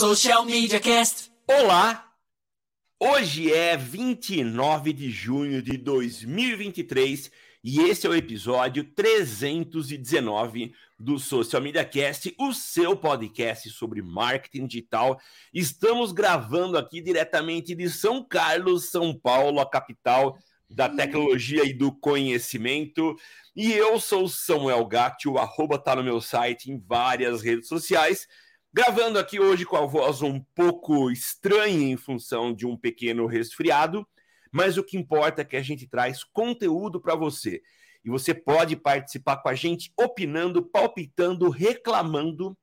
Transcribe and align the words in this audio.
Social 0.00 0.46
Media 0.46 0.80
Cast. 0.80 1.30
Olá! 1.46 2.10
Hoje 2.98 3.52
é 3.52 3.76
29 3.76 4.94
de 4.94 5.10
junho 5.10 5.60
de 5.60 5.76
2023 5.76 7.30
e 7.62 7.80
esse 7.82 8.06
é 8.06 8.08
o 8.08 8.14
episódio 8.14 8.82
319 8.82 10.72
do 10.98 11.18
Social 11.18 11.60
Media 11.60 11.84
Cast, 11.84 12.34
o 12.38 12.54
seu 12.54 12.96
podcast 12.96 13.68
sobre 13.68 14.00
marketing 14.00 14.66
digital. 14.66 15.20
Estamos 15.52 16.12
gravando 16.12 16.78
aqui 16.78 17.02
diretamente 17.02 17.74
de 17.74 17.90
São 17.90 18.24
Carlos, 18.24 18.90
São 18.90 19.14
Paulo, 19.14 19.60
a 19.60 19.68
capital 19.68 20.38
da 20.70 20.88
tecnologia 20.88 21.62
e 21.66 21.74
do 21.74 21.92
conhecimento. 21.92 23.14
E 23.54 23.70
eu 23.70 24.00
sou 24.00 24.26
Samuel 24.30 24.86
Gatti, 24.86 25.28
o 25.28 25.36
arroba 25.36 25.78
tá 25.78 25.94
no 25.94 26.02
meu 26.02 26.22
site 26.22 26.70
em 26.70 26.78
várias 26.78 27.42
redes 27.42 27.68
sociais. 27.68 28.26
Gravando 28.72 29.18
aqui 29.18 29.40
hoje 29.40 29.64
com 29.64 29.76
a 29.76 29.84
voz 29.84 30.22
um 30.22 30.38
pouco 30.54 31.10
estranha 31.10 31.92
em 31.92 31.96
função 31.96 32.54
de 32.54 32.64
um 32.64 32.76
pequeno 32.76 33.26
resfriado, 33.26 34.06
mas 34.52 34.78
o 34.78 34.84
que 34.84 34.96
importa 34.96 35.42
é 35.42 35.44
que 35.44 35.56
a 35.56 35.62
gente 35.62 35.88
traz 35.88 36.22
conteúdo 36.22 37.00
para 37.00 37.16
você. 37.16 37.60
E 38.04 38.08
você 38.08 38.32
pode 38.32 38.76
participar 38.76 39.38
com 39.38 39.48
a 39.48 39.56
gente 39.56 39.92
opinando, 39.98 40.62
palpitando, 40.62 41.50
reclamando 41.50 42.56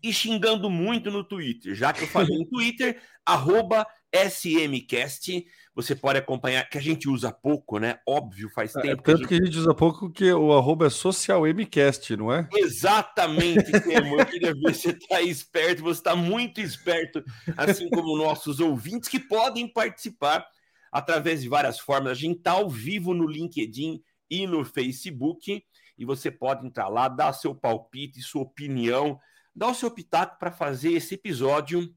e 0.00 0.12
xingando 0.12 0.70
muito 0.70 1.10
no 1.10 1.24
Twitter. 1.24 1.74
Já 1.74 1.92
que 1.92 2.04
eu 2.04 2.08
falei 2.08 2.38
no 2.38 2.46
Twitter, 2.46 3.02
arroba 3.26 3.84
SMCast. 4.12 5.46
Você 5.74 5.94
pode 5.94 6.18
acompanhar, 6.18 6.68
que 6.68 6.78
a 6.78 6.80
gente 6.80 7.08
usa 7.08 7.30
pouco, 7.30 7.78
né? 7.78 7.98
Óbvio, 8.08 8.48
faz 8.54 8.74
É, 8.76 8.80
tempo 8.80 9.02
tanto 9.02 9.28
que 9.28 9.34
a, 9.34 9.36
gente... 9.44 9.58
usa 9.58 9.74
pouco 9.74 10.10
que 10.10 10.32
o 10.32 10.52
arroba 10.52 10.86
é 10.86 10.90
socialmcast, 10.90 12.16
não 12.16 12.32
é? 12.32 12.48
Exatamente, 12.54 13.70
Temo. 13.82 14.18
Eu 14.18 14.26
queria 14.26 14.54
ver 14.54 14.74
se 14.74 14.82
você 14.82 14.90
está 14.90 15.20
esperto, 15.20 15.82
você 15.82 16.00
está 16.00 16.16
muito 16.16 16.60
esperto, 16.60 17.22
assim 17.56 17.90
como 17.90 18.16
nossos 18.16 18.58
ouvintes 18.58 19.08
que 19.08 19.20
podem 19.20 19.70
participar 19.70 20.46
através 20.90 21.42
de 21.42 21.48
várias 21.48 21.78
formas. 21.78 22.12
A 22.12 22.14
gente 22.14 22.38
está 22.38 22.52
ao 22.52 22.70
vivo 22.70 23.12
no 23.12 23.26
LinkedIn 23.26 24.00
e 24.30 24.46
no 24.46 24.64
Facebook, 24.64 25.62
e 25.98 26.04
você 26.04 26.30
pode 26.30 26.66
entrar 26.66 26.88
lá, 26.88 27.08
dar 27.08 27.32
seu 27.32 27.54
palpite, 27.54 28.20
sua 28.22 28.42
opinião, 28.42 29.18
dar 29.54 29.68
o 29.68 29.74
seu 29.74 29.90
pitaco 29.90 30.38
para 30.38 30.50
fazer 30.50 30.92
esse 30.92 31.14
episódio 31.14 31.94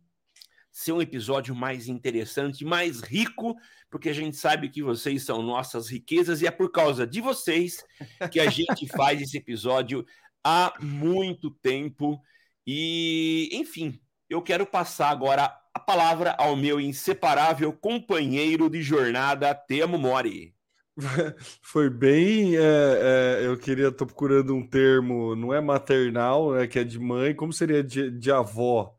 ser 0.79 0.93
um 0.93 1.01
episódio 1.01 1.53
mais 1.53 1.89
interessante, 1.89 2.63
mais 2.63 3.01
rico, 3.01 3.53
porque 3.89 4.07
a 4.07 4.13
gente 4.13 4.37
sabe 4.37 4.69
que 4.69 4.81
vocês 4.81 5.23
são 5.23 5.41
nossas 5.41 5.89
riquezas 5.89 6.41
e 6.41 6.47
é 6.47 6.51
por 6.51 6.71
causa 6.71 7.05
de 7.05 7.19
vocês 7.19 7.83
que 8.31 8.39
a 8.39 8.49
gente 8.49 8.87
faz 8.95 9.21
esse 9.21 9.37
episódio 9.37 10.05
há 10.41 10.73
muito 10.79 11.51
tempo. 11.51 12.21
E, 12.65 13.49
enfim, 13.51 13.99
eu 14.29 14.41
quero 14.41 14.65
passar 14.65 15.09
agora 15.09 15.53
a 15.73 15.79
palavra 15.79 16.33
ao 16.39 16.55
meu 16.55 16.79
inseparável 16.79 17.73
companheiro 17.73 18.69
de 18.69 18.81
jornada, 18.81 19.53
Temo 19.53 19.97
Mori. 19.97 20.55
Foi 21.61 21.89
bem. 21.89 22.55
É, 22.55 22.61
é, 22.61 23.45
eu 23.45 23.57
queria, 23.57 23.91
tô 23.91 24.05
procurando 24.05 24.55
um 24.55 24.65
termo, 24.65 25.35
não 25.35 25.53
é 25.53 25.59
maternal, 25.59 26.53
né, 26.53 26.67
que 26.67 26.79
é 26.79 26.85
de 26.85 26.97
mãe, 26.97 27.35
como 27.35 27.51
seria 27.51 27.83
de, 27.83 28.09
de 28.11 28.31
avó? 28.31 28.98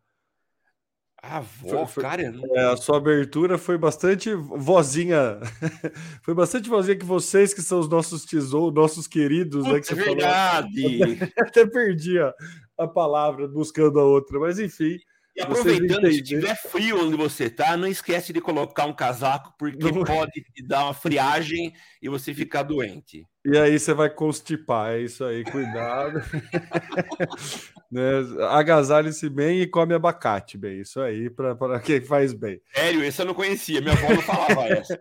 Avó, 1.23 1.87
foi, 1.87 2.03
cara. 2.03 2.23
É, 2.55 2.65
a 2.73 2.77
sua 2.77 2.97
abertura 2.97 3.59
foi 3.59 3.77
bastante 3.77 4.33
vozinha. 4.35 5.39
foi 6.23 6.35
bastante 6.35 6.69
vozinha 6.69 6.97
que 6.97 7.05
vocês, 7.05 7.53
que 7.53 7.61
são 7.61 7.79
os 7.79 7.89
nossos 7.89 8.25
tesouros, 8.25 8.75
nossos 8.75 9.07
queridos, 9.07 9.67
né? 9.67 9.81
Que 9.81 9.93
é 9.93 9.97
verdade. 9.97 10.99
Falou. 11.19 11.33
Até 11.39 11.67
perdi 11.67 12.19
a, 12.19 12.33
a 12.79 12.89
palavra 12.89 13.47
buscando 13.47 14.01
a 14.01 14.05
outra, 14.05 14.39
mas 14.41 14.59
enfim. 14.59 14.97
E 15.37 15.43
aproveitando, 15.43 16.11
se 16.11 16.23
tiver 16.23 16.57
frio 16.57 17.07
onde 17.07 17.17
você 17.17 17.49
tá, 17.49 17.77
não 17.77 17.87
esquece 17.87 18.33
de 18.33 18.41
colocar 18.41 18.87
um 18.87 18.93
casaco, 18.93 19.55
porque 19.59 19.91
não... 19.91 20.05
pode 20.05 20.33
te 20.33 20.67
dar 20.67 20.85
uma 20.85 20.95
friagem 20.95 21.73
e 22.03 22.09
você 22.09 22.35
ficar 22.35 22.63
doente. 22.65 23.27
E 23.45 23.57
aí 23.57 23.79
você 23.79 23.95
vai 23.95 24.11
constipar, 24.11 24.93
é 24.93 25.01
isso 25.01 25.25
aí, 25.25 25.45
cuidado. 25.45 26.21
né? 27.91 28.11
Agasalhe-se 28.51 29.31
bem 29.31 29.63
e 29.63 29.67
come 29.67 29.95
abacate 29.95 30.59
bem, 30.59 30.81
isso 30.81 31.01
aí, 31.01 31.31
para 31.31 31.81
quem 31.81 32.01
faz 32.01 32.35
bem. 32.35 32.61
Sério, 32.75 33.03
esse 33.03 33.23
eu 33.23 33.27
não 33.27 33.35
conhecia, 33.35 33.81
minha 33.81 33.95
avó 33.95 34.11
não 34.11 34.23
falava 34.23 34.67
essa. 34.69 35.01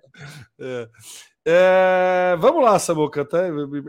É. 0.59 0.89
É, 1.51 2.35
vamos 2.37 2.63
lá, 2.63 2.77
Samuca. 2.77 3.25
Tá? 3.25 3.39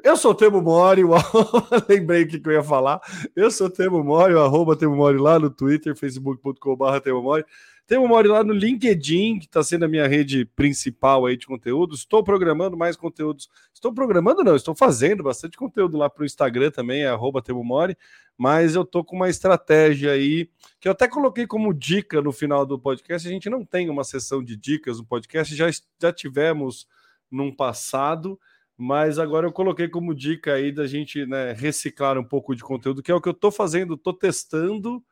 Eu 0.02 0.16
sou 0.16 0.30
o 0.30 0.34
Temo 0.34 0.62
Mori, 0.62 1.04
o... 1.04 1.10
lembrei 1.86 2.22
o 2.22 2.26
que 2.26 2.40
eu 2.42 2.52
ia 2.52 2.62
falar. 2.62 3.02
Eu 3.36 3.50
sou 3.50 3.66
o 3.66 3.70
Temo 3.70 4.02
Mori, 4.02 4.32
o 4.32 4.40
arroba 4.40 4.74
Temo 4.74 4.96
Mori 4.96 5.18
lá 5.18 5.38
no 5.38 5.50
Twitter, 5.50 5.94
facebook.com.br 5.94 7.00
Temo 7.04 7.20
Mori. 7.20 7.44
Temo 7.86 8.08
Mori 8.08 8.28
lá 8.28 8.42
no 8.42 8.54
LinkedIn, 8.54 9.40
que 9.40 9.44
está 9.44 9.62
sendo 9.62 9.84
a 9.84 9.88
minha 9.88 10.08
rede 10.08 10.46
principal 10.56 11.26
aí 11.26 11.36
de 11.36 11.46
conteúdo. 11.46 11.94
Estou 11.94 12.24
programando 12.24 12.78
mais 12.78 12.96
conteúdos. 12.96 13.50
Estou 13.74 13.92
programando, 13.92 14.42
não, 14.42 14.56
estou 14.56 14.74
fazendo 14.74 15.22
bastante 15.22 15.58
conteúdo 15.58 15.98
lá 15.98 16.08
para 16.08 16.22
o 16.22 16.24
Instagram 16.24 16.70
também, 16.70 17.02
é 17.02 17.08
arroba 17.08 17.42
Temo 17.42 17.62
Mori. 17.62 17.94
Mas 18.38 18.74
eu 18.74 18.86
tô 18.86 19.04
com 19.04 19.16
uma 19.16 19.28
estratégia 19.28 20.12
aí 20.12 20.48
que 20.80 20.88
eu 20.88 20.92
até 20.92 21.06
coloquei 21.06 21.46
como 21.46 21.74
dica 21.74 22.22
no 22.22 22.32
final 22.32 22.64
do 22.64 22.78
podcast. 22.78 23.28
A 23.28 23.30
gente 23.30 23.50
não 23.50 23.66
tem 23.66 23.90
uma 23.90 24.02
sessão 24.02 24.42
de 24.42 24.56
dicas 24.56 24.96
no 24.96 25.04
podcast, 25.04 25.54
já, 25.54 25.66
já 26.00 26.10
tivemos 26.10 26.88
num 27.30 27.54
passado, 27.54 28.38
mas 28.76 29.18
agora 29.18 29.46
eu 29.46 29.52
coloquei 29.52 29.88
como 29.88 30.14
dica 30.14 30.54
aí 30.54 30.72
da 30.72 30.86
gente 30.86 31.26
né, 31.26 31.52
reciclar 31.52 32.18
um 32.18 32.24
pouco 32.24 32.54
de 32.54 32.62
conteúdo, 32.62 33.02
que 33.02 33.12
é 33.12 33.14
o 33.14 33.20
que 33.20 33.28
eu 33.28 33.32
estou 33.32 33.50
fazendo, 33.50 33.94
estou 33.94 34.12
testando 34.12 35.04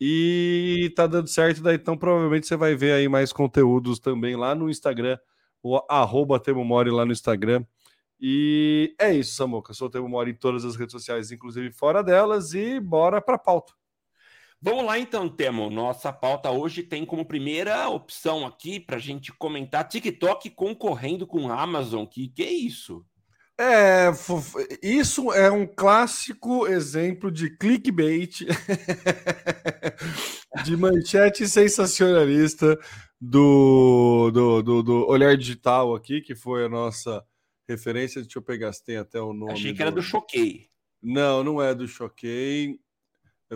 e 0.00 0.90
tá 0.96 1.06
dando 1.06 1.28
certo. 1.28 1.62
Daí, 1.62 1.76
então, 1.76 1.96
provavelmente 1.96 2.46
você 2.46 2.56
vai 2.56 2.74
ver 2.74 2.92
aí 2.92 3.08
mais 3.08 3.32
conteúdos 3.32 3.98
também 3.98 4.36
lá 4.36 4.54
no 4.54 4.70
Instagram, 4.70 5.18
o 5.62 5.78
arroba 5.88 6.40
Temo 6.40 6.64
Mori 6.64 6.90
lá 6.90 7.04
no 7.04 7.12
Instagram. 7.12 7.64
E 8.18 8.94
é 8.98 9.12
isso, 9.12 9.34
Samuca. 9.34 9.72
Sou 9.74 9.88
o 9.88 9.90
Temo 9.90 10.08
Mori 10.08 10.32
em 10.32 10.34
todas 10.34 10.64
as 10.64 10.76
redes 10.76 10.92
sociais, 10.92 11.30
inclusive 11.30 11.70
fora 11.72 12.02
delas, 12.02 12.54
e 12.54 12.80
bora 12.80 13.20
para 13.20 13.36
a 13.36 13.38
pauta. 13.38 13.79
Vamos 14.62 14.84
lá 14.84 14.98
então, 14.98 15.26
Temo. 15.26 15.70
Nossa 15.70 16.12
pauta 16.12 16.50
hoje 16.50 16.82
tem 16.82 17.06
como 17.06 17.24
primeira 17.24 17.88
opção 17.88 18.44
aqui 18.44 18.78
para 18.78 18.96
a 18.96 19.00
gente 19.00 19.32
comentar 19.32 19.88
TikTok 19.88 20.50
concorrendo 20.50 21.26
com 21.26 21.50
Amazon. 21.50 22.04
Que 22.04 22.28
que 22.28 22.42
é 22.42 22.52
isso? 22.52 23.02
É, 23.58 24.10
isso 24.82 25.32
é 25.32 25.50
um 25.50 25.66
clássico 25.66 26.66
exemplo 26.66 27.30
de 27.30 27.54
clickbait, 27.58 28.40
de 30.64 30.76
manchete 30.78 31.46
sensacionalista 31.46 32.78
do, 33.20 34.30
do, 34.30 34.62
do, 34.62 34.82
do, 34.82 35.06
Olhar 35.06 35.36
Digital 35.36 35.94
aqui, 35.94 36.22
que 36.22 36.34
foi 36.34 36.64
a 36.64 36.70
nossa 36.70 37.22
referência. 37.68 38.22
Deixa 38.22 38.38
eu 38.38 38.42
pegar 38.42 38.72
se 38.72 38.82
tem 38.82 38.96
até 38.96 39.20
o 39.20 39.34
nome. 39.34 39.52
Achei 39.52 39.74
que 39.74 39.82
era 39.82 39.92
do 39.92 40.02
Choquei. 40.02 40.68
Não, 41.02 41.44
não 41.44 41.62
é 41.62 41.74
do 41.74 41.86
Choquei. 41.86 42.78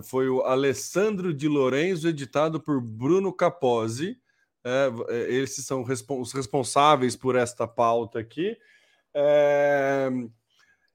Foi 0.02 0.28
o 0.28 0.42
Alessandro 0.42 1.32
de 1.32 1.46
Lorenzo, 1.48 2.08
editado 2.08 2.60
por 2.60 2.80
Bruno 2.80 3.32
Capozzi. 3.32 4.18
É, 4.64 4.90
é 5.08 5.32
esses 5.34 5.64
são 5.64 5.84
os 6.20 6.32
responsáveis 6.32 7.14
por 7.14 7.36
esta 7.36 7.66
pauta 7.66 8.18
aqui. 8.18 8.56
É... 9.14 10.10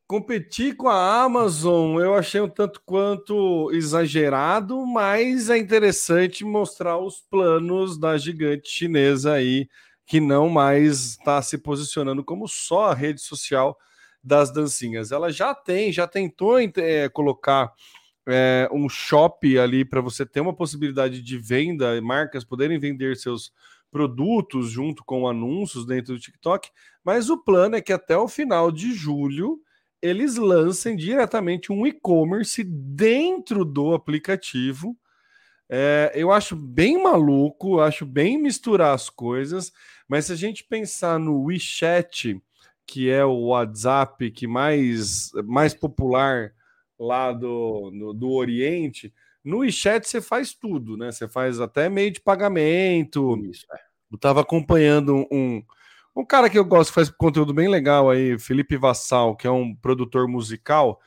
Competir 0.06 0.76
com 0.76 0.90
a 0.90 1.22
Amazon 1.22 2.02
eu 2.02 2.16
achei 2.16 2.42
um 2.42 2.50
tanto 2.50 2.82
quanto 2.84 3.70
exagerado, 3.72 4.84
mas 4.88 5.52
é 5.52 5.58
interessante 5.58 6.44
mostrar 6.44 6.98
os 6.98 7.22
planos 7.22 7.96
da 7.96 8.18
gigante 8.18 8.70
chinesa 8.72 9.34
aí, 9.34 9.70
que 10.08 10.20
não 10.20 10.50
mais 10.50 11.12
está 11.12 11.40
se 11.44 11.60
posicionando 11.60 12.24
como 12.24 12.48
só 12.48 12.88
a 12.88 12.96
rede 12.96 13.22
social 13.22 13.78
das 14.24 14.52
dancinhas. 14.52 15.12
Ela 15.12 15.32
já 15.32 15.54
tem, 15.54 15.94
já 15.94 16.08
tentou 16.08 16.60
é, 16.60 17.08
colocar 17.10 17.72
é, 18.30 18.70
um 18.72 18.88
shop 18.88 19.58
ali 19.58 19.84
para 19.84 20.02
você 20.02 20.26
ter 20.26 20.40
uma 20.40 20.54
possibilidade 20.54 21.22
de 21.22 21.38
venda, 21.38 22.00
marcas 22.02 22.44
poderem 22.44 22.80
vender 22.80 23.18
seus 23.18 23.52
produtos 23.92 24.70
junto 24.70 25.04
com 25.04 25.28
anúncios 25.28 25.86
dentro 25.86 26.14
do 26.14 26.20
TikTok, 26.20 26.70
mas 27.04 27.30
o 27.30 27.38
plano 27.38 27.76
é 27.76 27.82
que 27.82 27.92
até 27.92 28.16
o 28.16 28.28
final 28.28 28.72
de 28.72 28.94
julho 28.94 29.60
eles 30.02 30.36
lancem 30.36 30.96
diretamente 30.96 31.72
um 31.72 31.86
e-commerce 31.86 32.64
dentro 32.64 33.66
do 33.66 33.94
aplicativo. 33.94 34.96
É, 35.68 36.12
eu 36.16 36.32
acho 36.32 36.56
bem 36.56 37.02
maluco, 37.02 37.80
acho 37.80 38.06
bem 38.06 38.42
misturar 38.42 38.94
as 38.94 39.10
coisas, 39.10 39.74
mas 40.08 40.26
se 40.26 40.34
a 40.34 40.36
gente 40.36 40.64
pensar 40.64 41.20
no 41.20 41.44
WeChat, 41.44 42.42
que 42.86 43.10
é 43.10 43.26
o 43.26 43.48
WhatsApp 43.48 44.32
que 44.32 44.48
mais, 44.48 45.32
mais 45.46 45.74
popular 45.74 46.54
lá 47.00 47.32
do, 47.32 47.90
no, 47.94 48.14
do 48.14 48.30
Oriente, 48.32 49.14
no 49.44 49.60
WeChat 49.60 50.08
você 50.08 50.22
faz 50.22 50.54
tudo, 50.54 50.98
né? 50.98 51.12
Você 51.12 51.28
faz 51.28 51.60
até 51.62 51.90
meio 51.90 52.12
de 52.12 52.20
pagamento. 52.20 53.38
Isso, 53.50 53.66
é. 53.74 53.80
Eu 54.12 54.16
estava 54.16 54.42
acompanhando 54.42 55.28
um, 55.32 55.64
um 56.16 56.26
cara 56.26 56.50
que 56.50 56.58
eu 56.58 56.66
gosto, 56.66 56.90
que 56.90 56.96
faz 56.96 57.10
conteúdo 57.10 57.54
bem 57.54 57.68
legal 57.68 58.10
aí, 58.10 58.38
Felipe 58.40 58.76
Vassal, 58.76 59.36
que 59.36 59.48
é 59.48 59.52
um 59.52 59.76
produtor 59.76 60.28
musical. 60.28 61.00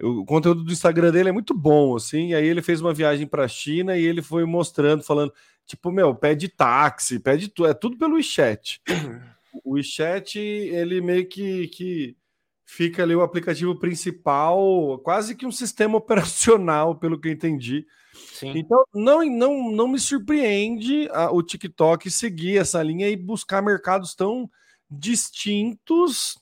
o 0.00 0.24
conteúdo 0.24 0.62
do 0.62 0.72
Instagram 0.72 1.10
dele 1.10 1.30
é 1.30 1.32
muito 1.32 1.54
bom, 1.54 1.96
assim. 1.96 2.28
E 2.28 2.34
aí 2.34 2.46
ele 2.46 2.62
fez 2.62 2.80
uma 2.80 2.94
viagem 2.94 3.26
para 3.26 3.44
a 3.44 3.48
China 3.48 3.96
e 3.96 4.04
ele 4.04 4.22
foi 4.22 4.44
mostrando, 4.44 5.02
falando, 5.02 5.32
tipo, 5.66 5.90
meu, 5.90 6.14
pede 6.14 6.48
táxi, 6.48 7.18
pede 7.18 7.48
tudo, 7.48 7.68
é 7.68 7.74
tudo 7.74 7.96
pelo 7.96 8.14
WeChat. 8.14 8.80
O 9.62 9.74
WeChat, 9.74 10.36
ele 10.36 11.00
meio 11.00 11.28
que, 11.28 11.68
que 11.68 12.16
fica 12.64 13.02
ali 13.02 13.14
o 13.14 13.22
aplicativo 13.22 13.78
principal, 13.78 14.98
quase 15.04 15.34
que 15.34 15.46
um 15.46 15.52
sistema 15.52 15.96
operacional, 15.98 16.96
pelo 16.96 17.20
que 17.20 17.28
eu 17.28 17.32
entendi. 17.32 17.86
Sim. 18.32 18.52
Então, 18.56 18.84
não, 18.94 19.24
não, 19.24 19.70
não 19.70 19.88
me 19.88 19.98
surpreende 19.98 21.08
a, 21.12 21.30
o 21.30 21.42
TikTok 21.42 22.10
seguir 22.10 22.58
essa 22.58 22.82
linha 22.82 23.08
e 23.08 23.16
buscar 23.16 23.62
mercados 23.62 24.14
tão 24.14 24.48
distintos 24.90 26.38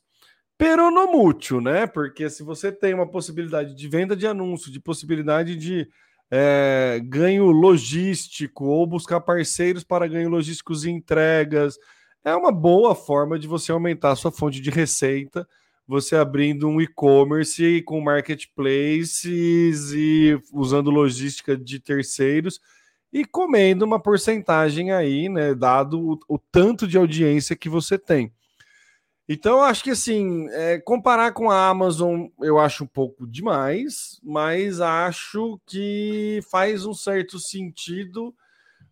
peronomútil, 0.59 1.61
né? 1.61 1.87
Porque 1.87 2.31
se 2.31 2.43
você 2.43 2.71
tem 2.71 2.95
uma 2.95 3.07
possibilidade 3.07 3.75
de 3.75 3.89
venda 3.89 4.15
de 4.15 4.27
anúncio, 4.27 4.71
de 4.71 4.79
possibilidade 4.79 5.57
de 5.57 5.89
é, 6.31 7.01
ganho 7.05 7.47
logístico 7.47 8.67
ou 8.67 8.87
buscar 8.87 9.21
parceiros 9.21 9.83
para 9.83 10.07
ganho 10.07 10.29
logísticos 10.29 10.85
e 10.85 10.91
entregas, 10.91 11.77
é 12.25 12.35
uma 12.35 12.53
boa 12.53 12.95
forma 12.95 13.39
de 13.39 13.49
você 13.49 13.73
aumentar 13.73 14.13
a 14.13 14.17
sua 14.17 14.31
fonte 14.31 14.61
de 14.61 14.71
receita, 14.71 15.47
você 15.87 16.17
abrindo 16.17 16.69
um 16.69 16.81
e-commerce 16.81 17.83
com 17.83 18.01
marketplaces 18.01 19.93
e 19.93 20.41
usando 20.53 20.91
logística 20.91 21.57
de 21.57 21.81
terceiros 21.81 22.61
e 23.13 23.25
comendo 23.25 23.85
uma 23.85 24.01
porcentagem 24.01 24.91
aí, 24.93 25.29
né? 25.29 25.55
Dado 25.55 26.01
o, 26.01 26.19
o 26.29 26.39
tanto 26.39 26.87
de 26.87 26.97
audiência 26.97 27.57
que 27.57 27.69
você 27.69 27.99
tem. 27.99 28.33
Então, 29.29 29.63
acho 29.63 29.85
que 29.85 29.91
assim, 29.91 30.49
é, 30.51 30.79
comparar 30.81 31.33
com 31.33 31.51
a 31.51 31.69
Amazon 31.69 32.27
eu 32.41 32.59
acho 32.59 32.85
um 32.85 32.87
pouco 32.87 33.27
demais, 33.27 34.21
mas 34.23 34.81
acho 34.81 35.61
que 35.67 36.41
faz 36.51 36.85
um 36.85 36.93
certo 36.93 37.39
sentido 37.39 38.35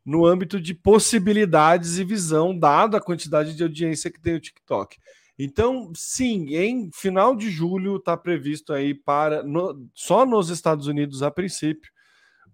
no 0.04 0.25
âmbito 0.25 0.60
de 0.60 0.72
possibilidades 0.72 1.98
e 1.98 2.04
visão, 2.04 2.56
dada 2.56 2.98
a 2.98 3.02
quantidade 3.02 3.54
de 3.54 3.62
audiência 3.62 4.10
que 4.10 4.20
tem 4.20 4.34
o 4.34 4.40
TikTok. 4.40 4.98
Então, 5.42 5.90
sim, 5.94 6.54
em 6.54 6.90
final 6.92 7.34
de 7.34 7.50
julho 7.50 7.96
está 7.96 8.14
previsto 8.14 8.75
aí 8.75 8.92
para 8.92 9.42
no, 9.42 9.88
só 9.94 10.26
nos 10.26 10.50
Estados 10.50 10.87
Unidos 10.87 11.22
a 11.22 11.31
princípio 11.31 11.90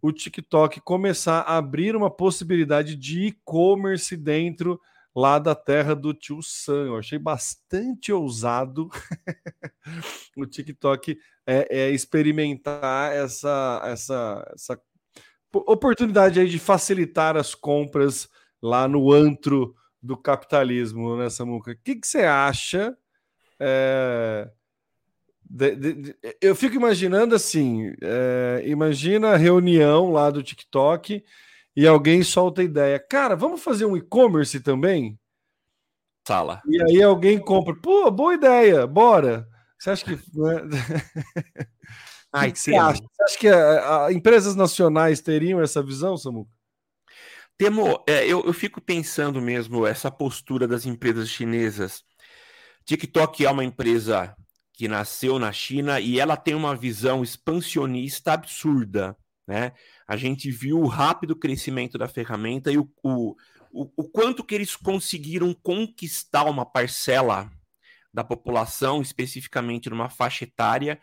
o 0.01 0.13
TikTok 0.13 0.81
começar 0.83 1.41
a 1.41 1.57
abrir 1.57 1.97
uma 1.97 2.09
possibilidade 2.09 2.95
de 2.95 3.27
e-commerce 3.27 4.17
dentro 4.17 4.81
lá 5.13 5.41
da 5.41 5.53
terra 5.53 5.97
do 5.97 6.15
tio 6.15 6.41
Sam. 6.41 6.87
Eu 6.87 6.97
achei 6.97 7.19
bastante 7.19 8.13
ousado 8.13 8.89
o 10.39 10.47
TikTok 10.47 11.19
é, 11.45 11.67
é, 11.69 11.91
experimentar 11.91 13.13
essa, 13.13 13.83
essa, 13.85 14.53
essa 14.55 14.81
oportunidade 15.53 16.39
aí 16.39 16.49
de 16.49 16.61
facilitar 16.61 17.37
as 17.37 17.53
compras 17.53 18.29
lá 18.63 18.87
no 18.87 19.13
antro 19.13 19.75
do 20.07 20.17
capitalismo, 20.17 21.17
né, 21.17 21.29
Samuca? 21.29 21.73
O 21.73 21.77
que, 21.77 21.97
que 21.97 22.07
você 22.07 22.21
acha? 22.21 22.97
É... 23.59 24.49
De, 25.49 25.77
de, 25.77 25.93
de, 25.93 26.17
eu 26.41 26.57
fico 26.57 26.75
imaginando 26.75 27.35
assim: 27.35 27.95
é, 28.03 28.63
imagina 28.67 29.33
a 29.33 29.37
reunião 29.37 30.11
lá 30.11 30.29
do 30.29 30.43
TikTok 30.43 31.23
e 31.77 31.87
alguém 31.87 32.23
solta 32.23 32.63
a 32.63 32.65
ideia, 32.65 32.99
cara, 32.99 33.37
vamos 33.37 33.63
fazer 33.63 33.85
um 33.85 33.97
e-commerce 33.97 34.59
também? 34.61 35.19
Sala. 36.27 36.61
E 36.67 36.83
aí 36.83 37.03
alguém 37.03 37.39
compra, 37.39 37.77
pô, 37.77 38.11
boa 38.11 38.35
ideia, 38.35 38.87
bora. 38.87 39.47
Você 39.79 39.91
acha 39.91 40.05
que. 40.05 40.15
Né? 40.35 40.63
Ai, 42.33 42.51
que 42.51 42.59
você 42.59 42.75
acha? 42.75 43.01
Você 43.01 43.23
acha 43.23 43.39
que 43.39 43.49
a, 43.49 44.07
a, 44.07 44.13
empresas 44.13 44.57
nacionais 44.57 45.21
teriam 45.21 45.63
essa 45.63 45.83
visão, 45.83 46.17
Samuca? 46.17 46.51
Temo, 47.59 48.05
é, 48.07 48.27
eu, 48.27 48.45
eu 48.45 48.53
fico 48.53 48.81
pensando 48.81 49.41
mesmo 49.41 49.87
essa 49.87 50.11
postura 50.11 50.69
das 50.69 50.85
empresas 50.85 51.29
chinesas. 51.29 52.05
TikTok 52.85 53.45
é 53.47 53.51
uma 53.51 53.65
empresa 53.65 54.37
que 54.75 54.87
nasceu 54.87 55.39
na 55.39 55.51
China 55.53 55.99
e 55.99 56.21
ela 56.21 56.37
tem 56.37 56.55
uma 56.55 56.77
visão 56.77 57.23
expansionista 57.23 58.35
absurda, 58.35 59.17
né? 59.47 59.73
A 60.07 60.17
gente 60.19 60.51
viu 60.51 60.79
o 60.79 60.87
rápido 60.87 61.35
crescimento 61.35 61.97
da 61.97 62.07
ferramenta 62.07 62.71
e 62.71 62.77
o, 62.77 62.91
o, 63.03 63.35
o, 63.73 63.91
o 63.97 64.05
quanto 64.05 64.45
que 64.45 64.55
eles 64.55 64.77
conseguiram 64.77 65.55
conquistar 65.55 66.45
uma 66.45 66.67
parcela 66.67 67.51
da 68.13 68.23
população, 68.23 69.01
especificamente 69.01 69.89
numa 69.89 70.11
faixa 70.11 70.45
etária, 70.45 71.01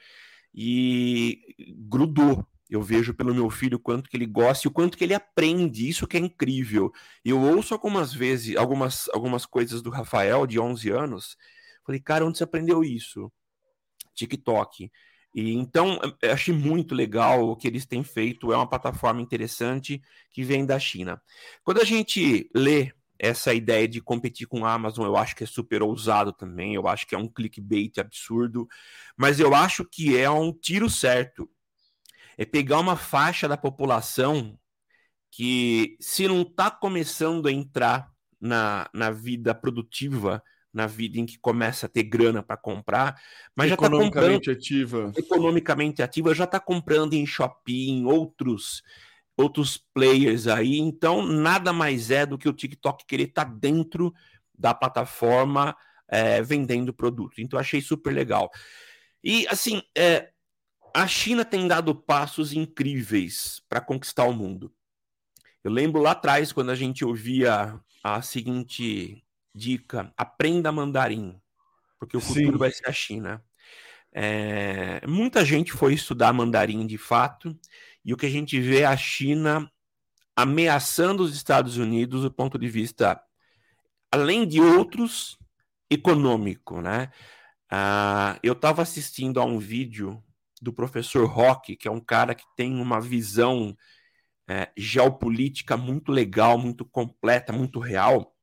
e 0.54 1.42
grudou. 1.90 2.46
Eu 2.76 2.82
vejo 2.82 3.14
pelo 3.14 3.36
meu 3.36 3.50
filho 3.50 3.78
o 3.78 3.80
quanto 3.80 4.10
que 4.10 4.18
ele 4.18 4.26
gosta 4.26 4.68
e 4.68 4.70
o 4.70 4.72
quanto 4.72 4.98
que 4.98 5.04
ele 5.04 5.14
aprende, 5.14 5.88
isso 5.88 6.08
que 6.08 6.18
é 6.18 6.20
incrível. 6.20 6.92
Eu 7.24 7.40
ouço 7.40 7.74
algumas 7.74 8.14
vezes, 8.14 8.56
algumas, 8.56 9.08
algumas 9.14 9.46
coisas 9.46 9.82
do 9.82 9.92
Rafael, 9.92 10.48
de 10.48 10.60
11 10.60 10.90
anos, 10.90 11.38
falei, 11.86 12.02
cara, 12.02 12.26
onde 12.26 12.38
você 12.38 12.44
aprendeu 12.44 12.84
isso? 12.84 13.32
TikTok. 14.16 14.92
E 15.36 15.54
então 15.54 16.00
achei 16.32 16.54
muito 16.54 16.96
legal 16.96 17.48
o 17.50 17.56
que 17.56 17.68
eles 17.68 17.86
têm 17.86 18.04
feito, 18.04 18.52
é 18.52 18.56
uma 18.56 18.70
plataforma 18.70 19.22
interessante 19.22 20.02
que 20.32 20.44
vem 20.44 20.66
da 20.66 20.80
China. 20.80 21.22
Quando 21.64 21.80
a 21.82 21.84
gente 21.84 22.50
lê 22.56 22.92
essa 23.20 23.54
ideia 23.54 23.88
de 23.88 24.02
competir 24.02 24.48
com 24.48 24.66
a 24.66 24.74
Amazon, 24.74 25.06
eu 25.06 25.16
acho 25.16 25.36
que 25.36 25.44
é 25.44 25.48
super 25.48 25.82
ousado 25.82 26.34
também, 26.34 26.76
eu 26.76 26.88
acho 26.88 27.08
que 27.08 27.16
é 27.16 27.18
um 27.18 27.28
clickbait 27.28 28.00
absurdo, 28.00 28.68
mas 29.16 29.40
eu 29.40 29.54
acho 29.56 29.86
que 29.86 30.18
é 30.18 30.30
um 30.30 30.52
tiro 30.52 30.90
certo. 30.90 31.50
É 32.38 32.46
pegar 32.46 32.80
uma 32.80 32.96
faixa 32.96 33.48
da 33.48 33.58
população 33.58 34.58
que, 35.32 35.98
se 36.00 36.28
não 36.28 36.42
está 36.42 36.70
começando 36.70 37.48
a 37.48 37.52
entrar 37.52 38.12
na, 38.40 38.90
na 38.94 39.10
vida 39.10 39.56
produtiva, 39.56 40.44
na 40.74 40.88
vida 40.88 41.20
em 41.20 41.26
que 41.26 41.38
começa 41.40 41.86
a 41.86 41.90
ter 41.90 42.04
grana 42.04 42.42
para 42.42 42.58
comprar, 42.58 43.22
mas 43.56 43.70
já 43.70 43.76
está 43.76 43.90
comprando 43.90 44.52
ativa. 44.52 45.12
economicamente 45.16 46.02
ativa, 46.02 46.34
já 46.34 46.44
está 46.46 46.60
comprando 46.60 47.14
em 47.14 47.26
shopping, 47.26 48.06
outros 48.06 48.82
outros 49.36 49.84
players 49.94 50.46
aí, 50.46 50.78
então 50.78 51.24
nada 51.26 51.74
mais 51.74 52.12
é 52.12 52.24
do 52.24 52.38
que 52.38 52.48
o 52.48 52.54
TikTok 52.54 53.04
querer 53.06 53.24
estar 53.24 53.46
tá 53.46 53.52
dentro 53.52 54.14
da 54.54 54.76
plataforma 54.76 55.76
é, 56.08 56.42
vendendo 56.42 56.94
produto. 56.94 57.42
Então 57.42 57.60
achei 57.60 57.82
super 57.82 58.14
legal. 58.14 58.52
E 59.24 59.48
assim, 59.48 59.82
é, 59.98 60.30
a 60.94 61.08
China 61.08 61.44
tem 61.44 61.68
dado 61.68 61.96
passos 61.96 62.54
incríveis 62.54 63.62
para 63.68 63.82
conquistar 63.82 64.26
o 64.26 64.34
mundo. 64.34 64.72
Eu 65.64 65.72
lembro 65.72 66.02
lá 66.02 66.12
atrás 66.12 66.52
quando 66.52 66.70
a 66.70 66.76
gente 66.76 67.04
ouvia 67.04 67.80
a 68.04 68.22
seguinte 68.22 69.24
dica: 69.56 70.14
aprenda 70.16 70.72
mandarim, 70.72 71.40
porque 72.00 72.16
o 72.16 72.22
futuro 72.22 72.54
Sim. 72.54 72.58
vai 72.58 72.72
ser 72.72 72.88
a 72.88 72.94
China. 72.94 73.44
É, 74.12 75.02
muita 75.08 75.44
gente 75.44 75.72
foi 75.72 75.94
estudar 75.96 76.32
mandarim 76.32 76.86
de 76.86 76.98
fato, 77.00 77.58
e 78.06 78.14
o 78.14 78.18
que 78.18 78.28
a 78.28 78.30
gente 78.30 78.60
vê 78.60 78.82
é 78.82 78.86
a 78.86 78.96
China 78.96 79.72
ameaçando 80.36 81.24
os 81.24 81.36
Estados 81.36 81.78
Unidos 81.78 82.22
do 82.22 82.32
ponto 82.32 82.60
de 82.60 82.68
vista, 82.68 83.20
além 84.12 84.48
de 84.48 84.62
outros, 84.62 85.40
econômico. 85.90 86.82
Né? 86.82 87.12
Ah, 87.70 88.38
eu 88.44 88.54
estava 88.54 88.82
assistindo 88.84 89.40
a 89.40 89.46
um 89.46 89.58
vídeo 89.58 90.24
do 90.64 90.74
professor 90.74 91.26
Rock, 91.28 91.76
que 91.76 91.88
é 91.88 91.92
um 91.92 92.00
cara 92.00 92.34
que 92.34 92.46
tem 92.56 92.80
uma 92.80 93.00
visão 93.00 93.76
é, 94.48 94.72
geopolítica 94.78 95.78
muito 95.78 96.12
legal, 96.12 96.58
muito 96.58 96.86
completa, 96.86 97.54
muito 97.54 97.80
real. 97.80 98.36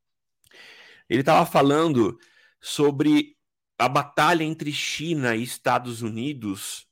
Ele 1.08 1.20
estava 1.20 1.44
falando 1.44 2.18
sobre 2.60 3.36
a 3.78 3.88
batalha 3.88 4.44
entre 4.44 4.72
China 4.72 5.34
e 5.34 5.42
Estados 5.42 6.02
Unidos 6.02 6.86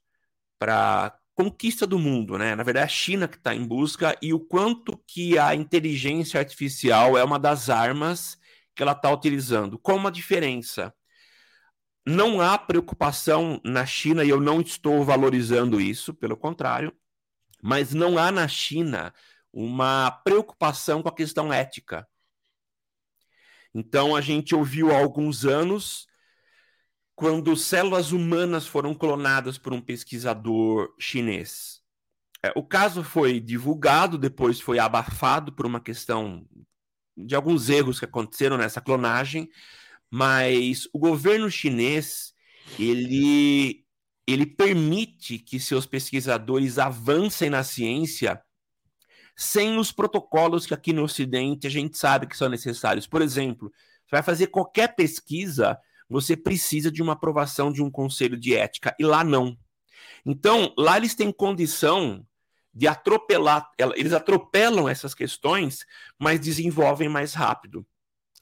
para 0.59 1.17
conquista 1.35 1.87
do 1.87 1.99
mundo, 1.99 2.37
né? 2.37 2.57
Na 2.57 2.65
verdade, 2.65 2.83
é 2.83 2.87
a 2.87 2.89
China 2.89 3.29
que 3.29 3.37
está 3.37 3.55
em 3.55 3.65
busca 3.65 4.19
e 4.21 4.35
o 4.35 4.41
quanto 4.41 4.97
que 5.07 5.39
a 5.39 5.55
inteligência 5.55 6.41
artificial 6.41 7.17
é 7.17 7.23
uma 7.23 7.39
das 7.39 7.71
armas 7.71 8.37
que 8.75 8.83
ela 8.83 8.93
está 8.93 9.13
utilizando. 9.13 9.79
Com 9.79 9.95
uma 9.95 10.11
diferença. 10.11 10.93
Não 12.09 12.41
há 12.41 12.57
preocupação 12.57 13.61
na 13.63 13.85
China, 13.85 14.25
e 14.25 14.31
eu 14.31 14.41
não 14.41 14.63
estou 14.63 15.05
valorizando 15.05 15.79
isso, 15.79 16.15
pelo 16.15 16.39
contrário, 16.39 16.91
mas 17.63 17.93
não 17.93 18.17
há 18.17 18.33
na 18.33 18.49
China 18.49 19.13
uma 19.53 20.11
preocupação 20.11 21.03
com 21.03 21.11
a 21.11 21.15
questão 21.15 21.53
ética. 21.53 22.09
Então 23.75 24.17
a 24.17 24.23
gente 24.23 24.55
ouviu 24.55 24.91
há 24.91 24.99
alguns 24.99 25.45
anos 25.45 26.07
quando 27.15 27.55
células 27.55 28.11
humanas 28.11 28.67
foram 28.67 28.95
clonadas 28.95 29.59
por 29.59 29.75
um 29.75 29.81
pesquisador 29.81 30.95
chinês. 30.99 31.83
É, 32.43 32.51
o 32.57 32.63
caso 32.63 33.05
foi 33.05 33.39
divulgado, 33.39 34.17
depois 34.17 34.59
foi 34.63 34.79
abafado 34.79 35.53
por 35.53 35.67
uma 35.67 35.81
questão 35.81 36.49
de 37.15 37.35
alguns 37.35 37.69
erros 37.69 37.99
que 37.99 38.07
aconteceram 38.07 38.57
nessa 38.57 38.81
clonagem, 38.81 39.51
mas 40.11 40.89
o 40.93 40.99
governo 40.99 41.51
chinês 41.51 42.33
ele 42.79 43.85
ele 44.27 44.45
permite 44.45 45.39
que 45.39 45.59
seus 45.59 45.87
pesquisadores 45.87 46.79
avancem 46.79 47.49
na 47.49 47.65
ciência 47.65 48.43
sem 49.35 49.79
os 49.79 49.91
protocolos 49.93 50.67
que 50.67 50.75
aqui 50.75 50.93
no 50.93 51.05
Ocidente 51.05 51.67
a 51.67 51.71
gente 51.71 51.97
sabe 51.97 52.27
que 52.27 52.37
são 52.37 52.49
necessários. 52.49 53.07
Por 53.07 53.23
exemplo, 53.23 53.73
você 54.05 54.17
vai 54.17 54.23
fazer 54.23 54.49
qualquer 54.49 54.97
pesquisa, 54.97 55.79
você 56.09 56.37
precisa 56.37 56.91
de 56.91 57.01
uma 57.01 57.13
aprovação 57.13 57.73
de 57.73 57.83
um 57.83 57.91
conselho 57.91 58.37
de 58.37 58.55
ética, 58.55 58.95
e 58.99 59.05
lá 59.05 59.23
não. 59.23 59.57
Então, 60.27 60.75
lá 60.77 60.97
eles 60.97 61.15
têm 61.15 61.31
condição 61.31 62.27
de 62.75 62.87
atropelar, 62.87 63.71
eles 63.97 64.13
atropelam 64.13 64.89
essas 64.89 65.15
questões, 65.15 65.87
mas 66.19 66.41
desenvolvem 66.41 67.09
mais 67.09 67.33
rápido. 67.33 67.87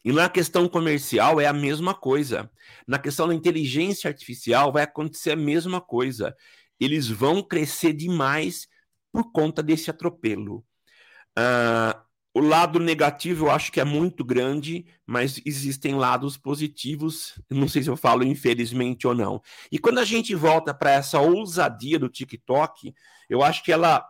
E 0.07 0.13
na 0.13 0.29
questão 0.29 0.69
comercial 0.69 1.41
é 1.41 1.49
a 1.49 1.53
mesma 1.53 1.93
coisa. 1.93 2.49
Na 2.87 2.97
questão 2.97 3.27
da 3.27 3.35
inteligência 3.35 4.07
artificial 4.07 4.73
vai 4.73 4.85
acontecer 4.85 5.33
a 5.33 5.37
mesma 5.37 5.81
coisa. 5.81 6.33
Eles 6.79 7.09
vão 7.09 7.43
crescer 7.43 7.93
demais 7.93 8.69
por 9.11 9.33
conta 9.33 9.65
desse 9.65 9.91
atropelo. 9.91 10.65
Uh, 11.37 12.01
o 12.33 12.41
lado 12.41 12.79
negativo 12.79 13.47
eu 13.47 13.51
acho 13.51 13.73
que 13.73 13.81
é 13.81 13.85
muito 13.85 14.25
grande, 14.25 14.87
mas 15.05 15.41
existem 15.45 15.97
lados 15.97 16.37
positivos. 16.37 17.35
Não 17.51 17.67
sei 17.67 17.83
se 17.83 17.91
eu 17.91 17.97
falo 17.97 18.23
infelizmente 18.23 19.09
ou 19.09 19.15
não. 19.15 19.43
E 19.73 19.79
quando 19.79 19.99
a 19.99 20.05
gente 20.05 20.37
volta 20.37 20.73
para 20.73 20.93
essa 20.93 21.19
ousadia 21.19 21.99
do 21.99 22.09
TikTok, 22.09 22.95
eu 23.29 23.43
acho 23.43 23.65
que 23.65 23.73
ela 23.73 24.09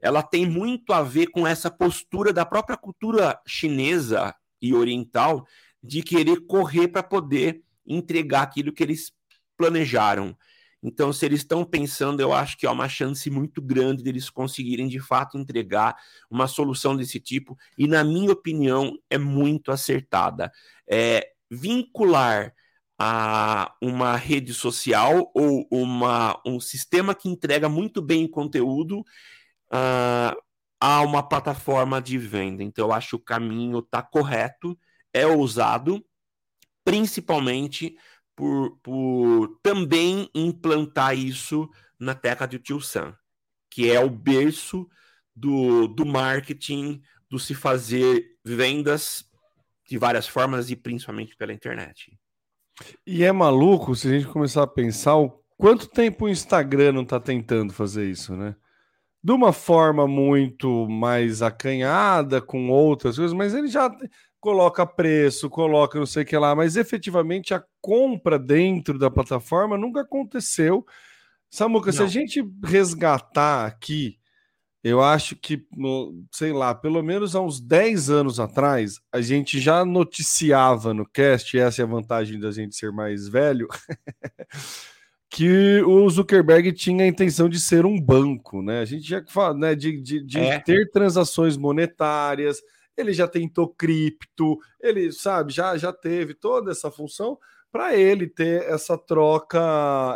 ela 0.00 0.22
tem 0.22 0.46
muito 0.46 0.92
a 0.92 1.02
ver 1.02 1.26
com 1.28 1.44
essa 1.44 1.70
postura 1.70 2.32
da 2.32 2.46
própria 2.46 2.76
cultura 2.76 3.40
chinesa 3.44 4.32
e 4.62 4.72
oriental 4.72 5.44
de 5.82 6.02
querer 6.02 6.46
correr 6.46 6.88
para 6.88 7.02
poder 7.02 7.62
entregar 7.84 8.42
aquilo 8.42 8.72
que 8.72 8.82
eles 8.82 9.12
planejaram. 9.56 10.36
Então, 10.82 11.12
se 11.12 11.24
eles 11.24 11.40
estão 11.40 11.64
pensando, 11.64 12.20
eu 12.20 12.32
acho 12.32 12.56
que 12.56 12.66
há 12.66 12.72
uma 12.72 12.88
chance 12.88 13.28
muito 13.30 13.62
grande 13.62 14.02
deles 14.02 14.28
conseguirem 14.28 14.88
de 14.88 14.98
fato 14.98 15.38
entregar 15.38 15.96
uma 16.28 16.48
solução 16.48 16.96
desse 16.96 17.20
tipo, 17.20 17.56
e 17.78 17.86
na 17.86 18.02
minha 18.02 18.32
opinião 18.32 18.98
é 19.08 19.16
muito 19.16 19.70
acertada. 19.70 20.50
É, 20.90 21.28
vincular 21.50 22.52
a 22.98 23.74
uma 23.80 24.16
rede 24.16 24.54
social 24.54 25.30
ou 25.34 25.66
uma, 25.70 26.40
um 26.46 26.58
sistema 26.60 27.14
que 27.14 27.28
entrega 27.28 27.68
muito 27.68 28.02
bem 28.02 28.28
conteúdo 28.28 29.00
uh, 29.00 30.36
a 30.84 31.00
uma 31.00 31.22
plataforma 31.22 32.02
de 32.02 32.18
venda. 32.18 32.60
Então, 32.60 32.88
eu 32.88 32.92
acho 32.92 33.10
que 33.10 33.14
o 33.14 33.24
caminho 33.24 33.78
está 33.78 34.02
correto, 34.02 34.76
é 35.14 35.24
ousado, 35.24 36.04
principalmente 36.84 37.96
por, 38.34 38.76
por 38.82 39.60
também 39.62 40.28
implantar 40.34 41.16
isso 41.16 41.70
na 42.00 42.16
terra 42.16 42.46
de 42.46 42.58
Tio 42.58 42.80
Sam, 42.80 43.16
que 43.70 43.92
é 43.92 44.00
o 44.00 44.10
berço 44.10 44.88
do, 45.36 45.86
do 45.86 46.04
marketing, 46.04 47.00
do 47.30 47.38
se 47.38 47.54
fazer 47.54 48.36
vendas 48.44 49.24
de 49.88 49.96
várias 49.96 50.26
formas 50.26 50.68
e 50.68 50.74
principalmente 50.74 51.36
pela 51.36 51.52
internet. 51.52 52.18
E 53.06 53.22
é 53.22 53.30
maluco 53.30 53.94
se 53.94 54.08
a 54.08 54.10
gente 54.18 54.26
começar 54.26 54.64
a 54.64 54.66
pensar 54.66 55.14
o 55.14 55.30
quanto 55.56 55.86
tempo 55.86 56.24
o 56.24 56.28
Instagram 56.28 56.90
não 56.90 57.02
está 57.02 57.20
tentando 57.20 57.72
fazer 57.72 58.10
isso, 58.10 58.34
né? 58.34 58.56
De 59.22 59.32
uma 59.32 59.52
forma 59.52 60.06
muito 60.06 60.88
mais 60.88 61.42
acanhada 61.42 62.40
com 62.40 62.70
outras 62.70 63.16
coisas, 63.16 63.32
mas 63.32 63.54
ele 63.54 63.68
já 63.68 63.94
coloca 64.40 64.84
preço, 64.84 65.48
coloca 65.48 65.98
não 65.98 66.06
sei 66.06 66.24
o 66.24 66.26
que 66.26 66.36
lá, 66.36 66.54
mas 66.54 66.76
efetivamente 66.76 67.54
a 67.54 67.62
compra 67.80 68.38
dentro 68.38 68.98
da 68.98 69.08
plataforma 69.08 69.78
nunca 69.78 70.00
aconteceu. 70.00 70.84
Samuca, 71.48 71.86
não. 71.86 71.92
se 71.92 72.02
a 72.02 72.06
gente 72.06 72.44
resgatar 72.64 73.66
aqui, 73.66 74.18
eu 74.82 75.00
acho 75.00 75.36
que, 75.36 75.64
sei 76.32 76.52
lá, 76.52 76.74
pelo 76.74 77.00
menos 77.04 77.36
há 77.36 77.40
uns 77.40 77.60
10 77.60 78.10
anos 78.10 78.40
atrás, 78.40 79.00
a 79.12 79.20
gente 79.20 79.60
já 79.60 79.84
noticiava 79.84 80.92
no 80.92 81.06
cast, 81.06 81.56
essa 81.56 81.82
é 81.82 81.84
a 81.84 81.88
vantagem 81.88 82.40
da 82.40 82.50
gente 82.50 82.74
ser 82.74 82.90
mais 82.90 83.28
velho. 83.28 83.68
que 85.32 85.80
o 85.86 86.08
Zuckerberg 86.10 86.72
tinha 86.72 87.04
a 87.04 87.08
intenção 87.08 87.48
de 87.48 87.58
ser 87.58 87.86
um 87.86 87.98
banco, 87.98 88.60
né? 88.60 88.80
A 88.80 88.84
gente 88.84 89.08
já 89.08 89.24
fala, 89.26 89.54
né, 89.56 89.74
de, 89.74 89.98
de, 89.98 90.22
de 90.22 90.38
é. 90.38 90.58
ter 90.58 90.90
transações 90.90 91.56
monetárias, 91.56 92.62
ele 92.94 93.14
já 93.14 93.26
tentou 93.26 93.66
cripto, 93.66 94.58
ele 94.78 95.10
sabe, 95.10 95.50
já, 95.50 95.74
já 95.78 95.90
teve 95.90 96.34
toda 96.34 96.70
essa 96.70 96.90
função 96.90 97.38
para 97.70 97.96
ele 97.96 98.26
ter 98.26 98.64
essa 98.64 98.98
troca, 98.98 99.58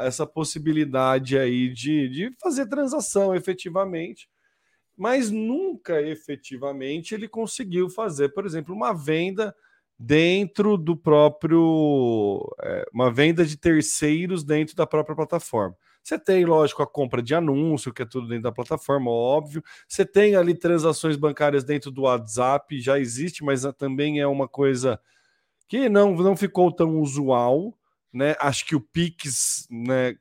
essa 0.03 0.27
possibilidade 0.27 1.39
aí 1.39 1.71
de, 1.71 2.11
de 2.11 2.37
fazer 2.39 2.67
transação 2.67 3.35
efetivamente, 3.35 4.29
mas 4.95 5.31
nunca 5.31 6.03
efetivamente 6.03 7.15
ele 7.15 7.27
conseguiu 7.27 7.89
fazer, 7.89 8.29
por 8.35 8.45
exemplo, 8.45 8.75
uma 8.75 8.93
venda 8.93 9.57
dentro 9.99 10.77
do 10.77 10.97
próprio. 10.97 12.41
É, 12.63 12.85
uma 12.93 13.11
venda 13.11 13.45
de 13.45 13.57
terceiros 13.57 14.45
dentro 14.45 14.77
da 14.77 14.87
própria 14.87 15.17
plataforma. 15.17 15.77
Você 16.03 16.19
tem, 16.19 16.45
lógico, 16.45 16.83
a 16.83 16.87
compra 16.87 17.21
de 17.21 17.35
anúncio, 17.35 17.93
que 17.93 18.03
é 18.03 18.07
tudo 18.07 18.29
dentro 18.29 18.45
da 18.45 18.53
plataforma, 18.53 19.11
óbvio. 19.11 19.61
Você 19.89 20.07
tem 20.07 20.37
ali 20.37 20.55
transações 20.55 21.17
bancárias 21.17 21.65
dentro 21.65 21.91
do 21.91 22.03
WhatsApp, 22.03 22.81
já 22.81 22.97
existe, 22.97 23.43
mas 23.43 23.63
também 23.77 24.21
é 24.21 24.27
uma 24.27 24.47
coisa 24.47 25.01
que 25.67 25.89
não, 25.89 26.15
não 26.15 26.37
ficou 26.37 26.71
tão 26.71 27.01
usual. 27.01 27.77
Né? 28.13 28.37
Acho 28.39 28.65
que 28.67 28.77
o 28.77 28.81
Pix 28.81 29.67
né, 29.69 30.15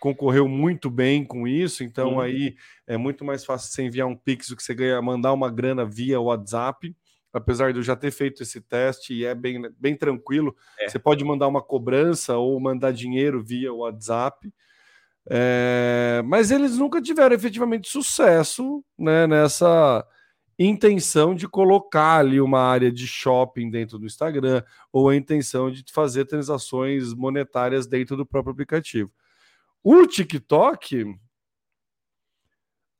concorreu 0.00 0.48
muito 0.48 0.90
bem 0.90 1.24
com 1.24 1.46
isso, 1.46 1.84
então 1.84 2.14
uhum. 2.14 2.20
aí 2.20 2.56
é 2.84 2.96
muito 2.96 3.24
mais 3.24 3.44
fácil 3.44 3.70
você 3.70 3.84
enviar 3.84 4.08
um 4.08 4.16
Pix 4.16 4.48
do 4.48 4.56
que 4.56 4.62
você 4.62 4.74
ganhar, 4.74 5.00
mandar 5.00 5.32
uma 5.32 5.48
grana 5.48 5.84
via 5.84 6.20
WhatsApp 6.20 6.94
apesar 7.38 7.72
de 7.72 7.78
eu 7.78 7.82
já 7.82 7.96
ter 7.96 8.10
feito 8.10 8.42
esse 8.42 8.60
teste 8.60 9.14
e 9.14 9.24
é 9.24 9.34
bem, 9.34 9.62
bem 9.78 9.96
tranquilo. 9.96 10.54
É. 10.78 10.88
Você 10.88 10.98
pode 10.98 11.24
mandar 11.24 11.48
uma 11.48 11.62
cobrança 11.62 12.36
ou 12.36 12.58
mandar 12.60 12.92
dinheiro 12.92 13.42
via 13.42 13.72
WhatsApp. 13.72 14.52
É, 15.30 16.22
mas 16.24 16.50
eles 16.50 16.78
nunca 16.78 17.02
tiveram 17.02 17.34
efetivamente 17.34 17.88
sucesso 17.88 18.82
né, 18.98 19.26
nessa 19.26 20.06
intenção 20.58 21.34
de 21.34 21.46
colocar 21.46 22.18
ali 22.18 22.40
uma 22.40 22.60
área 22.60 22.90
de 22.90 23.06
shopping 23.06 23.70
dentro 23.70 23.98
do 23.98 24.06
Instagram 24.06 24.62
ou 24.92 25.08
a 25.08 25.14
intenção 25.14 25.70
de 25.70 25.84
fazer 25.92 26.24
transações 26.24 27.14
monetárias 27.14 27.86
dentro 27.86 28.16
do 28.16 28.26
próprio 28.26 28.52
aplicativo. 28.52 29.10
O 29.84 30.06
TikTok, 30.06 31.14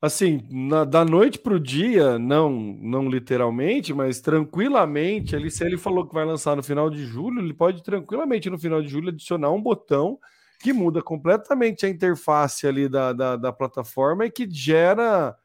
assim, 0.01 0.47
na, 0.51 0.85
da 0.85 1.05
noite 1.05 1.39
para 1.39 1.55
o 1.55 1.61
dia, 1.61 2.19
não, 2.19 2.51
não 2.51 3.09
literalmente, 3.09 3.93
mas 3.93 4.21
tranquilamente, 4.21 5.35
ele, 5.35 5.51
se 5.51 5.65
ele 5.65 5.77
falou 5.77 6.07
que 6.07 6.15
vai 6.15 6.25
lançar 6.25 6.57
no 6.57 6.63
final 6.63 6.89
de 6.89 7.05
julho, 7.05 7.41
ele 7.41 7.55
pode 7.55 7.83
tranquilamente 7.83 8.49
no 8.49 8.59
final 8.59 8.81
de 8.81 8.89
julho 8.89 9.09
adicionar 9.09 9.51
um 9.51 9.61
botão 9.61 10.19
que 10.61 10.73
muda 10.73 11.03
completamente 11.03 11.87
a 11.87 11.89
interface 11.89 12.67
ali 12.67 12.89
da, 12.89 13.13
da, 13.13 13.37
da 13.37 13.53
plataforma 13.53 14.27
e 14.27 14.31
que 14.31 14.49
gera 14.51 15.37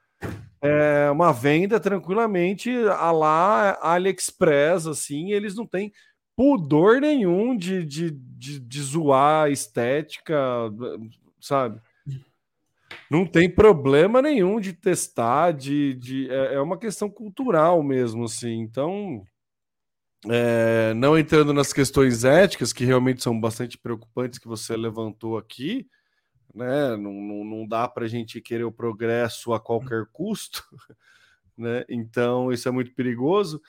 é, 0.61 1.09
uma 1.11 1.31
venda 1.31 1.79
tranquilamente 1.79 2.71
a 2.87 3.11
lá 3.11 3.77
AliExpress, 3.81 4.87
assim, 4.87 5.31
eles 5.31 5.55
não 5.55 5.67
têm 5.67 5.91
pudor 6.35 6.99
nenhum 7.01 7.55
de, 7.55 7.85
de, 7.85 8.11
de, 8.11 8.59
de 8.59 8.81
zoar 8.81 9.45
a 9.45 9.49
estética, 9.49 10.35
sabe? 11.39 11.79
Não 13.13 13.27
tem 13.27 13.47
problema 13.47 14.21
nenhum 14.23 14.59
de 14.59 14.73
testar, 14.73 15.51
de, 15.51 15.93
de 15.93 16.29
é, 16.31 16.55
é 16.55 16.59
uma 16.59 16.77
questão 16.79 17.09
cultural 17.09 17.83
mesmo, 17.83 18.23
assim. 18.23 18.59
Então, 18.59 19.23
é, 20.29 20.93
não 20.95 21.17
entrando 21.17 21.53
nas 21.53 21.71
questões 21.71 22.23
éticas, 22.23 22.73
que 22.73 22.83
realmente 22.83 23.21
são 23.21 23.39
bastante 23.39 23.77
preocupantes 23.77 24.39
que 24.39 24.47
você 24.47 24.75
levantou 24.75 25.37
aqui, 25.37 25.87
né? 26.55 26.97
Não, 26.97 27.13
não, 27.13 27.43
não 27.43 27.67
dá 27.67 27.87
para 27.87 28.05
a 28.05 28.07
gente 28.07 28.41
querer 28.41 28.63
o 28.63 28.71
progresso 28.71 29.53
a 29.53 29.59
qualquer 29.59 30.07
custo, 30.11 30.63
né? 31.55 31.85
Então, 31.87 32.51
isso 32.51 32.67
é 32.67 32.71
muito 32.71 32.95
perigoso. 32.95 33.61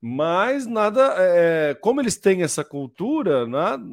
Mas 0.00 0.66
nada, 0.66 1.14
é, 1.18 1.74
como 1.74 2.00
eles 2.00 2.16
têm 2.16 2.42
essa 2.42 2.64
cultura, 2.64 3.46
nada, 3.46 3.84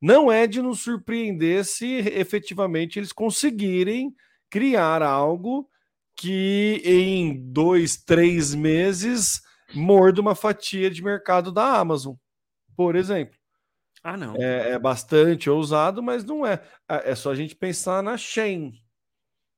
não 0.00 0.30
é 0.30 0.46
de 0.46 0.62
nos 0.62 0.80
surpreender 0.80 1.64
se 1.64 1.86
efetivamente 1.86 2.98
eles 2.98 3.12
conseguirem 3.12 4.14
criar 4.50 5.02
algo 5.02 5.68
que 6.16 6.80
em 6.84 7.38
dois, 7.52 7.96
três 7.96 8.54
meses 8.54 9.40
morda 9.74 10.20
uma 10.20 10.34
fatia 10.34 10.90
de 10.90 11.02
mercado 11.02 11.52
da 11.52 11.78
Amazon, 11.78 12.14
por 12.76 12.96
exemplo. 12.96 13.36
Ah, 14.02 14.16
não. 14.16 14.36
É, 14.36 14.70
é 14.70 14.78
bastante 14.78 15.50
ousado, 15.50 16.02
mas 16.02 16.24
não 16.24 16.46
é. 16.46 16.62
É 16.88 17.14
só 17.14 17.30
a 17.30 17.34
gente 17.34 17.54
pensar 17.54 18.02
na 18.02 18.16
Shein. 18.16 18.72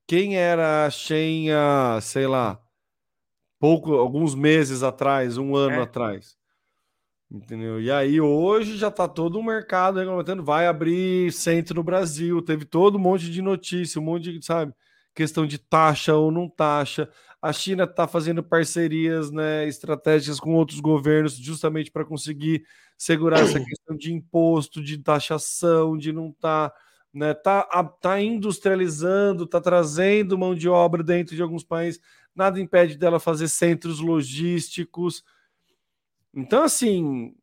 Quem 0.07 0.37
era 0.37 0.87
a 0.87 0.91
Shein 0.91 1.51
há, 1.51 2.01
sei 2.01 2.27
lá, 2.27 2.61
pouco, 3.59 3.95
alguns 3.95 4.35
meses 4.35 4.83
atrás, 4.83 5.39
um 5.39 5.55
ano 5.55 5.77
é. 5.77 5.83
atrás? 5.83 6.40
Entendeu? 7.31 7.81
E 7.81 7.93
aí 7.93 8.21
hoje 8.21 8.77
já 8.77 8.89
está 8.89 9.07
todo 9.07 9.39
o 9.39 9.43
mercado 9.43 10.01
regulamentando, 10.01 10.43
vai 10.43 10.67
abrir 10.67 11.33
centro 11.33 11.77
no 11.77 11.83
Brasil, 11.85 12.43
teve 12.43 12.65
todo 12.65 12.97
um 12.97 13.01
monte 13.01 13.31
de 13.31 13.41
notícia, 13.41 14.01
um 14.01 14.05
monte 14.05 14.33
de, 14.33 14.45
sabe, 14.45 14.75
questão 15.15 15.47
de 15.47 15.57
taxa 15.57 16.15
ou 16.17 16.33
não 16.33 16.49
taxa. 16.49 17.09
A 17.41 17.53
China 17.53 17.85
está 17.85 18.09
fazendo 18.09 18.43
parcerias 18.43 19.31
né, 19.31 19.65
estratégicas 19.69 20.41
com 20.41 20.55
outros 20.55 20.81
governos 20.81 21.37
justamente 21.37 21.91
para 21.91 22.05
conseguir 22.05 22.65
segurar 22.99 23.41
essa 23.41 23.61
questão 23.65 23.97
de 23.97 24.13
imposto, 24.13 24.83
de 24.83 24.99
taxação, 24.99 25.97
de 25.97 26.13
não 26.13 26.31
estar. 26.31 26.71
Tá, 26.71 26.77
né, 27.15 27.35
tá, 27.35 27.63
tá 28.01 28.21
industrializando, 28.21 29.47
tá 29.47 29.61
trazendo 29.61 30.39
mão 30.39 30.55
de 30.55 30.69
obra 30.69 31.03
dentro 31.03 31.35
de 31.35 31.43
alguns 31.43 31.65
países, 31.65 32.01
nada 32.35 32.61
impede 32.61 32.97
dela 32.97 33.19
fazer 33.19 33.49
centros 33.49 34.01
logísticos, 34.01 35.25
então, 36.35 36.63
assim, 36.63 37.35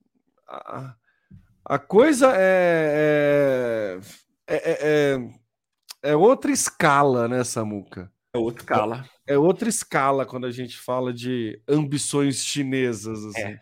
a, 0.47 0.95
a 1.65 1.79
coisa 1.79 2.33
é, 2.35 3.99
é, 4.47 4.55
é, 4.55 6.11
é, 6.11 6.15
outra 6.15 6.51
escala, 6.51 7.27
né, 7.27 7.43
Samuca? 7.43 8.11
É 8.33 8.37
outra 8.37 8.61
escala. 8.61 9.09
É 9.27 9.37
outra 9.37 9.69
escala 9.69 10.25
quando 10.25 10.45
a 10.45 10.51
gente 10.51 10.77
fala 10.77 11.13
de 11.13 11.61
ambições 11.67 12.43
chinesas. 12.43 13.23
Assim. 13.25 13.41
É. 13.41 13.59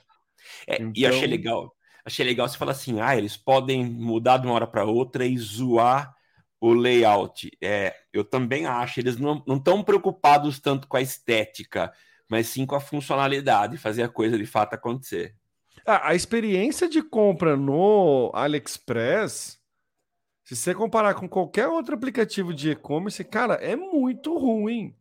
é 0.68 0.76
então... 0.76 0.92
E 0.96 1.06
achei 1.06 1.28
legal. 1.28 1.76
Achei 2.06 2.24
legal 2.24 2.48
você 2.48 2.58
falar 2.58 2.74
assim: 2.74 3.02
ah, 3.02 3.18
eles 3.18 3.36
podem 3.36 3.84
mudar 3.84 4.38
de 4.38 4.46
uma 4.46 4.54
hora 4.54 4.68
para 4.68 4.86
outra 4.86 5.26
e 5.26 5.36
zoar 5.38 6.14
o 6.62 6.74
layout. 6.74 7.50
É, 7.62 7.96
eu 8.14 8.24
também 8.24 8.66
acho, 8.66 9.00
eles 9.00 9.18
não 9.18 9.44
estão 9.48 9.84
preocupados 9.84 10.60
tanto 10.60 10.88
com 10.88 10.98
a 10.98 11.02
estética 11.02 11.92
mas 12.30 12.48
sim 12.48 12.66
com 12.66 12.76
a 12.76 12.80
funcionalidade, 12.80 13.78
fazer 13.78 14.04
a 14.04 14.10
coisa 14.10 14.38
de 14.38 14.46
fato 14.46 14.74
acontecer. 14.74 15.36
Ah, 15.86 16.10
a 16.10 16.16
experiência 16.16 16.90
de 16.90 17.02
compra 17.02 17.56
no 17.56 18.32
AliExpress, 18.34 19.60
se 20.44 20.56
você 20.56 20.74
comparar 20.74 21.16
com 21.16 21.28
qualquer 21.28 21.68
outro 21.68 21.96
aplicativo 21.96 22.54
de 22.54 22.72
e-commerce, 22.72 23.24
cara, 23.24 23.56
é 23.56 23.76
muito 23.76 24.38
ruim. 24.38 24.96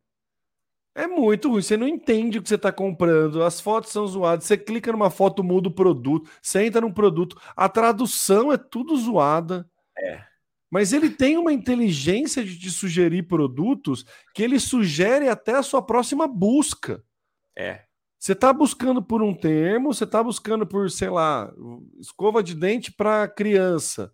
É 0.95 1.07
muito 1.07 1.51
ruim. 1.51 1.63
Você 1.63 1.77
não 1.77 1.89
entende 1.89 2.39
o 2.39 2.43
que 2.43 2.49
você 2.49 2.55
está 2.55 2.71
comprando. 2.71 3.43
As 3.43 3.61
fotos 3.61 3.91
são 3.91 4.07
zoadas. 4.07 4.45
Você 4.45 4.57
clica 4.57 4.93
numa 4.93 5.11
foto, 5.11 5.43
muda 5.43 5.69
o 5.69 5.75
produto. 5.75 6.31
Você 6.41 6.65
entra 6.65 6.81
num 6.81 6.93
produto. 6.93 7.41
A 7.57 7.69
tradução 7.69 8.53
é 8.53 8.57
tudo 8.57 8.97
zoada. 8.97 9.69
É. 9.99 10.23
Mas 10.71 10.93
ele 10.93 11.11
tem 11.11 11.37
uma 11.37 11.53
inteligência 11.53 12.45
de 12.45 12.59
te 12.59 12.71
sugerir 12.71 13.25
produtos 13.25 14.05
que 14.35 14.43
ele 14.43 14.59
sugere 14.59 15.29
até 15.29 15.57
a 15.57 15.63
sua 15.63 15.83
próxima 15.83 16.27
busca. 16.27 17.03
É. 17.57 17.83
Você 18.19 18.33
está 18.33 18.53
buscando 18.53 19.03
por 19.03 19.23
um 19.23 19.35
termo, 19.35 19.93
você 19.93 20.05
está 20.05 20.23
buscando 20.23 20.67
por, 20.67 20.91
sei 20.91 21.11
lá, 21.11 21.53
escova 22.01 22.43
de 22.43 22.55
dente 22.55 22.91
para 22.91 23.29
criança. 23.29 24.13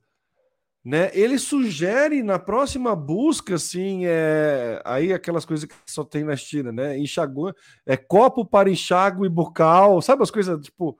Né? 0.85 1.11
Ele 1.13 1.39
sugere 1.39 2.23
na 2.23 2.39
próxima 2.39 2.97
busca, 2.97 3.55
assim, 3.55 4.07
é... 4.07 4.81
aí 4.85 5.13
aquelas 5.13 5.45
coisas 5.45 5.65
que 5.65 5.75
só 5.87 6.03
tem 6.03 6.25
na 6.25 6.35
China, 6.35 6.73
né? 6.73 6.99
Enxagu... 6.99 7.53
é 7.87 7.97
copo 7.97 8.45
para 8.45 8.71
enxágue 8.71 9.29
bucal, 9.29 10.01
sabe 10.01 10.23
as 10.23 10.31
coisas 10.31 10.59
tipo, 10.61 10.99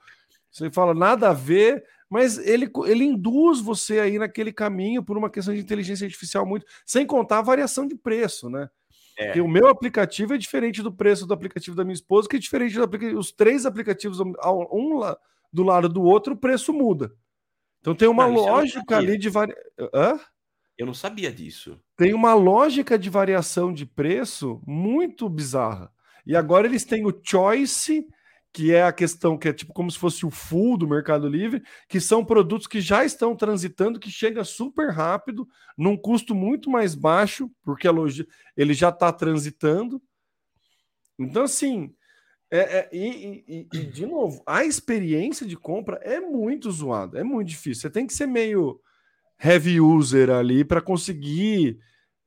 você 0.51 0.71
fala 0.71 0.95
nada 0.95 1.31
a 1.31 1.33
ver, 1.33 1.83
mas 2.09 2.39
ele, 2.39 2.71
ele 2.87 3.05
induz 3.05 3.61
você 3.61 4.01
aí 4.01 4.19
naquele 4.19 4.53
caminho 4.53 5.03
por 5.03 5.17
uma 5.17 5.31
questão 5.31 5.55
de 5.55 5.61
inteligência 5.61 6.05
artificial 6.05 6.45
muito, 6.45 6.67
sem 6.85 7.07
contar 7.07 7.39
a 7.39 7.43
variação 7.43 7.87
de 7.87 7.95
preço, 7.95 8.51
né? 8.51 8.69
É. 9.21 9.27
Porque 9.27 9.41
o 9.43 9.49
meu 9.49 9.69
aplicativo 9.69 10.33
é 10.33 10.39
diferente 10.39 10.83
do 10.83 10.91
preço 10.91 11.27
do 11.27 11.35
aplicativo 11.35 11.77
da 11.77 11.85
minha 11.85 11.93
esposa, 11.95 12.27
que 12.27 12.37
é 12.37 12.39
diferente 12.39 12.75
do 12.75 12.83
aplicativo. 12.83 13.21
Os 13.21 13.31
três 13.31 13.67
aplicativos, 13.67 14.19
um 14.19 15.01
do 15.53 15.63
lado 15.63 15.91
do 15.91 16.03
outro, 16.03 16.33
o 16.33 16.37
preço 16.39 16.73
muda. 16.73 17.13
Então 17.81 17.95
tem 17.95 18.09
uma 18.09 18.25
lógica 18.25 18.97
ali 18.97 19.19
de 19.19 19.29
variação. 19.29 19.63
Eu 20.79 20.87
não 20.87 20.95
sabia 20.95 21.31
disso. 21.31 21.79
Tem 21.99 22.15
uma 22.15 22.33
lógica 22.33 22.99
de 22.99 23.11
variação 23.11 23.75
de 23.75 23.85
preço 23.85 24.63
muito 24.67 25.29
bizarra. 25.29 25.93
E 26.25 26.35
agora 26.35 26.67
eles 26.67 26.87
têm 26.87 27.07
o 27.07 27.21
choice 27.23 28.07
que 28.53 28.73
é 28.75 28.83
a 28.83 28.93
questão 28.93 29.39
que 29.39 29.49
é 29.49 29.53
tipo 29.53 29.73
como 29.73 29.91
se 29.91 29.99
fosse 29.99 30.27
o 30.27 30.31
full 30.31 30.77
do 30.77 30.89
Mercado 30.89 31.29
Livre, 31.29 31.63
que 31.89 32.01
são 32.01 32.25
produtos 32.25 32.67
que 32.67 32.81
já 32.81 33.05
estão 33.05 33.37
transitando, 33.37 34.01
que 34.01 34.11
chega 34.11 34.43
super 34.45 34.91
rápido, 34.91 35.47
num 35.79 35.97
custo 35.97 36.35
muito 36.35 36.69
mais 36.69 36.95
baixo, 36.95 37.51
porque 37.63 37.87
a 37.87 37.93
loja, 37.93 38.27
ele 38.57 38.75
já 38.75 38.89
está 38.89 39.13
transitando. 39.13 40.03
Então, 41.19 41.45
assim, 41.45 41.95
é, 42.51 42.59
é 42.59 42.89
e, 42.93 43.45
e, 43.47 43.69
e, 43.73 43.85
de 43.85 44.05
novo, 44.05 44.43
a 44.45 44.65
experiência 44.65 45.47
de 45.47 45.57
compra 45.57 46.01
é 46.03 46.19
muito 46.21 46.71
zoada, 46.71 47.21
é 47.21 47.23
muito 47.23 47.49
difícil. 47.49 47.83
Você 47.83 47.91
tem 47.91 48.07
que 48.07 48.15
ser 48.15 48.27
meio 48.27 48.81
heavy 49.43 49.81
user 49.81 50.31
ali 50.31 50.65
para 50.65 50.81
conseguir 50.81 51.79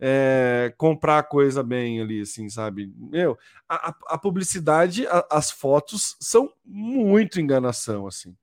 é, 0.06 0.74
comprar 0.78 1.24
coisa 1.24 1.64
bem 1.64 2.02
ali, 2.02 2.20
assim, 2.20 2.50
sabe? 2.50 2.94
Meu, 2.98 3.38
a, 3.70 3.96
a 4.08 4.18
publicidade, 4.18 5.08
a, 5.08 5.26
as 5.32 5.50
fotos 5.50 6.18
são 6.20 6.52
muito 6.66 7.40
enganação, 7.40 8.06
assim. 8.06 8.36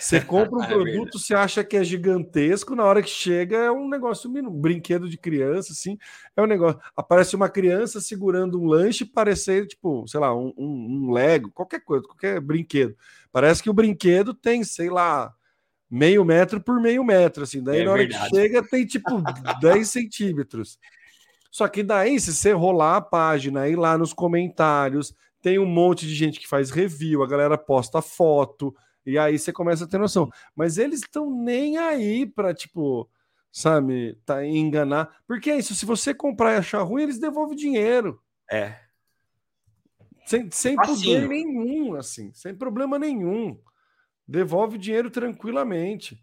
Você 0.00 0.22
compra 0.22 0.58
um 0.58 0.62
é 0.64 0.66
produto, 0.68 1.18
você 1.18 1.34
acha 1.34 1.62
que 1.62 1.76
é 1.76 1.84
gigantesco, 1.84 2.74
na 2.74 2.84
hora 2.84 3.02
que 3.02 3.10
chega 3.10 3.58
é 3.58 3.70
um 3.70 3.90
negócio, 3.90 4.30
um 4.30 4.50
brinquedo 4.50 5.06
de 5.06 5.18
criança, 5.18 5.72
assim, 5.72 5.98
é 6.34 6.40
um 6.40 6.46
negócio. 6.46 6.80
Aparece 6.96 7.36
uma 7.36 7.50
criança 7.50 8.00
segurando 8.00 8.58
um 8.58 8.64
lanche, 8.64 9.04
parecer, 9.04 9.66
tipo, 9.66 10.08
sei 10.08 10.18
lá, 10.18 10.34
um, 10.34 10.50
um, 10.56 11.08
um 11.08 11.12
Lego, 11.12 11.50
qualquer 11.52 11.80
coisa, 11.80 12.06
qualquer 12.06 12.40
brinquedo. 12.40 12.96
Parece 13.30 13.62
que 13.62 13.68
o 13.68 13.74
brinquedo 13.74 14.32
tem, 14.32 14.64
sei 14.64 14.88
lá, 14.88 15.34
meio 15.90 16.24
metro 16.24 16.58
por 16.58 16.80
meio 16.80 17.04
metro, 17.04 17.42
assim. 17.42 17.62
Daí 17.62 17.82
é 17.82 17.84
na 17.84 17.90
hora 17.90 18.00
verdade. 18.00 18.30
que 18.30 18.36
chega 18.36 18.62
tem 18.66 18.86
tipo 18.86 19.22
10 19.60 19.90
centímetros. 19.90 20.78
Só 21.52 21.68
que 21.68 21.82
daí, 21.82 22.18
se 22.18 22.34
você 22.34 22.52
rolar 22.52 22.96
a 22.96 23.00
página, 23.02 23.68
ir 23.68 23.76
lá 23.76 23.98
nos 23.98 24.14
comentários, 24.14 25.14
tem 25.42 25.58
um 25.58 25.66
monte 25.66 26.06
de 26.06 26.14
gente 26.14 26.40
que 26.40 26.48
faz 26.48 26.70
review, 26.70 27.22
a 27.22 27.28
galera 27.28 27.58
posta 27.58 28.00
foto, 28.00 28.74
e 29.04 29.18
aí 29.18 29.38
você 29.38 29.52
começa 29.52 29.84
a 29.84 29.86
ter 29.86 29.98
noção. 29.98 30.30
Mas 30.56 30.78
eles 30.78 31.00
estão 31.00 31.30
nem 31.30 31.76
aí 31.76 32.24
para, 32.24 32.54
tipo, 32.54 33.06
sabe, 33.52 34.18
tá, 34.24 34.42
enganar. 34.46 35.14
Porque 35.26 35.50
é 35.50 35.58
isso, 35.58 35.74
se 35.74 35.84
você 35.84 36.14
comprar 36.14 36.54
e 36.54 36.56
achar 36.56 36.80
ruim, 36.80 37.02
eles 37.02 37.18
devolvem 37.18 37.54
dinheiro. 37.54 38.18
É. 38.50 38.74
Sem, 40.24 40.50
sem 40.50 40.74
poder 40.74 41.28
nenhum, 41.28 41.96
assim, 41.96 42.32
sem 42.32 42.54
problema 42.54 42.98
nenhum. 42.98 43.60
Devolve 44.26 44.78
dinheiro 44.78 45.10
tranquilamente. 45.10 46.18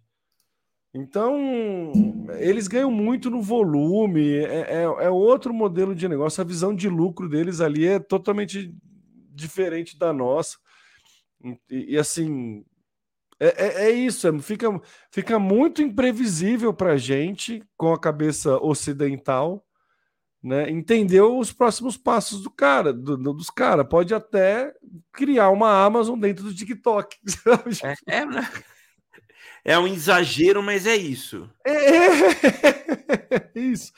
Então, 0.93 1.91
eles 2.39 2.67
ganham 2.67 2.89
muito 2.89 3.29
no 3.29 3.41
volume, 3.41 4.37
é, 4.37 4.61
é, 4.61 4.83
é, 4.83 5.09
outro 5.09 5.53
modelo 5.53 5.93
de 5.93 6.07
negócio. 6.07 6.41
A 6.41 6.45
visão 6.45 6.75
de 6.75 6.89
lucro 6.89 7.29
deles 7.29 7.61
ali 7.61 7.85
é 7.85 7.99
totalmente 7.99 8.73
diferente 9.31 9.97
da 9.97 10.11
nossa. 10.11 10.57
E, 11.69 11.93
e 11.93 11.97
assim, 11.97 12.65
é, 13.39 13.47
é, 13.47 13.85
é 13.85 13.91
isso, 13.91 14.27
é, 14.27 14.39
fica, 14.39 14.67
fica 15.11 15.39
muito 15.39 15.81
imprevisível 15.81 16.73
para 16.73 16.93
a 16.93 16.97
gente, 16.97 17.63
com 17.77 17.93
a 17.93 17.99
cabeça 17.99 18.57
ocidental, 18.57 19.63
né? 20.43 20.69
entender 20.69 21.21
os 21.21 21.53
próximos 21.53 21.97
passos 21.97 22.41
do 22.41 22.49
cara, 22.49 22.91
do, 22.91 23.15
do, 23.15 23.33
dos 23.33 23.49
caras. 23.49 23.87
Pode 23.87 24.13
até 24.13 24.73
criar 25.13 25.49
uma 25.51 25.85
Amazon 25.85 26.19
dentro 26.19 26.43
do 26.43 26.53
TikTok. 26.53 27.15
É, 28.07 28.19
é, 28.19 28.25
né? 28.25 28.49
É 29.69 29.77
um 29.77 29.85
exagero, 29.85 30.63
mas 30.63 30.87
é 30.87 30.95
isso. 30.95 31.47
É, 31.63 31.99
é 33.35 33.51
isso. 33.53 33.93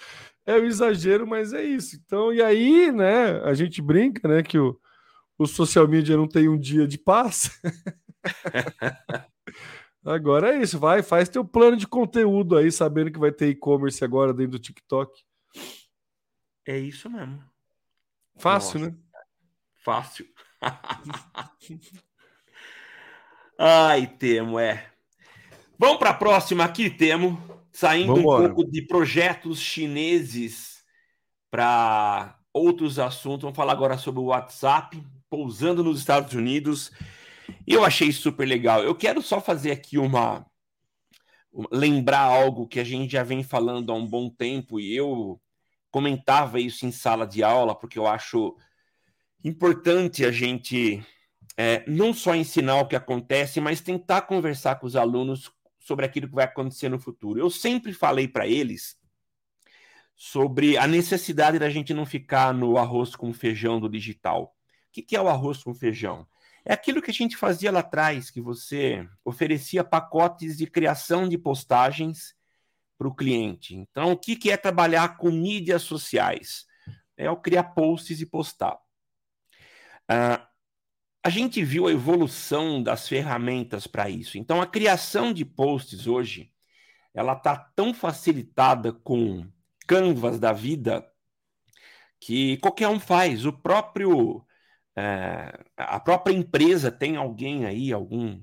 É 0.46 0.56
um 0.56 0.66
exagero, 0.66 1.26
mas 1.26 1.54
é 1.54 1.64
isso. 1.64 1.96
Então, 1.96 2.34
e 2.34 2.42
aí, 2.44 2.92
né, 2.92 3.40
a 3.46 3.54
gente 3.54 3.82
brinca, 3.82 4.28
né, 4.28 4.44
que 4.44 4.60
o, 4.60 4.78
o 5.38 5.48
social 5.48 5.88
media 5.88 6.18
não 6.18 6.28
tem 6.28 6.50
um 6.50 6.60
dia 6.60 6.86
de 6.86 6.98
paz. 6.98 7.58
agora 10.04 10.54
é 10.54 10.62
isso, 10.62 10.78
vai, 10.78 11.02
faz 11.02 11.30
teu 11.30 11.46
plano 11.46 11.78
de 11.78 11.88
conteúdo 11.88 12.58
aí, 12.58 12.70
sabendo 12.70 13.10
que 13.10 13.18
vai 13.20 13.32
ter 13.32 13.48
e-commerce 13.48 14.04
agora 14.04 14.34
dentro 14.34 14.52
do 14.52 14.60
TikTok. 14.60 15.24
É 16.68 16.78
isso 16.78 17.10
mesmo. 17.10 17.42
Fácil, 18.36 18.82
Nossa. 18.82 18.92
né? 18.92 18.98
Fácil. 19.86 20.28
Ai, 23.58 24.06
Temo, 24.06 24.60
é. 24.60 24.91
Vamos 25.82 25.98
para 25.98 26.12
a 26.12 26.14
próxima 26.14 26.64
aqui, 26.64 26.92
Temo. 26.92 27.42
Saindo 27.74 28.14
Vambora. 28.14 28.44
um 28.44 28.54
pouco 28.54 28.70
de 28.70 28.84
projetos 28.84 29.60
chineses 29.60 30.84
para 31.50 32.38
outros 32.54 33.00
assuntos. 33.00 33.42
Vamos 33.42 33.56
falar 33.56 33.72
agora 33.72 33.98
sobre 33.98 34.20
o 34.20 34.26
WhatsApp, 34.26 35.04
pousando 35.28 35.84
nos 35.84 35.98
Estados 35.98 36.36
Unidos. 36.36 36.92
Eu 37.66 37.84
achei 37.84 38.12
super 38.12 38.48
legal. 38.48 38.84
Eu 38.84 38.94
quero 38.94 39.24
só 39.24 39.42
fazer 39.42 39.72
aqui 39.72 39.98
uma, 39.98 40.46
lembrar 41.72 42.26
algo 42.26 42.68
que 42.68 42.80
a 42.80 42.84
gente 42.84 43.14
já 43.14 43.24
vem 43.24 43.42
falando 43.42 43.92
há 43.92 43.96
um 43.96 44.06
bom 44.06 44.30
tempo 44.30 44.80
e 44.80 44.96
eu 44.96 45.42
comentava 45.90 46.60
isso 46.60 46.86
em 46.86 46.92
sala 46.92 47.26
de 47.26 47.42
aula, 47.42 47.74
porque 47.74 47.98
eu 47.98 48.06
acho 48.06 48.56
importante 49.44 50.24
a 50.26 50.32
gente 50.32 51.04
é, 51.58 51.84
não 51.88 52.14
só 52.14 52.36
ensinar 52.36 52.82
o 52.82 52.88
que 52.88 52.96
acontece, 52.96 53.60
mas 53.60 53.82
tentar 53.82 54.22
conversar 54.22 54.76
com 54.76 54.86
os 54.86 54.96
alunos 54.96 55.52
sobre 55.82 56.06
aquilo 56.06 56.28
que 56.28 56.36
vai 56.36 56.46
acontecer 56.46 56.88
no 56.88 57.00
futuro. 57.00 57.40
Eu 57.40 57.50
sempre 57.50 57.92
falei 57.92 58.28
para 58.28 58.48
eles 58.48 58.98
sobre 60.16 60.78
a 60.78 60.88
necessidade 60.88 61.58
da 61.58 61.70
gente 61.70 61.94
não 61.94 62.06
ficar 62.06 62.54
no 62.54 62.78
arroz 62.78 63.16
com 63.16 63.34
feijão 63.34 63.80
do 63.80 63.90
digital. 63.90 64.44
O 64.44 64.92
que, 64.92 65.02
que 65.02 65.16
é 65.16 65.22
o 65.22 65.28
arroz 65.28 65.64
com 65.64 65.74
feijão? 65.74 66.28
É 66.64 66.74
aquilo 66.74 67.02
que 67.02 67.10
a 67.10 67.14
gente 67.14 67.36
fazia 67.36 67.72
lá 67.72 67.80
atrás, 67.80 68.30
que 68.30 68.40
você 68.40 69.08
oferecia 69.26 69.84
pacotes 69.84 70.58
de 70.58 70.68
criação 70.68 71.28
de 71.28 71.38
postagens 71.38 72.36
para 73.00 73.08
o 73.08 73.16
cliente. 73.16 73.76
Então, 73.76 74.12
o 74.12 74.18
que, 74.18 74.36
que 74.36 74.52
é 74.52 74.58
trabalhar 74.58 75.18
com 75.18 75.32
mídias 75.32 75.82
sociais? 75.82 76.68
É 77.18 77.32
o 77.32 77.38
criar 77.38 77.64
posts 77.74 78.22
e 78.22 78.26
postar. 78.28 78.78
Uh, 80.04 80.51
a 81.24 81.30
gente 81.30 81.64
viu 81.64 81.88
a 81.88 81.92
evolução 81.92 82.82
das 82.82 83.08
ferramentas 83.08 83.86
para 83.86 84.10
isso. 84.10 84.38
Então, 84.38 84.62
a 84.62 84.68
criação 84.68 85.32
de 85.32 85.46
posts 85.46 86.08
hoje, 86.08 86.52
ela 87.14 87.34
está 87.34 87.56
tão 87.56 87.94
facilitada 87.94 88.92
com 88.92 89.48
canvas 89.88 90.40
da 90.40 90.52
vida 90.52 91.06
que 92.20 92.58
qualquer 92.58 92.88
um 92.88 93.00
faz. 93.00 93.46
O 93.46 93.54
próprio 93.54 94.46
é, 94.96 95.58
a 95.78 96.00
própria 96.00 96.34
empresa 96.34 96.92
tem 96.92 97.16
alguém 97.16 97.66
aí, 97.66 97.92
algum 97.94 98.42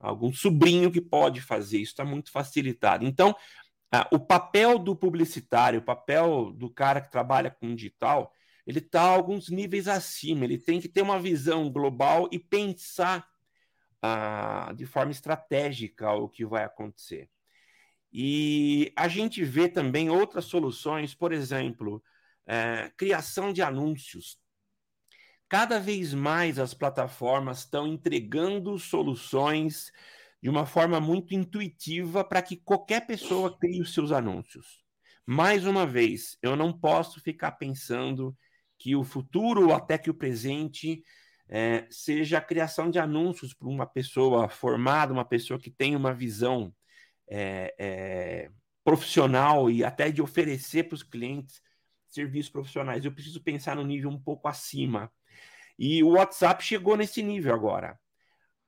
algum 0.00 0.32
sobrinho 0.32 0.92
que 0.92 1.00
pode 1.00 1.40
fazer 1.40 1.78
isso. 1.78 1.92
Está 1.92 2.04
muito 2.04 2.30
facilitado. 2.30 3.04
Então, 3.04 3.34
o 4.12 4.18
papel 4.18 4.78
do 4.78 4.94
publicitário, 4.94 5.80
o 5.80 5.84
papel 5.84 6.52
do 6.52 6.70
cara 6.70 7.00
que 7.00 7.10
trabalha 7.10 7.50
com 7.50 7.74
digital, 7.74 8.32
ele 8.68 8.80
está 8.80 9.00
alguns 9.00 9.48
níveis 9.48 9.88
acima. 9.88 10.44
Ele 10.44 10.58
tem 10.58 10.78
que 10.78 10.90
ter 10.90 11.00
uma 11.00 11.18
visão 11.18 11.70
global 11.72 12.28
e 12.30 12.38
pensar 12.38 13.26
ah, 14.02 14.74
de 14.76 14.84
forma 14.84 15.10
estratégica 15.10 16.12
o 16.12 16.28
que 16.28 16.44
vai 16.44 16.64
acontecer. 16.64 17.30
E 18.12 18.92
a 18.94 19.08
gente 19.08 19.42
vê 19.42 19.70
também 19.70 20.10
outras 20.10 20.44
soluções, 20.44 21.14
por 21.14 21.32
exemplo, 21.32 22.02
é, 22.46 22.92
criação 22.94 23.54
de 23.54 23.62
anúncios. 23.62 24.38
Cada 25.48 25.80
vez 25.80 26.12
mais 26.12 26.58
as 26.58 26.74
plataformas 26.74 27.60
estão 27.60 27.86
entregando 27.86 28.78
soluções 28.78 29.90
de 30.42 30.50
uma 30.50 30.66
forma 30.66 31.00
muito 31.00 31.32
intuitiva 31.32 32.22
para 32.22 32.42
que 32.42 32.58
qualquer 32.58 33.06
pessoa 33.06 33.56
crie 33.58 33.80
os 33.80 33.94
seus 33.94 34.12
anúncios. 34.12 34.84
Mais 35.24 35.66
uma 35.66 35.86
vez, 35.86 36.36
eu 36.42 36.54
não 36.54 36.70
posso 36.70 37.18
ficar 37.18 37.52
pensando 37.52 38.36
que 38.78 38.94
o 38.94 39.04
futuro 39.04 39.72
até 39.72 39.98
que 39.98 40.10
o 40.10 40.14
presente 40.14 41.02
é, 41.48 41.86
seja 41.90 42.38
a 42.38 42.42
criação 42.42 42.90
de 42.90 42.98
anúncios 42.98 43.54
para 43.54 43.68
uma 43.68 43.86
pessoa 43.86 44.48
formada, 44.48 45.12
uma 45.12 45.24
pessoa 45.24 45.58
que 45.58 45.70
tem 45.70 45.96
uma 45.96 46.14
visão 46.14 46.72
é, 47.28 47.74
é, 47.78 48.50
profissional 48.84 49.70
e 49.70 49.84
até 49.84 50.10
de 50.10 50.22
oferecer 50.22 50.84
para 50.84 50.94
os 50.94 51.02
clientes 51.02 51.60
serviços 52.06 52.50
profissionais. 52.50 53.04
Eu 53.04 53.12
preciso 53.12 53.42
pensar 53.42 53.76
no 53.76 53.84
nível 53.84 54.10
um 54.10 54.20
pouco 54.20 54.48
acima. 54.48 55.10
E 55.78 56.02
o 56.02 56.10
WhatsApp 56.10 56.62
chegou 56.64 56.96
nesse 56.96 57.22
nível 57.22 57.54
agora. 57.54 57.98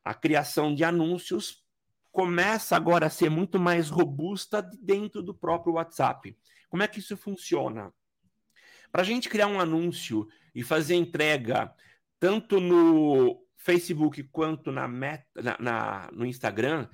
A 0.04 0.14
criação 0.14 0.74
de 0.74 0.84
anúncios 0.84 1.64
começa 2.10 2.76
agora 2.76 3.06
a 3.06 3.10
ser 3.10 3.30
muito 3.30 3.58
mais 3.58 3.88
robusta 3.88 4.62
dentro 4.80 5.22
do 5.22 5.34
próprio 5.34 5.74
WhatsApp. 5.74 6.36
Como 6.68 6.82
é 6.82 6.88
que 6.88 6.98
isso 6.98 7.16
funciona? 7.16 7.92
Para 8.90 9.02
a 9.02 9.04
gente 9.04 9.28
criar 9.28 9.46
um 9.46 9.60
anúncio 9.60 10.26
e 10.54 10.62
fazer 10.62 10.94
entrega 10.94 11.72
tanto 12.18 12.60
no 12.60 13.42
Facebook 13.56 14.22
quanto 14.24 14.72
na, 14.72 14.88
meta, 14.88 15.24
na, 15.42 15.56
na 15.58 16.10
no 16.12 16.26
Instagram, 16.26 16.88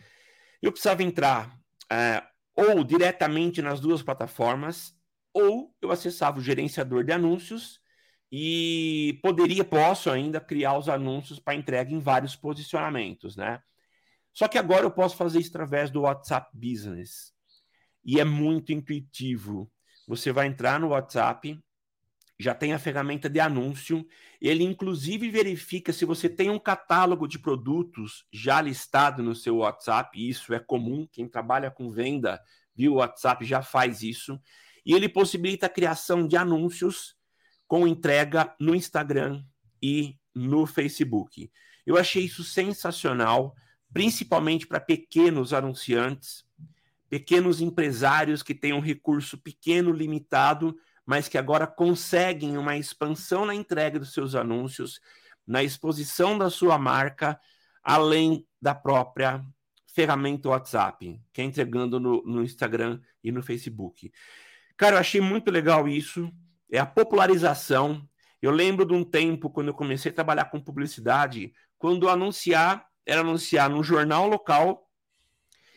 eu 0.61 0.71
precisava 0.71 1.03
entrar 1.03 1.59
é, 1.91 2.23
ou 2.55 2.83
diretamente 2.83 3.61
nas 3.61 3.81
duas 3.81 4.03
plataformas, 4.03 4.95
ou 5.33 5.75
eu 5.83 5.91
acessava 5.91 6.39
o 6.39 6.43
gerenciador 6.43 7.05
de 7.05 7.13
anúncios 7.13 7.81
e 8.33 9.19
poderia, 9.23 9.65
posso 9.65 10.11
ainda 10.11 10.41
criar 10.41 10.77
os 10.77 10.89
anúncios 10.89 11.39
para 11.39 11.55
entrega 11.55 11.93
em 11.93 12.01
vários 12.01 12.35
posicionamentos, 12.35 13.37
né? 13.37 13.61
Só 14.33 14.49
que 14.49 14.59
agora 14.59 14.85
eu 14.85 14.91
posso 14.91 15.17
fazer 15.17 15.39
isso 15.39 15.51
através 15.51 15.91
do 15.91 16.03
WhatsApp 16.03 16.51
Business. 16.53 17.33
E 18.05 18.21
é 18.21 18.25
muito 18.25 18.73
intuitivo. 18.73 19.71
Você 20.07 20.33
vai 20.33 20.47
entrar 20.47 20.79
no 20.79 20.89
WhatsApp, 20.89 21.59
já 22.39 22.55
tem 22.55 22.73
a 22.73 22.79
ferramenta 22.79 23.29
de 23.31 23.41
anúncio. 23.41 24.07
Ele, 24.41 24.63
inclusive, 24.63 25.31
verifica 25.31 25.93
se 25.93 26.05
você 26.05 26.29
tem 26.29 26.51
um 26.51 26.59
catálogo 26.59 27.27
de 27.27 27.39
produtos 27.39 28.27
já 28.31 28.61
listado 28.61 29.23
no 29.23 29.35
seu 29.35 29.59
WhatsApp. 29.59 30.29
Isso 30.29 30.53
é 30.53 30.59
comum. 30.59 31.09
Quem 31.11 31.27
trabalha 31.27 31.71
com 31.71 31.91
venda 31.91 32.41
via 32.75 32.93
WhatsApp 32.93 33.45
já 33.45 33.63
faz 33.63 34.03
isso. 34.03 34.39
E 34.85 34.93
ele 34.93 35.09
possibilita 35.09 35.67
a 35.67 35.71
criação 35.71 36.29
de 36.29 36.37
anúncios 36.37 37.17
com 37.67 37.89
entrega 37.89 38.55
no 38.61 38.75
Instagram 38.75 39.43
e 39.83 40.17
no 40.35 40.67
Facebook. 40.67 41.51
Eu 41.87 41.97
achei 41.97 42.25
isso 42.25 42.45
sensacional, 42.45 43.55
principalmente 43.93 44.67
para 44.67 44.79
pequenos 44.79 45.53
anunciantes, 45.53 46.45
pequenos 47.09 47.61
empresários 47.61 48.43
que 48.43 48.55
têm 48.55 48.73
um 48.73 48.81
recurso 48.81 49.39
pequeno, 49.39 49.91
limitado 49.91 50.77
mas 51.07 51.29
que 51.29 51.39
agora 51.39 51.67
conseguem 51.67 52.59
uma 52.59 52.77
expansão 52.77 53.47
na 53.47 53.55
entrega 53.55 53.99
dos 53.99 54.13
seus 54.13 54.35
anúncios, 54.35 55.01
na 55.47 55.63
exposição 55.63 56.37
da 56.37 56.51
sua 56.51 56.77
marca, 56.77 57.41
além 57.83 58.45
da 58.61 58.75
própria 58.75 59.43
ferramenta 59.87 60.49
WhatsApp, 60.49 61.23
que 61.33 61.41
é 61.41 61.45
entregando 61.45 62.01
no, 62.01 62.23
no 62.25 62.43
Instagram 62.43 63.01
e 63.23 63.31
no 63.31 63.43
Facebook. 63.43 64.13
Cara, 64.77 64.97
eu 64.97 65.01
achei 65.01 65.21
muito 65.21 65.51
legal 65.51 65.89
isso. 65.89 66.31
É 66.71 66.79
a 66.79 66.85
popularização. 66.85 68.07
Eu 68.43 68.51
lembro 68.51 68.85
de 68.85 68.93
um 68.93 69.05
tempo, 69.05 69.49
quando 69.49 69.69
eu 69.69 69.75
comecei 69.75 70.11
a 70.11 70.15
trabalhar 70.15 70.47
com 70.47 70.61
publicidade, 70.61 71.55
quando 71.79 72.09
anunciar 72.09 72.87
era 73.07 73.21
anunciar 73.21 73.71
no 73.71 73.85
jornal 73.85 74.27
local, 74.27 74.91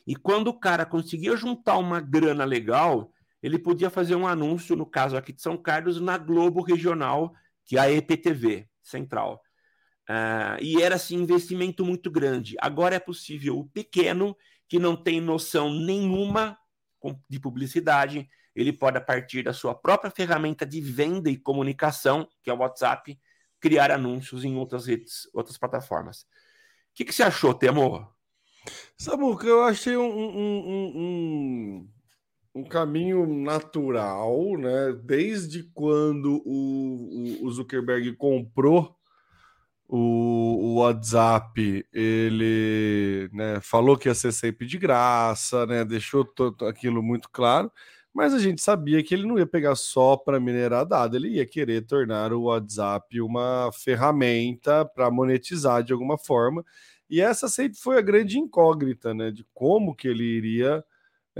e 0.06 0.16
quando 0.16 0.48
o 0.48 0.60
cara 0.60 0.84
conseguia 0.88 1.38
juntar 1.38 1.78
uma 1.78 2.02
grana 2.02 2.44
legal, 2.44 3.12
ele 3.42 3.58
podia 3.58 3.90
fazer 3.90 4.16
um 4.16 4.28
anúncio, 4.28 4.76
no 4.76 4.86
caso 4.86 5.16
aqui 5.16 5.32
de 5.32 5.42
São 5.42 5.58
Carlos, 5.58 6.00
na 6.00 6.18
Globo 6.18 6.62
Regional, 6.62 7.34
que 7.66 7.78
é 7.78 7.80
a 7.80 7.92
EPTV 7.92 8.68
Central. 8.82 9.42
Uh, 10.10 10.62
e 10.62 10.82
era 10.82 10.96
assim 10.96 11.16
investimento 11.16 11.86
muito 11.86 12.10
grande. 12.10 12.56
Agora 12.60 12.96
é 12.96 13.00
possível 13.00 13.60
o 13.60 13.68
pequeno, 13.70 14.36
que 14.68 14.80
não 14.80 14.96
tem 14.96 15.22
noção 15.22 15.72
nenhuma 15.72 16.58
de 17.30 17.40
publicidade, 17.40 18.28
ele 18.56 18.74
pode, 18.74 18.98
a 18.98 19.02
partir 19.02 19.44
da 19.44 19.54
sua 19.54 19.74
própria 19.74 20.12
ferramenta 20.12 20.66
de 20.66 20.82
venda 20.82 21.30
e 21.30 21.38
comunicação, 21.38 22.28
que 22.44 22.50
é 22.50 22.54
o 22.54 22.58
WhatsApp, 22.58 23.18
criar 23.60 23.92
anúncios 23.92 24.44
em 24.44 24.56
outras 24.58 24.86
redes, 24.86 25.30
outras 25.34 25.58
plataformas. 25.58 26.22
O 26.22 26.26
que, 26.96 27.06
que 27.06 27.14
você 27.14 27.24
achou, 27.24 27.54
Temor? 27.54 28.14
Samuca, 28.98 29.48
eu 29.48 29.64
achei 29.64 29.96
um, 29.96 30.04
um, 30.04 30.38
um, 30.38 30.92
um 30.96 31.90
caminho 32.64 33.26
natural, 33.26 34.58
né? 34.58 34.94
Desde 35.04 35.64
quando 35.74 36.42
o, 36.46 37.46
o 37.46 37.52
Zuckerberg 37.52 38.16
comprou 38.16 38.96
o, 39.88 39.98
o, 39.98 40.76
WhatsApp, 40.76 41.86
ele 41.92 43.30
né, 43.34 43.60
falou 43.60 43.98
que 43.98 44.08
ia 44.08 44.14
ser 44.14 44.32
sempre 44.32 44.68
de 44.68 44.78
graça, 44.78 45.66
né? 45.66 45.84
Deixou 45.84 46.28
aquilo 46.68 47.02
muito 47.02 47.30
claro, 47.32 47.72
mas 48.14 48.34
a 48.34 48.40
gente 48.40 48.62
sabia 48.62 49.04
que 49.04 49.14
ele 49.14 49.26
não 49.28 49.40
ia 49.40 49.48
pegar 49.48 49.76
só 49.76 50.16
para 50.16 50.40
minerar 50.40 50.86
dado, 50.86 51.16
ele 51.16 51.30
ia 51.30 51.46
querer 51.46 51.86
tornar 51.86 52.32
o 52.34 52.44
WhatsApp 52.44 53.20
uma 53.20 53.72
ferramenta 53.74 54.86
para 54.86 55.10
monetizar 55.10 55.84
de 55.84 55.92
alguma 55.92 56.18
forma. 56.18 56.64
E 57.10 57.20
essa 57.20 57.48
sempre 57.50 57.80
foi 57.80 57.98
a 57.98 58.02
grande 58.02 58.38
incógnita, 58.38 59.14
né? 59.14 59.32
De 59.32 59.44
como 59.54 59.96
que 59.96 60.08
ele 60.08 60.24
iria 60.24 60.84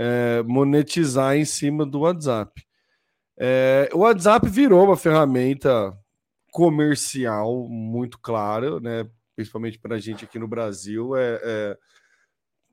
é, 0.02 0.42
monetizar 0.44 1.36
em 1.36 1.44
cima 1.44 1.84
do 1.84 2.00
WhatsApp. 2.00 2.64
É, 3.38 3.90
o 3.92 3.98
WhatsApp 3.98 4.48
virou 4.48 4.82
uma 4.82 4.96
ferramenta 4.96 5.94
comercial 6.50 7.68
muito 7.68 8.18
clara, 8.18 8.80
né? 8.80 9.06
principalmente 9.36 9.78
para 9.78 9.96
a 9.96 9.98
gente 9.98 10.24
aqui 10.24 10.38
no 10.38 10.48
Brasil. 10.48 11.14
É, 11.14 11.40
é, 11.42 11.78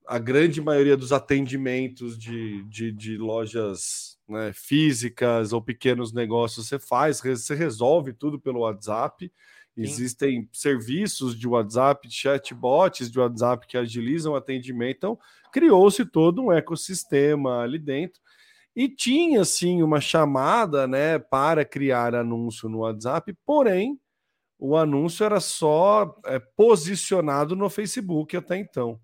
a 0.07 0.17
grande 0.17 0.61
maioria 0.61 0.95
dos 0.95 1.11
atendimentos 1.11 2.17
de, 2.17 2.63
de, 2.63 2.93
de 2.93 3.17
lojas 3.17 4.17
né, 4.25 4.53
físicas 4.53 5.51
ou 5.51 5.61
pequenos 5.61 6.13
negócios 6.13 6.67
você 6.67 6.79
faz, 6.79 7.19
você 7.19 7.55
resolve 7.55 8.13
tudo 8.13 8.39
pelo 8.39 8.61
WhatsApp. 8.61 9.29
Existem 9.77 10.49
serviços 10.51 11.37
de 11.37 11.47
WhatsApp, 11.47 12.09
chatbots 12.09 13.11
de 13.11 13.19
WhatsApp 13.19 13.67
que 13.67 13.77
agilizam 13.77 14.33
o 14.33 14.35
atendimento. 14.35 14.97
Então, 14.97 15.19
criou-se 15.51 16.03
todo 16.05 16.41
um 16.41 16.51
ecossistema 16.51 17.61
ali 17.61 17.77
dentro. 17.77 18.19
E 18.75 18.89
tinha, 18.89 19.43
sim, 19.45 19.81
uma 19.81 19.99
chamada 19.99 20.87
né, 20.87 21.17
para 21.19 21.65
criar 21.65 22.15
anúncio 22.15 22.69
no 22.69 22.79
WhatsApp, 22.79 23.35
porém, 23.45 23.99
o 24.59 24.75
anúncio 24.75 25.23
era 25.23 25.39
só 25.39 26.19
é, 26.25 26.39
posicionado 26.39 27.55
no 27.55 27.69
Facebook 27.69 28.35
até 28.35 28.57
então. 28.57 28.99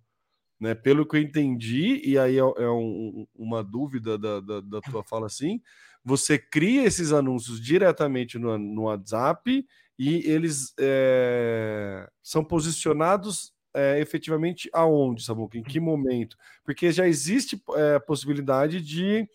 Né? 0.60 0.74
Pelo 0.74 1.06
que 1.06 1.18
eu 1.18 1.22
entendi, 1.22 2.02
e 2.04 2.18
aí 2.18 2.38
é, 2.38 2.40
é 2.40 2.70
um, 2.70 3.28
uma 3.36 3.64
dúvida 3.64 4.18
da, 4.18 4.40
da, 4.40 4.62
da, 4.62 4.82
tua 4.82 5.04
fala 5.04 5.28
assim, 5.28 5.62
você 6.04 6.38
cria 6.38 6.84
esses 6.84 7.12
anúncios 7.12 7.62
diretamente 7.62 8.38
no, 8.38 8.58
no 8.58 8.84
WhatsApp 8.84 9.66
e 9.98 10.30
eles 10.30 10.74
é, 10.80 12.10
são 12.22 12.44
posicionados 12.44 13.54
é, 13.74 14.00
efetivamente 14.00 14.70
aonde, 14.74 15.24
Samuca? 15.24 15.58
Em 15.58 15.64
que 15.64 15.80
momento? 15.80 16.38
Porque 16.64 16.92
já 16.92 17.08
existe 17.08 17.62
é, 17.76 17.96
a 17.96 18.00
possibilidade 18.00 18.82
de 18.82 19.28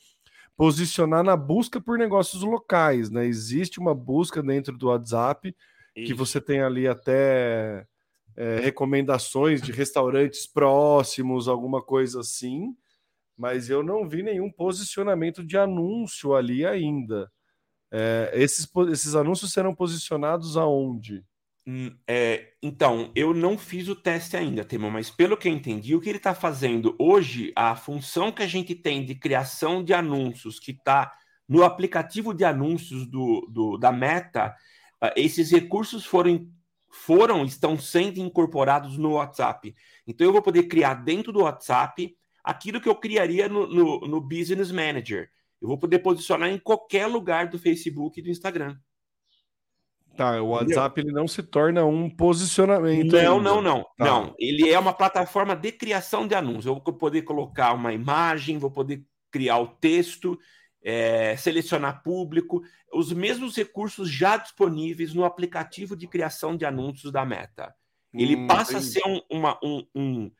posicionar 0.56 1.22
na 1.22 1.36
busca 1.36 1.80
por 1.80 1.98
negócios 1.98 2.42
locais, 2.42 3.10
né? 3.10 3.26
Existe 3.26 3.78
uma 3.78 3.94
busca 3.94 4.42
dentro 4.42 4.76
do 4.76 4.88
WhatsApp 4.88 5.54
Isso. 5.94 6.06
que 6.06 6.14
você 6.14 6.40
tem 6.40 6.60
ali 6.60 6.88
até 6.88 7.86
é, 8.36 8.60
recomendações 8.60 9.62
de 9.62 9.72
restaurantes 9.72 10.46
próximos, 10.46 11.48
alguma 11.48 11.82
coisa 11.82 12.20
assim, 12.20 12.76
mas 13.36 13.70
eu 13.70 13.84
não 13.84 14.08
vi 14.08 14.22
nenhum 14.22 14.50
posicionamento 14.50 15.44
de 15.44 15.56
anúncio 15.56 16.34
ali 16.34 16.66
ainda. 16.66 17.30
É, 17.90 18.30
esses, 18.34 18.68
esses 18.90 19.14
anúncios 19.14 19.52
serão 19.52 19.74
posicionados 19.74 20.56
aonde? 20.56 21.24
Hum, 21.66 21.94
é, 22.06 22.54
então, 22.62 23.12
eu 23.14 23.34
não 23.34 23.58
fiz 23.58 23.88
o 23.88 23.94
teste 23.94 24.36
ainda, 24.36 24.64
Temo, 24.64 24.90
mas 24.90 25.10
pelo 25.10 25.36
que 25.36 25.48
eu 25.48 25.52
entendi, 25.52 25.94
o 25.94 26.00
que 26.00 26.08
ele 26.08 26.16
está 26.16 26.34
fazendo 26.34 26.96
hoje, 26.98 27.52
a 27.54 27.76
função 27.76 28.32
que 28.32 28.42
a 28.42 28.46
gente 28.46 28.74
tem 28.74 29.04
de 29.04 29.14
criação 29.14 29.84
de 29.84 29.92
anúncios, 29.92 30.58
que 30.58 30.70
está 30.70 31.12
no 31.46 31.62
aplicativo 31.62 32.32
de 32.32 32.44
anúncios 32.44 33.06
do, 33.06 33.46
do, 33.50 33.76
da 33.76 33.92
Meta, 33.92 34.54
uh, 35.02 35.10
esses 35.14 35.50
recursos 35.50 36.06
foram, 36.06 36.50
foram, 36.90 37.44
estão 37.44 37.78
sendo 37.78 38.18
incorporados 38.18 38.96
no 38.96 39.12
WhatsApp. 39.12 39.74
Então, 40.06 40.26
eu 40.26 40.32
vou 40.32 40.42
poder 40.42 40.64
criar 40.64 40.94
dentro 40.94 41.32
do 41.32 41.42
WhatsApp 41.42 42.16
aquilo 42.42 42.80
que 42.80 42.88
eu 42.88 42.94
criaria 42.94 43.46
no, 43.46 43.66
no, 43.66 44.00
no 44.00 44.20
Business 44.22 44.72
Manager. 44.72 45.30
Eu 45.60 45.68
vou 45.68 45.78
poder 45.78 45.98
posicionar 46.00 46.50
em 46.50 46.58
qualquer 46.58 47.06
lugar 47.06 47.48
do 47.48 47.58
Facebook 47.58 48.18
e 48.18 48.22
do 48.22 48.30
Instagram. 48.30 48.76
Tá, 50.16 50.42
o 50.42 50.48
WhatsApp 50.48 51.00
ele 51.00 51.12
não 51.12 51.28
se 51.28 51.44
torna 51.44 51.84
um 51.84 52.10
posicionamento. 52.10 53.12
Não, 53.12 53.36
ainda. 53.36 53.50
não, 53.50 53.62
não, 53.62 53.82
tá. 53.96 54.04
não. 54.04 54.34
Ele 54.36 54.68
é 54.68 54.76
uma 54.76 54.92
plataforma 54.92 55.54
de 55.54 55.70
criação 55.70 56.26
de 56.26 56.34
anúncios. 56.34 56.66
Eu 56.66 56.74
vou 56.74 56.92
poder 56.92 57.22
colocar 57.22 57.72
uma 57.72 57.92
imagem, 57.92 58.58
vou 58.58 58.70
poder 58.70 59.04
criar 59.30 59.58
o 59.58 59.68
texto, 59.68 60.36
é, 60.82 61.36
selecionar 61.36 62.02
público, 62.02 62.62
os 62.92 63.12
mesmos 63.12 63.54
recursos 63.56 64.10
já 64.10 64.36
disponíveis 64.36 65.14
no 65.14 65.24
aplicativo 65.24 65.96
de 65.96 66.08
criação 66.08 66.56
de 66.56 66.64
anúncios 66.64 67.12
da 67.12 67.24
Meta. 67.24 67.72
Ele 68.12 68.36
hum, 68.36 68.46
passa 68.48 68.78
entendi. 68.78 68.88
a 68.88 68.92
ser 68.92 69.08
um, 69.08 69.20
uma, 69.30 69.58
um, 69.62 69.86
um 69.94 70.30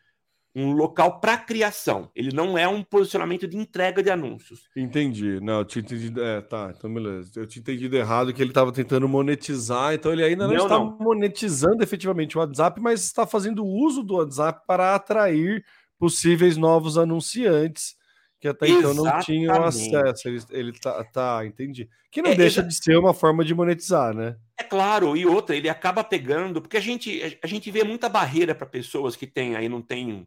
um 0.55 0.73
local 0.73 1.21
para 1.21 1.37
criação. 1.37 2.11
Ele 2.15 2.35
não 2.35 2.57
é 2.57 2.67
um 2.67 2.83
posicionamento 2.83 3.47
de 3.47 3.57
entrega 3.57 4.03
de 4.03 4.11
anúncios. 4.11 4.69
Entendi. 4.77 5.41
Não, 5.41 5.61
eu 5.61 5.65
tinha 5.65 5.83
entendido. 5.83 6.23
É, 6.23 6.41
tá, 6.41 6.73
então 6.77 6.93
beleza. 6.93 7.33
Eu 7.37 7.47
tinha 7.47 7.61
entendido 7.61 7.97
errado 7.97 8.33
que 8.33 8.43
ele 8.43 8.51
estava 8.51 8.73
tentando 8.73 9.09
monetizar, 9.09 9.95
então 9.95 10.13
ele 10.13 10.25
ainda 10.25 10.47
não, 10.47 10.55
não 10.55 10.63
está 10.65 10.79
não. 10.79 10.99
monetizando 10.99 11.83
efetivamente 11.83 12.37
o 12.37 12.41
WhatsApp, 12.41 12.81
mas 12.81 13.05
está 13.05 13.27
fazendo 13.27 13.65
uso 13.65 14.03
do 14.03 14.15
WhatsApp 14.15 14.63
para 14.67 14.95
atrair 14.95 15.65
possíveis 15.99 16.57
novos 16.57 16.97
anunciantes 16.97 17.99
que 18.41 18.47
até 18.47 18.67
Exatamente. 18.67 19.01
então 19.01 19.05
não 19.05 19.21
tinham 19.21 19.65
acesso. 19.65 20.29
Ele, 20.29 20.43
ele 20.51 20.73
tá, 20.73 21.03
tá, 21.05 21.45
entendi. 21.45 21.89
Que 22.11 22.23
não 22.23 22.31
é, 22.31 22.35
deixa 22.35 22.63
de 22.63 22.73
ser 22.73 22.97
uma 22.97 23.13
forma 23.13 23.45
de 23.45 23.55
monetizar, 23.55 24.15
né? 24.15 24.37
É 24.57 24.63
claro, 24.63 25.17
e 25.17 25.27
outra, 25.27 25.57
ele 25.57 25.69
acaba 25.69 26.05
pegando, 26.05 26.63
porque 26.63 26.77
a 26.77 26.81
gente, 26.81 27.39
a 27.43 27.47
gente 27.47 27.71
vê 27.71 27.83
muita 27.83 28.09
barreira 28.09 28.55
para 28.55 28.67
pessoas 28.67 29.17
que 29.17 29.27
têm 29.27 29.57
aí, 29.57 29.69
não 29.69 29.83
tem 29.83 30.27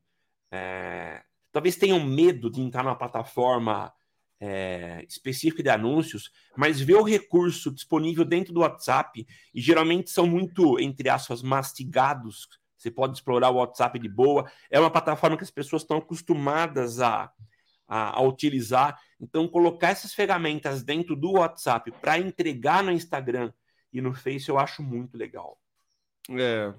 é, 0.52 1.24
talvez 1.52 1.76
tenham 1.76 2.04
medo 2.04 2.50
de 2.52 2.62
entrar 2.62 2.84
numa 2.84 2.96
plataforma 2.96 3.94
é, 4.40 5.06
específica 5.08 5.62
de 5.62 5.70
anúncios, 5.70 6.32
mas 6.58 6.82
ver 6.82 6.96
o 6.96 7.04
recurso 7.04 7.72
disponível 7.72 8.26
dentro 8.26 8.54
do 8.54 8.62
WhatsApp, 8.62 9.26
e 9.54 9.62
geralmente 9.62 10.10
são 10.10 10.26
muito, 10.26 10.80
entre 10.80 11.10
aspas, 11.10 11.44
mastigados. 11.44 12.48
Você 12.76 12.90
pode 12.90 13.14
explorar 13.14 13.52
o 13.52 13.58
WhatsApp 13.58 14.00
de 14.00 14.10
boa. 14.10 14.52
É 14.70 14.80
uma 14.80 14.90
plataforma 14.90 15.38
que 15.38 15.44
as 15.44 15.52
pessoas 15.52 15.84
estão 15.84 15.98
acostumadas 15.98 17.00
a, 17.00 17.32
a, 17.88 18.18
a 18.18 18.22
utilizar. 18.24 19.00
Então, 19.20 19.48
colocar 19.48 19.90
essas 19.90 20.14
ferramentas 20.14 20.84
dentro 20.84 21.16
do 21.16 21.34
WhatsApp 21.34 21.92
para 22.02 22.18
entregar 22.18 22.84
no 22.84 22.92
Instagram 22.92 23.54
e 23.94 24.02
no 24.02 24.14
Face, 24.14 24.50
eu 24.50 24.58
acho 24.58 24.82
muito 24.82 25.16
legal. 25.16 25.60
É, 26.32 26.74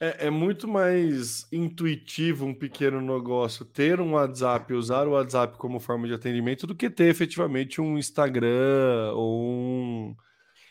é, 0.00 0.26
é, 0.26 0.30
muito 0.30 0.68
mais 0.68 1.46
intuitivo 1.50 2.46
um 2.46 2.54
pequeno 2.54 3.00
negócio 3.00 3.64
ter 3.64 4.00
um 4.00 4.12
WhatsApp, 4.12 4.72
usar 4.72 5.08
o 5.08 5.12
WhatsApp 5.12 5.58
como 5.58 5.80
forma 5.80 6.06
de 6.06 6.14
atendimento, 6.14 6.66
do 6.68 6.74
que 6.74 6.88
ter 6.88 7.06
efetivamente 7.06 7.80
um 7.80 7.98
Instagram 7.98 9.12
ou 9.14 9.42
um. 9.42 10.16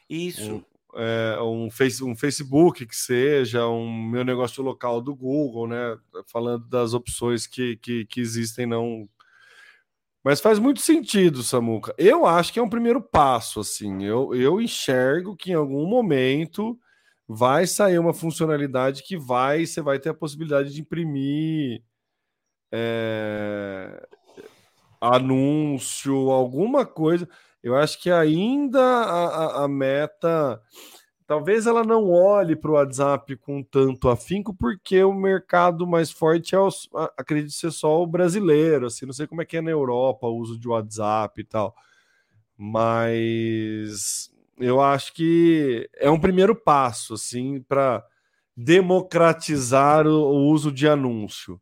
Isso. 0.10 0.56
Um, 0.56 0.64
é, 0.96 1.42
um, 1.42 1.70
face, 1.70 2.04
um 2.04 2.16
Facebook 2.16 2.86
que 2.86 2.96
seja, 2.96 3.68
um 3.68 4.02
meu 4.10 4.24
negócio 4.24 4.64
local 4.64 5.02
do 5.02 5.14
Google, 5.14 5.68
né? 5.68 5.98
Falando 6.32 6.66
das 6.70 6.94
opções 6.94 7.46
que, 7.46 7.76
que, 7.78 8.06
que 8.06 8.22
existem, 8.22 8.66
não. 8.66 9.10
Mas 10.24 10.40
faz 10.40 10.58
muito 10.58 10.80
sentido, 10.80 11.44
Samuca. 11.44 11.94
Eu 11.98 12.26
acho 12.26 12.54
que 12.54 12.60
é 12.60 12.64
um 12.64 12.70
primeiro 12.70 13.02
passo, 13.02 13.60
assim. 13.60 14.06
Eu, 14.06 14.34
eu 14.34 14.62
enxergo 14.62 15.36
que 15.36 15.52
em 15.52 15.56
algum 15.56 15.86
momento 15.86 16.80
vai 17.28 17.68
sair 17.68 18.00
uma 18.00 18.14
funcionalidade 18.14 19.04
que 19.04 19.18
vai, 19.18 19.66
você 19.66 19.82
vai 19.82 20.00
ter 20.00 20.10
a 20.10 20.14
possibilidade 20.14 20.74
de 20.74 20.82
imprimir 20.82 21.84
é, 22.72 24.08
anúncio, 25.02 26.32
alguma 26.32 26.86
coisa. 26.86 27.28
Eu 27.62 27.76
acho 27.76 28.02
que 28.02 28.10
ainda 28.10 28.82
a, 28.82 29.66
a 29.66 29.68
meta, 29.68 30.62
talvez 31.26 31.68
ela 31.68 31.84
não 31.84 32.10
olhe 32.10 32.56
para 32.56 32.72
o 32.72 32.76
WhatsApp 32.76 33.36
com 33.38 33.62
tanto 33.62 34.10
afinco, 34.10 34.54
porque 34.54 35.04
o 35.04 35.14
mercado 35.14 35.86
mais 35.86 36.10
forte 36.12 36.56
é, 36.56 36.60
o, 36.60 36.70
acredito 37.18 37.52
ser 37.52 37.72
só 37.72 38.02
o 38.02 38.08
brasileiro, 38.08 38.86
assim, 38.88 39.06
não 39.06 39.14
sei 39.14 39.28
como 39.28 39.42
é 39.42 39.46
que 39.46 39.58
é 39.58 39.62
na 39.62 39.72
Europa 39.72 40.28
o 40.28 40.38
uso 40.38 40.58
de 40.58 40.68
WhatsApp 40.68 41.42
e 41.42 41.44
tal. 41.44 41.76
Mas 42.58 44.32
eu 44.60 44.82
acho 44.82 45.14
que 45.14 45.90
é 45.96 46.10
um 46.10 46.20
primeiro 46.20 46.56
passo, 46.56 47.14
assim, 47.14 47.62
para 47.62 48.04
democratizar 48.56 50.08
o, 50.08 50.12
o, 50.12 50.50
uso 50.50 50.72
de 50.72 50.88
anúncio. 50.88 51.62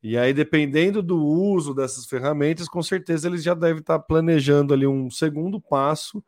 E 0.00 0.16
aí, 0.16 0.32
dependendo 0.32 1.02
do 1.02 1.18
uso 1.20 1.74
dessas 1.74 2.06
ferramentas, 2.06 2.68
com 2.68 2.82
certeza 2.82 3.26
eles 3.26 3.42
já 3.42 3.54
devem 3.54 3.80
estar 3.80 3.98
planejando 3.98 4.72
ali 4.72 4.86
um 4.86 5.10
segundo 5.10 5.60
passo 5.60 6.22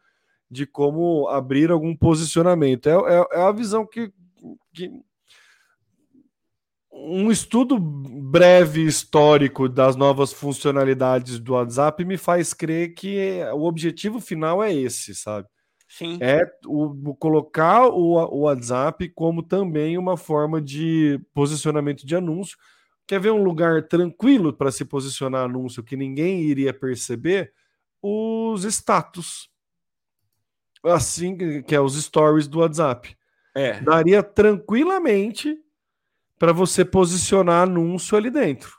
de 0.51 0.67
como 0.67 1.29
abrir 1.29 1.71
algum 1.71 1.97
posicionamento. 1.97 2.89
É, 2.89 2.93
é, 2.93 3.27
é 3.39 3.43
a 3.43 3.53
visão 3.53 3.87
que, 3.87 4.13
que 4.75 4.91
um 6.93 7.31
estudo 7.31 7.79
breve 7.79 8.85
histórico 8.85 9.69
das 9.69 9.95
novas 9.95 10.33
funcionalidades 10.33 11.39
do 11.39 11.53
WhatsApp 11.53 12.05
me 12.05 12.17
faz 12.17 12.53
crer 12.53 12.95
que 12.95 13.41
o 13.55 13.65
objetivo 13.65 14.21
final 14.21 14.61
é 14.61 14.75
esse, 14.75 15.15
sabe? 15.15 15.47
Sim. 15.91 16.19
É 16.21 16.49
o, 16.65 17.17
colocar 17.17 17.89
o, 17.89 18.13
o 18.13 18.43
WhatsApp 18.43 19.09
como 19.09 19.43
também 19.43 19.99
uma 19.99 20.17
forma 20.17 20.63
de 20.63 21.21
posicionamento 21.35 22.07
de 22.07 22.15
anúncio. 22.15 22.57
Quer 23.09 23.19
ver 23.21 23.33
um 23.33 23.43
lugar 23.43 23.89
tranquilo 23.89 24.53
para 24.53 24.71
se 24.71 24.85
posicionar 24.85 25.45
anúncio 25.45 25.83
que 25.83 25.97
ninguém 25.97 26.43
iria 26.43 26.73
perceber? 26.73 27.53
Os 28.01 28.63
status. 28.63 29.51
Assim 30.85 31.37
que 31.63 31.75
é 31.75 31.81
os 31.81 32.01
stories 32.01 32.47
do 32.47 32.61
WhatsApp. 32.61 33.17
É. 33.53 33.81
Daria 33.81 34.23
tranquilamente 34.23 35.59
para 36.39 36.53
você 36.53 36.85
posicionar 36.85 37.65
anúncio 37.65 38.17
ali 38.17 38.31
dentro. 38.31 38.79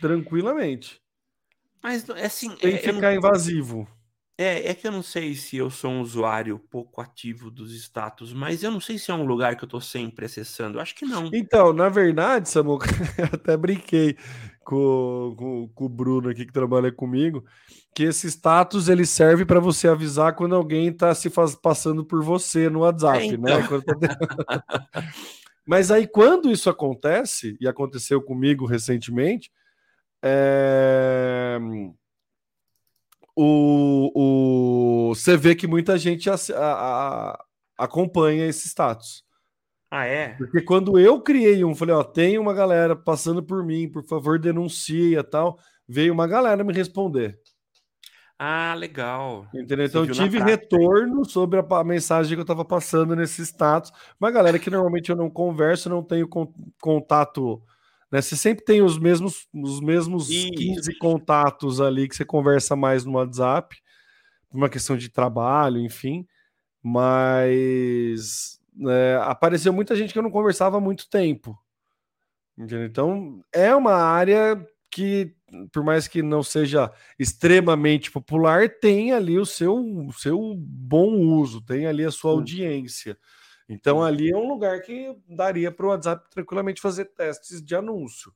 Tranquilamente. 0.00 1.00
Mas 1.80 2.10
assim, 2.10 2.54
sem 2.56 2.74
é, 2.74 2.78
ficar 2.78 3.00
não... 3.00 3.14
invasivo. 3.14 3.88
É, 4.36 4.70
é 4.70 4.74
que 4.74 4.86
eu 4.86 4.90
não 4.90 5.02
sei 5.02 5.34
se 5.34 5.56
eu 5.56 5.70
sou 5.70 5.92
um 5.92 6.00
usuário 6.00 6.58
pouco 6.58 7.00
ativo 7.00 7.52
dos 7.52 7.72
status, 7.72 8.32
mas 8.32 8.64
eu 8.64 8.70
não 8.70 8.80
sei 8.80 8.98
se 8.98 9.12
é 9.12 9.14
um 9.14 9.24
lugar 9.24 9.56
que 9.56 9.62
eu 9.62 9.68
tô 9.68 9.80
sempre 9.80 10.26
acessando. 10.26 10.78
Eu 10.78 10.82
acho 10.82 10.94
que 10.94 11.06
não. 11.06 11.30
Então, 11.32 11.72
na 11.72 11.88
verdade, 11.88 12.48
Samuca, 12.48 12.86
eu 13.16 13.26
até 13.26 13.56
brinquei 13.56 14.16
com, 14.64 15.34
com, 15.38 15.68
com, 15.68 15.84
o 15.84 15.88
Bruno 15.88 16.28
aqui 16.28 16.44
que 16.44 16.52
trabalha 16.52 16.90
comigo, 16.90 17.44
que 17.94 18.02
esse 18.02 18.26
status 18.26 18.88
ele 18.88 19.06
serve 19.06 19.44
para 19.44 19.60
você 19.60 19.86
avisar 19.86 20.34
quando 20.34 20.56
alguém 20.56 20.88
está 20.88 21.14
se 21.14 21.30
faz, 21.30 21.54
passando 21.54 22.04
por 22.04 22.20
você 22.20 22.68
no 22.68 22.80
WhatsApp, 22.80 23.18
é, 23.18 23.26
então. 23.26 23.38
né? 23.40 23.68
mas 25.64 25.92
aí, 25.92 26.08
quando 26.08 26.50
isso 26.50 26.68
acontece, 26.68 27.56
e 27.60 27.68
aconteceu 27.68 28.20
comigo 28.20 28.66
recentemente, 28.66 29.48
é 30.20 31.56
o, 33.36 34.10
o, 34.14 35.14
você 35.14 35.36
vê 35.36 35.54
que 35.54 35.66
muita 35.66 35.98
gente 35.98 36.30
a, 36.30 36.34
a, 36.54 37.44
acompanha 37.78 38.46
esse 38.46 38.68
status. 38.68 39.24
Ah, 39.90 40.06
é? 40.06 40.30
Porque 40.30 40.60
quando 40.60 40.98
eu 40.98 41.20
criei 41.20 41.64
um, 41.64 41.74
falei, 41.74 41.94
ó, 41.94 42.02
tem 42.02 42.38
uma 42.38 42.52
galera 42.52 42.96
passando 42.96 43.42
por 43.42 43.64
mim, 43.64 43.88
por 43.88 44.04
favor, 44.04 44.38
denuncie 44.38 45.16
e 45.16 45.22
tal, 45.22 45.58
veio 45.88 46.12
uma 46.12 46.26
galera 46.26 46.64
me 46.64 46.72
responder. 46.72 47.38
Ah, 48.38 48.74
legal. 48.74 49.46
Entendeu? 49.54 49.86
Então, 49.86 50.04
eu 50.04 50.10
tive 50.12 50.40
retorno 50.40 51.24
sobre 51.24 51.60
a, 51.60 51.64
a, 51.78 51.84
mensagem 51.84 52.34
que 52.34 52.40
eu 52.40 52.42
estava 52.42 52.64
passando 52.64 53.14
nesse 53.14 53.42
status. 53.42 53.92
Uma 54.20 54.30
galera 54.30 54.58
que 54.58 54.70
normalmente 54.70 55.10
eu 55.10 55.16
não 55.16 55.30
converso, 55.30 55.88
não 55.88 56.02
tenho 56.02 56.26
con 56.26 56.52
contato. 56.80 57.62
Né? 58.14 58.22
Você 58.22 58.36
sempre 58.36 58.64
tem 58.64 58.80
os 58.80 58.96
mesmos, 58.96 59.48
os 59.52 59.80
mesmos 59.80 60.28
15 60.28 60.96
contatos 60.98 61.80
ali 61.80 62.08
que 62.08 62.14
você 62.14 62.24
conversa 62.24 62.76
mais 62.76 63.04
no 63.04 63.14
WhatsApp, 63.14 63.76
por 64.48 64.56
uma 64.56 64.68
questão 64.68 64.96
de 64.96 65.08
trabalho, 65.08 65.80
enfim. 65.80 66.24
Mas 66.80 68.60
é, 68.88 69.18
apareceu 69.20 69.72
muita 69.72 69.96
gente 69.96 70.12
que 70.12 70.18
eu 70.20 70.22
não 70.22 70.30
conversava 70.30 70.76
há 70.76 70.80
muito 70.80 71.10
tempo. 71.10 71.58
Entendeu? 72.56 72.86
Então, 72.86 73.44
é 73.52 73.74
uma 73.74 73.94
área 73.94 74.64
que, 74.92 75.34
por 75.72 75.82
mais 75.82 76.06
que 76.06 76.22
não 76.22 76.40
seja 76.40 76.92
extremamente 77.18 78.12
popular, 78.12 78.68
tem 78.68 79.12
ali 79.12 79.40
o 79.40 79.44
seu, 79.44 79.74
o 79.74 80.12
seu 80.12 80.54
bom 80.56 81.18
uso, 81.18 81.60
tem 81.60 81.84
ali 81.84 82.04
a 82.04 82.12
sua 82.12 82.30
audiência. 82.30 83.18
Então, 83.68 83.98
Sim. 83.98 84.04
ali 84.04 84.30
é 84.30 84.36
um 84.36 84.48
lugar 84.48 84.80
que 84.82 85.16
daria 85.28 85.72
para 85.72 85.86
o 85.86 85.88
WhatsApp 85.90 86.28
tranquilamente 86.30 86.80
fazer 86.80 87.06
testes 87.06 87.62
de 87.62 87.74
anúncio. 87.74 88.32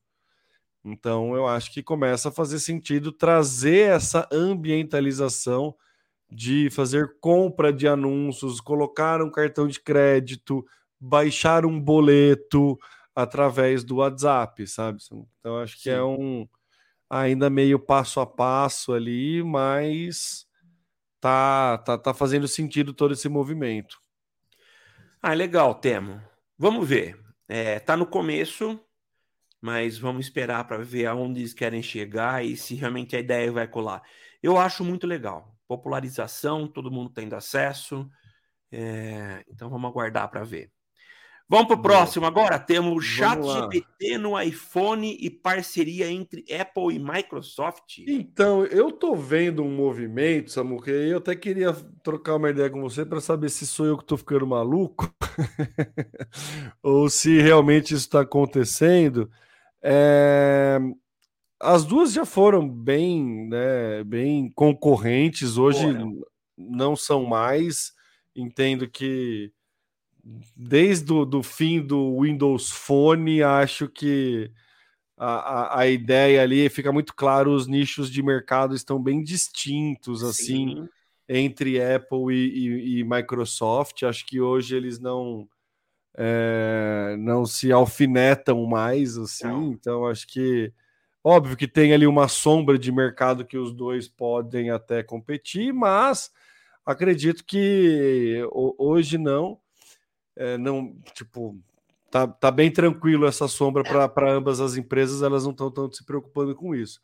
Então, 0.84 1.34
eu 1.36 1.46
acho 1.46 1.72
que 1.72 1.82
começa 1.82 2.28
a 2.28 2.32
fazer 2.32 2.58
sentido 2.60 3.12
trazer 3.12 3.90
essa 3.90 4.28
ambientalização 4.32 5.74
de 6.30 6.70
fazer 6.70 7.18
compra 7.20 7.72
de 7.72 7.88
anúncios, 7.88 8.60
colocar 8.60 9.22
um 9.22 9.30
cartão 9.30 9.66
de 9.68 9.80
crédito, 9.80 10.64
baixar 11.00 11.66
um 11.66 11.80
boleto 11.80 12.78
através 13.14 13.84
do 13.84 13.96
WhatsApp, 13.96 14.66
sabe? 14.66 14.98
Então 15.40 15.58
acho 15.58 15.76
Sim. 15.76 15.82
que 15.82 15.90
é 15.90 16.02
um 16.02 16.48
ainda 17.10 17.50
meio 17.50 17.78
passo 17.78 18.20
a 18.20 18.26
passo 18.26 18.92
ali, 18.92 19.42
mas 19.42 20.46
tá 21.20 21.78
tá, 21.78 21.98
tá 21.98 22.14
fazendo 22.14 22.48
sentido 22.48 22.94
todo 22.94 23.14
esse 23.14 23.28
movimento. 23.28 23.98
Ah, 25.22 25.34
legal, 25.34 25.74
Temo. 25.80 26.20
Vamos 26.56 26.88
ver. 26.88 27.18
É, 27.48 27.80
tá 27.80 27.96
no 27.96 28.06
começo, 28.06 28.78
mas 29.60 29.98
vamos 29.98 30.26
esperar 30.26 30.66
para 30.66 30.78
ver 30.78 31.06
aonde 31.06 31.40
eles 31.40 31.54
querem 31.54 31.82
chegar 31.82 32.44
e 32.44 32.56
se 32.56 32.74
realmente 32.74 33.16
a 33.16 33.20
ideia 33.20 33.50
vai 33.52 33.68
colar. 33.68 34.02
Eu 34.42 34.58
acho 34.58 34.84
muito 34.84 35.06
legal 35.06 35.54
popularização, 35.68 36.66
todo 36.68 36.90
mundo 36.90 37.10
tendo 37.10 37.34
acesso. 37.36 38.10
É, 38.72 39.44
então 39.48 39.70
vamos 39.70 39.90
aguardar 39.90 40.30
para 40.30 40.44
ver. 40.44 40.72
Vamos 41.48 41.66
para 41.66 41.76
o 41.76 41.82
próximo 41.82 42.26
agora. 42.26 42.58
Temos 42.58 43.04
Chat 43.04 43.40
GPT 43.42 44.18
no 44.18 44.38
iPhone 44.38 45.16
e 45.18 45.30
parceria 45.30 46.10
entre 46.10 46.44
Apple 46.52 46.94
e 46.94 46.98
Microsoft. 46.98 47.98
Então, 48.06 48.64
eu 48.66 48.92
tô 48.92 49.14
vendo 49.14 49.62
um 49.62 49.74
movimento, 49.74 50.50
Samuca, 50.50 50.90
e 50.90 51.10
eu 51.10 51.18
até 51.18 51.34
queria 51.34 51.72
trocar 52.02 52.36
uma 52.36 52.50
ideia 52.50 52.68
com 52.68 52.82
você 52.82 53.04
para 53.04 53.20
saber 53.20 53.48
se 53.48 53.66
sou 53.66 53.86
eu 53.86 53.96
que 53.96 54.04
estou 54.04 54.18
ficando 54.18 54.46
maluco 54.46 55.10
ou 56.82 57.08
se 57.08 57.40
realmente 57.40 57.94
isso 57.94 58.06
está 58.06 58.20
acontecendo. 58.20 59.30
É 59.82 60.78
as 61.60 61.84
duas 61.84 62.12
já 62.12 62.24
foram 62.24 62.68
bem, 62.68 63.48
né, 63.48 64.04
bem 64.04 64.50
concorrentes, 64.54 65.56
hoje 65.56 65.84
não 66.56 66.94
são 66.94 67.24
mais. 67.24 67.92
Entendo 68.34 68.88
que 68.88 69.50
desde 70.56 71.12
o 71.12 71.24
do 71.24 71.42
fim 71.42 71.80
do 71.80 72.20
Windows 72.20 72.70
Phone, 72.70 73.42
acho 73.42 73.88
que 73.88 74.50
a, 75.16 75.26
a, 75.26 75.80
a, 75.80 75.88
ideia 75.88 76.42
ali 76.42 76.68
fica 76.68 76.92
muito 76.92 77.14
claro, 77.14 77.52
os 77.52 77.66
nichos 77.66 78.10
de 78.10 78.22
mercado 78.22 78.74
estão 78.74 79.02
bem 79.02 79.22
distintos, 79.22 80.22
assim, 80.22 80.68
Sim. 80.68 80.88
entre 81.28 81.82
Apple 81.82 82.32
e, 82.32 82.98
e, 82.98 82.98
e, 82.98 83.04
Microsoft. 83.04 84.02
Acho 84.02 84.26
que 84.26 84.40
hoje 84.40 84.76
eles 84.76 84.98
não 84.98 85.48
é, 86.16 87.16
não 87.18 87.46
se 87.46 87.72
alfinetam 87.72 88.64
mais, 88.66 89.16
assim, 89.16 89.46
não. 89.46 89.72
então 89.72 90.06
acho 90.06 90.26
que 90.26 90.72
Óbvio 91.22 91.56
que 91.56 91.66
tem 91.68 91.92
ali 91.92 92.06
uma 92.06 92.26
sombra 92.26 92.78
de 92.78 92.92
mercado 92.92 93.44
que 93.44 93.58
os 93.58 93.74
dois 93.74 94.08
podem 94.08 94.70
até 94.70 95.02
competir, 95.02 95.74
mas 95.74 96.30
acredito 96.86 97.44
que 97.44 98.42
hoje 98.50 99.18
não. 99.18 99.60
É, 100.38 100.56
não, 100.56 100.96
tipo, 101.14 101.58
tá, 102.10 102.28
tá 102.28 102.50
bem 102.50 102.70
tranquilo 102.70 103.26
essa 103.26 103.48
sombra 103.48 103.82
para 103.82 104.32
ambas 104.32 104.60
as 104.60 104.76
empresas, 104.76 105.20
elas 105.20 105.42
não 105.42 105.50
estão 105.50 105.68
tanto 105.68 105.96
se 105.96 106.06
preocupando 106.06 106.54
com 106.54 106.74
isso. 106.74 107.00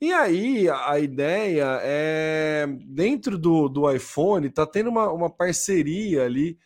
E 0.00 0.12
aí, 0.12 0.68
a 0.70 0.98
ideia 0.98 1.80
é, 1.82 2.66
dentro 2.86 3.36
do, 3.36 3.68
do 3.68 3.90
iPhone, 3.90 4.48
tá 4.48 4.64
tendo 4.64 4.88
uma, 4.88 5.12
uma 5.12 5.28
parceria 5.28 6.24
ali 6.24 6.56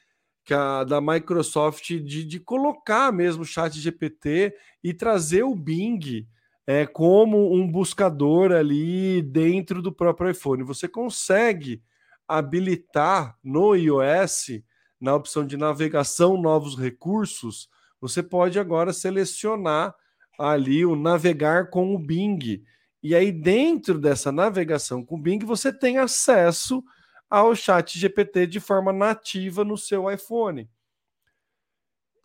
que 0.44 0.52
a, 0.52 0.84
da 0.84 1.00
Microsoft 1.00 1.88
de, 1.88 2.22
de 2.22 2.38
colocar 2.38 3.10
mesmo 3.10 3.42
o 3.42 3.46
chat 3.46 3.80
GPT 3.80 4.54
e 4.84 4.92
trazer 4.92 5.42
o 5.42 5.54
Bing 5.54 6.28
é, 6.66 6.86
como 6.86 7.52
um 7.54 7.66
buscador 7.66 8.52
ali 8.52 9.22
dentro 9.22 9.80
do 9.82 9.90
próprio 9.90 10.30
iPhone. 10.30 10.62
Você 10.62 10.86
consegue 10.86 11.82
habilitar 12.28 13.36
no 13.42 13.74
iOS, 13.74 14.62
na 15.00 15.14
opção 15.14 15.46
de 15.46 15.56
navegação 15.56 16.40
novos 16.40 16.78
recursos, 16.78 17.68
você 18.00 18.22
pode 18.22 18.58
agora 18.58 18.92
selecionar 18.92 19.94
ali 20.38 20.84
o 20.84 20.96
navegar 20.96 21.70
com 21.70 21.94
o 21.94 21.98
Bing. 21.98 22.64
E 23.02 23.14
aí, 23.14 23.30
dentro 23.30 23.98
dessa 23.98 24.32
navegação 24.32 25.04
com 25.04 25.16
o 25.16 25.20
Bing, 25.20 25.44
você 25.44 25.72
tem 25.72 25.98
acesso 25.98 26.82
ao 27.28 27.54
chat 27.54 27.98
GPT 27.98 28.46
de 28.46 28.60
forma 28.60 28.92
nativa 28.92 29.64
no 29.64 29.76
seu 29.76 30.10
iPhone. 30.10 30.68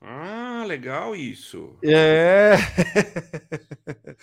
Ah, 0.01 0.63
legal 0.65 1.15
isso. 1.15 1.77
É. 1.83 2.53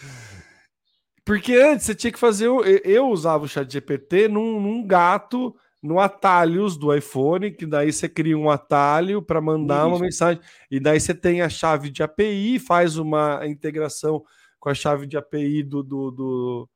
Porque 1.25 1.55
antes 1.55 1.87
você 1.87 1.95
tinha 1.95 2.13
que 2.13 2.19
fazer. 2.19 2.49
Eu 2.85 3.09
usava 3.09 3.45
o 3.45 3.49
chat 3.49 3.71
GPT 3.71 4.29
num, 4.29 4.61
num 4.61 4.87
gato 4.87 5.55
no 5.87 6.01
atalhos 6.01 6.77
do 6.77 6.94
iPhone, 6.94 7.53
que 7.53 7.64
daí 7.64 7.92
você 7.92 8.09
cria 8.09 8.37
um 8.37 8.51
atalho 8.51 9.22
para 9.22 9.40
mandar 9.40 9.81
Isso. 9.81 9.88
uma 9.88 9.99
mensagem. 9.99 10.42
E 10.70 10.81
daí 10.81 10.99
você 10.99 11.14
tem 11.14 11.40
a 11.40 11.49
chave 11.49 11.90
de 11.90 12.03
API, 12.03 12.59
faz 12.59 12.96
uma 12.96 13.46
integração 13.46 14.22
com 14.59 14.68
a 14.68 14.75
chave 14.75 15.07
de 15.07 15.16
API 15.16 15.62
do, 15.62 15.83
do, 15.83 16.11
do, 16.11 16.68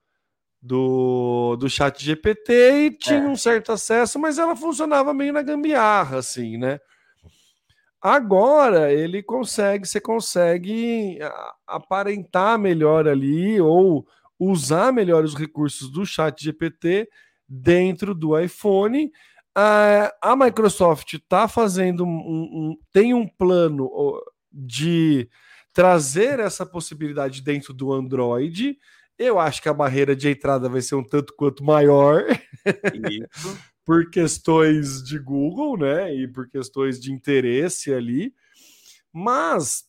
do, 0.63 1.57
do 1.57 1.69
chat 1.69 2.03
GPT 2.05 2.53
e 2.53 2.91
tinha 2.93 3.19
é. 3.19 3.27
um 3.27 3.35
certo 3.35 3.73
acesso, 3.73 4.19
mas 4.19 4.39
ela 4.39 4.55
funcionava 4.55 5.13
meio 5.13 5.33
na 5.33 5.43
gambiarra, 5.43 6.19
assim, 6.19 6.57
né? 6.57 6.79
Agora 8.01 8.93
ele 8.93 9.23
consegue, 9.23 9.87
você 9.87 10.01
consegue 10.01 11.19
aparentar 11.67 12.59
melhor 12.59 13.07
ali 13.07 13.61
ou 13.61 14.07
usar 14.39 14.91
melhor 14.91 15.23
os 15.23 15.35
recursos 15.35 15.91
do 15.91 16.07
Chat 16.07 16.43
GPT 16.43 17.07
dentro 17.51 18.15
do 18.15 18.39
iPhone. 18.39 19.11
A, 19.53 20.37
Microsoft 20.37 21.15
está 21.15 21.49
fazendo 21.49 22.05
um, 22.05 22.09
um, 22.09 22.79
tem 22.93 23.13
um 23.13 23.27
plano 23.27 23.91
de 24.53 25.29
trazer 25.73 26.39
essa 26.39 26.65
possibilidade 26.65 27.43
dentro 27.43 27.75
do 27.75 27.93
Android. 27.93 28.79
Eu 29.19 29.39
acho 29.39 29.61
que 29.61 29.69
a 29.69 29.75
barreira 29.75 30.15
de 30.15 30.29
entrada 30.29 30.69
vai 30.69 30.81
ser 30.81 30.95
um 30.95 31.05
tanto 31.05 31.35
quanto 31.37 31.65
maior. 31.65 32.25
Por 33.85 34.09
questões 34.09 35.03
de 35.03 35.19
Google, 35.19 35.77
né? 35.77 36.15
E 36.15 36.29
por 36.29 36.49
questões 36.49 37.01
de 37.01 37.11
interesse 37.13 37.93
ali. 37.93 38.33
Mas 39.13 39.85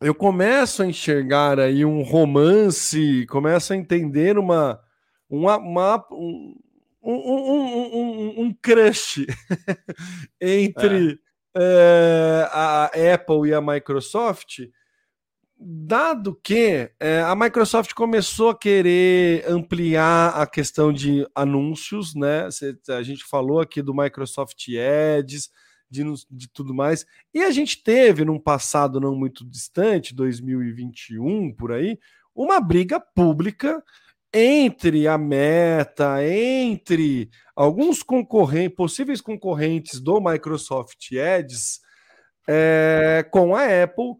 eu 0.00 0.14
começo 0.14 0.82
a 0.82 0.86
enxergar 0.86 1.60
aí 1.60 1.84
um 1.84 2.02
romance, 2.02 3.26
começo 3.26 3.74
a 3.74 3.76
entender 3.76 4.38
uma, 4.38 4.80
uma, 5.32 5.56
uma 5.56 6.06
um, 6.12 6.54
um, 7.02 7.14
um, 7.14 8.40
um, 8.42 8.54
crush 8.60 9.26
entre 10.38 11.18
é. 11.56 12.42
É, 12.44 12.48
a 12.52 12.90
Apple 13.14 13.48
e 13.48 13.54
a 13.54 13.60
Microsoft 13.60 14.60
dado 15.64 16.34
que 16.42 16.90
é, 17.00 17.20
a 17.20 17.34
Microsoft 17.34 17.94
começou 17.94 18.50
a 18.50 18.58
querer 18.58 19.48
ampliar 19.48 20.30
a 20.30 20.46
questão 20.46 20.92
de 20.92 21.26
anúncios, 21.34 22.14
né? 22.14 22.48
A 22.88 23.02
gente 23.02 23.24
falou 23.24 23.60
aqui 23.60 23.80
do 23.80 23.94
Microsoft 23.94 24.66
Ads, 24.68 25.50
de, 25.88 26.02
de 26.30 26.48
tudo 26.48 26.74
mais, 26.74 27.06
e 27.32 27.42
a 27.42 27.50
gente 27.52 27.82
teve 27.82 28.24
num 28.24 28.40
passado 28.40 29.00
não 29.00 29.14
muito 29.14 29.48
distante, 29.48 30.14
2021 30.14 31.54
por 31.54 31.70
aí, 31.70 31.96
uma 32.34 32.60
briga 32.60 32.98
pública 32.98 33.82
entre 34.32 35.06
a 35.06 35.18
Meta, 35.18 36.24
entre 36.24 37.28
alguns 37.54 38.02
concorrentes, 38.02 38.76
possíveis 38.76 39.20
concorrentes 39.20 40.00
do 40.00 40.20
Microsoft 40.20 41.12
Edge 41.12 41.80
é, 42.48 43.26
com 43.30 43.54
a 43.54 43.64
Apple, 43.82 44.16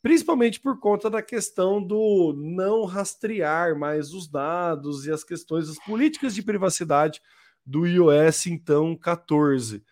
principalmente 0.00 0.60
por 0.60 0.78
conta 0.78 1.10
da 1.10 1.20
questão 1.20 1.82
do 1.82 2.32
não 2.36 2.84
rastrear 2.84 3.76
mais 3.76 4.12
os 4.12 4.28
dados 4.28 5.04
e 5.04 5.10
as 5.10 5.24
questões 5.24 5.66
das 5.66 5.84
políticas 5.84 6.34
de 6.34 6.42
privacidade 6.42 7.20
do 7.64 7.84
iOS 7.86 8.46
então 8.46 8.96
14. 8.96 9.82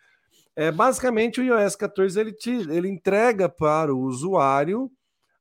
É, 0.54 0.70
basicamente, 0.70 1.40
o 1.40 1.44
iOS 1.44 1.74
14 1.74 2.20
ele, 2.20 2.32
te, 2.32 2.50
ele 2.50 2.88
entrega 2.88 3.48
para 3.48 3.92
o 3.92 4.02
usuário 4.02 4.88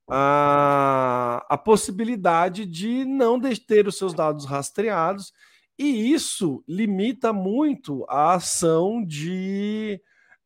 a, 0.10 1.46
a 1.50 1.58
possibilidade 1.58 2.66
de 2.66 3.06
não 3.06 3.40
ter 3.40 3.88
os 3.88 3.98
seus 3.98 4.14
dados 4.14 4.46
rastreados, 4.46 5.34
e 5.78 6.12
isso 6.14 6.64
limita 6.68 7.34
muito 7.34 8.06
a 8.08 8.34
ação 8.36 9.04
de 9.04 10.00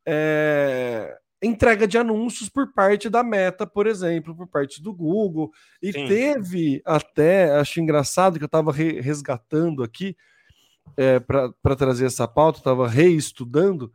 é, 0.06 1.18
entrega 1.42 1.88
de 1.88 1.98
anúncios 1.98 2.50
por 2.50 2.72
parte 2.74 3.10
da 3.10 3.24
Meta, 3.24 3.68
por 3.68 3.88
exemplo, 3.88 4.36
por 4.36 4.48
parte 4.48 4.82
do 4.82 4.94
Google. 4.94 5.52
E 5.82 5.92
Sim. 5.92 6.08
teve 6.08 6.82
até, 6.86 7.52
acho 7.52 7.80
engraçado 7.80 8.38
que 8.38 8.44
eu 8.44 8.48
estava 8.48 8.72
re 8.72 9.02
resgatando 9.02 9.84
aqui 9.84 10.16
é, 10.96 11.20
para 11.20 11.76
trazer 11.76 12.06
essa 12.06 12.28
pauta, 12.28 12.60
estava 12.60 12.88
reestudando. 12.88 13.92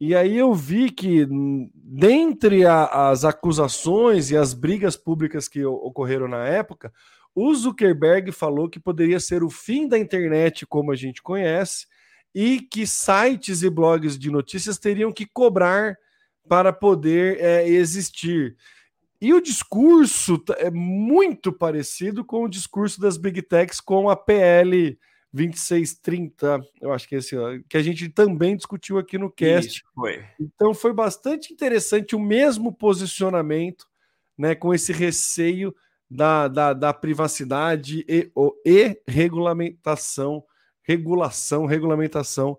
E 0.00 0.14
aí 0.14 0.38
eu 0.38 0.54
vi 0.54 0.90
que, 0.90 1.26
dentre 1.74 2.64
a, 2.64 3.10
as 3.10 3.22
acusações 3.22 4.30
e 4.30 4.36
as 4.36 4.54
brigas 4.54 4.96
públicas 4.96 5.46
que 5.46 5.62
ocorreram 5.62 6.26
na 6.26 6.46
época, 6.46 6.90
o 7.34 7.54
Zuckerberg 7.54 8.32
falou 8.32 8.68
que 8.68 8.80
poderia 8.80 9.20
ser 9.20 9.42
o 9.42 9.50
fim 9.50 9.86
da 9.86 9.98
internet 9.98 10.66
como 10.66 10.90
a 10.90 10.96
gente 10.96 11.22
conhece 11.22 11.86
e 12.34 12.60
que 12.60 12.86
sites 12.86 13.62
e 13.62 13.68
blogs 13.68 14.18
de 14.18 14.30
notícias 14.30 14.78
teriam 14.78 15.12
que 15.12 15.26
cobrar 15.26 15.96
para 16.48 16.72
poder 16.72 17.38
é, 17.38 17.68
existir. 17.68 18.56
E 19.20 19.34
o 19.34 19.40
discurso 19.42 20.42
é 20.56 20.70
muito 20.70 21.52
parecido 21.52 22.24
com 22.24 22.44
o 22.44 22.48
discurso 22.48 22.98
das 22.98 23.18
Big 23.18 23.42
Techs 23.42 23.80
com 23.80 24.08
a 24.08 24.16
PL 24.16 24.98
2630, 25.32 26.60
eu 26.80 26.92
acho 26.92 27.08
que 27.08 27.14
é 27.14 27.18
esse, 27.18 27.36
que 27.68 27.76
a 27.76 27.82
gente 27.82 28.08
também 28.08 28.56
discutiu 28.56 28.98
aqui 28.98 29.16
no 29.16 29.30
cast. 29.30 29.78
Isso, 29.78 29.84
foi. 29.94 30.24
Então 30.40 30.74
foi 30.74 30.92
bastante 30.92 31.52
interessante 31.52 32.16
o 32.16 32.20
mesmo 32.20 32.72
posicionamento, 32.72 33.86
né, 34.36 34.54
com 34.54 34.74
esse 34.74 34.92
receio 34.92 35.74
da, 36.10 36.48
da, 36.48 36.72
da 36.72 36.92
privacidade 36.92 38.04
e, 38.08 38.30
o, 38.34 38.52
e 38.66 39.00
regulamentação, 39.06 40.42
regulação, 40.82 41.66
regulamentação 41.66 42.58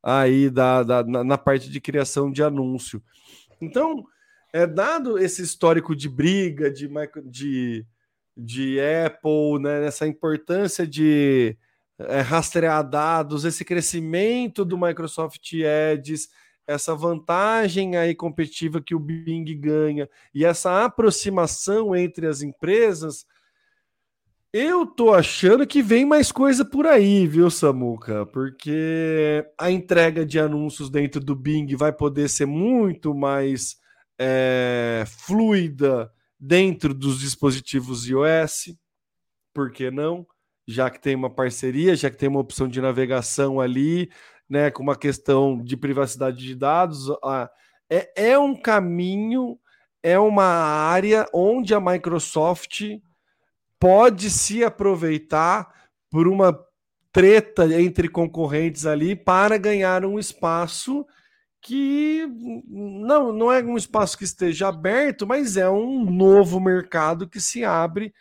aí 0.00 0.48
da, 0.48 0.82
da, 0.82 1.02
na, 1.02 1.24
na 1.24 1.38
parte 1.38 1.68
de 1.68 1.80
criação 1.80 2.30
de 2.30 2.42
anúncio. 2.42 3.02
Então, 3.60 4.04
é 4.52 4.66
dado 4.66 5.18
esse 5.18 5.42
histórico 5.42 5.96
de 5.96 6.08
briga 6.08 6.70
de, 6.70 6.88
de, 7.24 7.86
de 8.36 8.78
Apple, 8.80 9.60
né, 9.60 9.80
nessa 9.80 10.06
importância 10.06 10.86
de 10.86 11.56
é, 11.98 12.20
rastrear 12.20 12.88
dados, 12.88 13.44
esse 13.44 13.64
crescimento 13.64 14.64
do 14.64 14.78
Microsoft 14.78 15.52
Edge, 15.52 16.14
essa 16.66 16.94
vantagem 16.94 17.96
aí 17.96 18.14
competitiva 18.14 18.80
que 18.80 18.94
o 18.94 19.00
Bing 19.00 19.44
ganha 19.56 20.08
e 20.34 20.44
essa 20.44 20.84
aproximação 20.84 21.94
entre 21.94 22.26
as 22.26 22.42
empresas, 22.42 23.26
eu 24.52 24.86
tô 24.86 25.14
achando 25.14 25.66
que 25.66 25.82
vem 25.82 26.04
mais 26.04 26.30
coisa 26.30 26.62
por 26.62 26.86
aí, 26.86 27.26
viu, 27.26 27.50
Samuca? 27.50 28.26
Porque 28.26 29.46
a 29.58 29.70
entrega 29.70 30.26
de 30.26 30.38
anúncios 30.38 30.90
dentro 30.90 31.20
do 31.20 31.34
Bing 31.34 31.74
vai 31.74 31.90
poder 31.90 32.28
ser 32.28 32.44
muito 32.44 33.14
mais 33.14 33.78
é, 34.20 35.04
fluida 35.06 36.12
dentro 36.38 36.92
dos 36.92 37.18
dispositivos 37.20 38.06
iOS. 38.06 38.76
Por 39.54 39.72
que 39.72 39.90
não? 39.90 40.26
Já 40.72 40.90
que 40.90 41.00
tem 41.00 41.14
uma 41.14 41.30
parceria, 41.30 41.94
já 41.94 42.10
que 42.10 42.16
tem 42.16 42.28
uma 42.28 42.40
opção 42.40 42.66
de 42.66 42.80
navegação 42.80 43.60
ali, 43.60 44.10
né, 44.48 44.70
com 44.70 44.82
uma 44.82 44.96
questão 44.96 45.62
de 45.62 45.76
privacidade 45.76 46.38
de 46.38 46.54
dados, 46.54 47.06
é, 47.88 48.30
é 48.32 48.38
um 48.38 48.54
caminho, 48.54 49.58
é 50.02 50.18
uma 50.18 50.44
área 50.44 51.26
onde 51.32 51.74
a 51.74 51.80
Microsoft 51.80 52.82
pode 53.78 54.30
se 54.30 54.64
aproveitar 54.64 55.72
por 56.10 56.26
uma 56.26 56.58
treta 57.12 57.66
entre 57.80 58.08
concorrentes 58.08 58.86
ali 58.86 59.14
para 59.14 59.58
ganhar 59.58 60.04
um 60.04 60.18
espaço 60.18 61.04
que 61.60 62.26
não, 62.66 63.32
não 63.32 63.52
é 63.52 63.62
um 63.62 63.76
espaço 63.76 64.18
que 64.18 64.24
esteja 64.24 64.68
aberto, 64.68 65.26
mas 65.26 65.56
é 65.56 65.70
um 65.70 66.04
novo 66.04 66.58
mercado 66.60 67.28
que 67.28 67.40
se 67.40 67.64
abre 67.64 68.12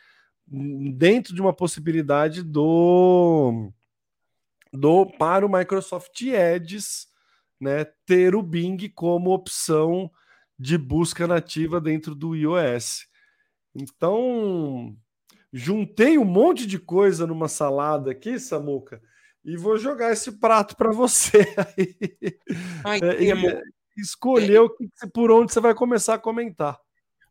dentro 0.52 1.34
de 1.34 1.42
uma 1.42 1.54
possibilidade 1.54 2.44
do 2.44 3.72
do 4.74 5.06
para 5.06 5.46
o 5.46 5.52
Microsoft 5.52 6.22
Edge, 6.22 6.78
né, 7.60 7.86
ter 8.06 8.36
o 8.36 8.42
Bing 8.42 8.90
como 8.90 9.34
opção 9.34 10.10
de 10.58 10.78
busca 10.78 11.28
nativa 11.28 11.80
dentro 11.80 12.16
do 12.16 12.36
iOS. 12.36 13.06
Então, 13.76 14.96
juntei 15.52 16.18
um 16.18 16.26
monte 16.26 16.66
de 16.66 16.80
coisa 16.80 17.28
numa 17.28 17.48
salada 17.48 18.12
aqui, 18.12 18.40
Samuca, 18.40 19.02
e 19.44 19.58
vou 19.58 19.78
jogar 19.78 20.12
esse 20.12 20.34
prato 20.34 20.76
para 20.76 20.92
você 20.92 21.40
aí. 21.78 21.96
Ai, 22.84 23.00
é, 23.02 23.62
escolher 23.98 24.62
é, 25.04 25.08
por 25.14 25.32
onde 25.32 25.52
você 25.52 25.60
vai 25.60 25.74
começar 25.74 26.16
a 26.16 26.20
comentar. 26.20 26.80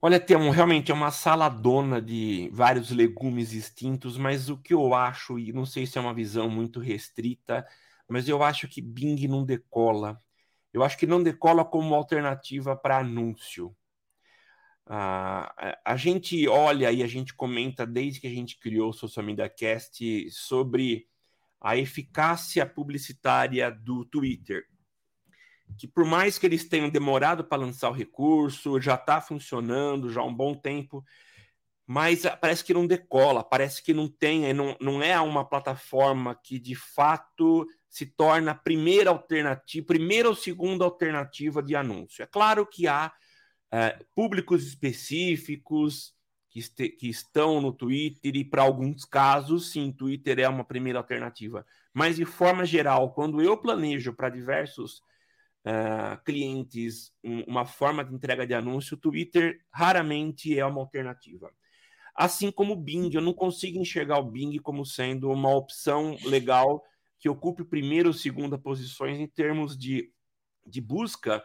Olha, 0.03 0.19
tem 0.19 0.37
realmente 0.51 0.91
é 0.91 0.95
uma 0.95 1.11
saladona 1.11 2.01
de 2.01 2.49
vários 2.53 2.91
legumes 2.91 3.53
extintos, 3.53 4.17
mas 4.17 4.49
o 4.49 4.57
que 4.57 4.73
eu 4.73 4.95
acho, 4.95 5.39
e 5.39 5.53
não 5.53 5.67
sei 5.67 5.87
se 5.87 5.99
é 5.99 6.01
uma 6.01 6.15
visão 6.15 6.49
muito 6.49 6.81
restrita, 6.81 7.67
mas 8.09 8.27
eu 8.29 8.43
acho 8.43 8.67
que 8.67 8.81
Bing 8.81 9.29
não 9.29 9.45
decola. 9.45 10.19
Eu 10.73 10.83
acho 10.83 10.97
que 10.97 11.07
não 11.07 11.23
decola 11.23 11.65
como 11.65 11.95
alternativa 11.95 12.75
para 12.77 12.99
anúncio. 12.99 13.77
Ah, 14.87 15.79
a 15.85 15.97
gente 15.97 16.49
olha 16.49 16.91
e 16.91 17.03
a 17.03 17.07
gente 17.07 17.35
comenta 17.35 17.87
desde 17.87 18.21
que 18.21 18.27
a 18.27 18.31
gente 18.31 18.59
criou 18.59 18.91
o 18.91 18.93
Social 18.93 19.25
Media 19.25 19.49
Cast 19.49 20.31
sobre 20.31 21.07
a 21.61 21.77
eficácia 21.77 22.65
publicitária 22.67 23.71
do 23.71 24.05
Twitter 24.07 24.70
que 25.79 25.87
por 25.87 26.05
mais 26.05 26.39
que 26.39 26.47
eles 26.47 26.68
tenham 26.68 26.89
demorado 26.89 27.45
para 27.45 27.62
lançar 27.62 27.91
o 27.91 27.95
recurso, 27.95 28.81
já 28.81 28.95
está 28.95 29.21
funcionando 29.21 30.11
já 30.11 30.21
há 30.21 30.25
um 30.25 30.35
bom 30.35 30.55
tempo, 30.55 31.05
mas 31.87 32.23
parece 32.41 32.64
que 32.64 32.73
não 32.73 32.87
decola, 32.87 33.43
parece 33.43 33.83
que 33.83 33.93
não 33.93 34.09
tem, 34.09 34.53
não, 34.53 34.77
não 34.81 35.03
é 35.03 35.18
uma 35.21 35.45
plataforma 35.45 36.35
que 36.35 36.59
de 36.59 36.75
fato 36.75 37.66
se 37.89 38.07
torna 38.07 38.53
a 38.53 38.55
primeira 38.55 39.11
alternativa, 39.11 39.87
primeira 39.87 40.29
ou 40.29 40.35
segunda 40.37 40.85
alternativa 40.85 41.61
de 41.61 41.75
anúncio. 41.75 42.23
É 42.23 42.27
claro 42.27 42.64
que 42.64 42.87
há 42.87 43.12
é, 43.73 43.99
públicos 44.14 44.64
específicos 44.64 46.14
que, 46.49 46.59
este, 46.59 46.89
que 46.89 47.09
estão 47.09 47.61
no 47.61 47.73
Twitter, 47.73 48.37
e 48.37 48.45
para 48.45 48.62
alguns 48.62 49.05
casos, 49.05 49.71
sim, 49.73 49.93
Twitter 49.93 50.39
é 50.41 50.49
uma 50.49 50.64
primeira 50.64 50.99
alternativa. 50.99 51.64
Mas 51.93 52.16
de 52.16 52.25
forma 52.25 52.64
geral, 52.64 53.12
quando 53.12 53.41
eu 53.41 53.57
planejo 53.57 54.12
para 54.12 54.29
diversos 54.29 55.03
uh, 55.67 56.23
clientes 56.25 57.13
um, 57.23 57.43
uma 57.43 57.65
forma 57.65 58.05
de 58.05 58.15
entrega 58.15 58.47
de 58.47 58.55
anúncio, 58.55 58.97
o 58.97 59.01
Twitter 59.01 59.61
raramente 59.73 60.59
é 60.59 60.65
uma 60.65 60.81
alternativa. 60.81 61.51
Assim 62.15 62.51
como 62.51 62.75
o 62.75 62.77
Bing, 62.77 63.11
eu 63.13 63.21
não 63.21 63.33
consigo 63.33 63.79
enxergar 63.79 64.19
o 64.19 64.31
Bing 64.31 64.59
como 64.59 64.85
sendo 64.85 65.31
uma 65.31 65.55
opção 65.55 66.17
legal 66.25 66.83
que 67.19 67.29
ocupe 67.29 67.65
primeira 67.65 68.09
ou 68.09 68.15
segunda 68.15 68.59
posições 68.59 69.19
em 69.19 69.27
termos 69.27 69.77
de, 69.77 70.13
de 70.67 70.81
busca, 70.81 71.43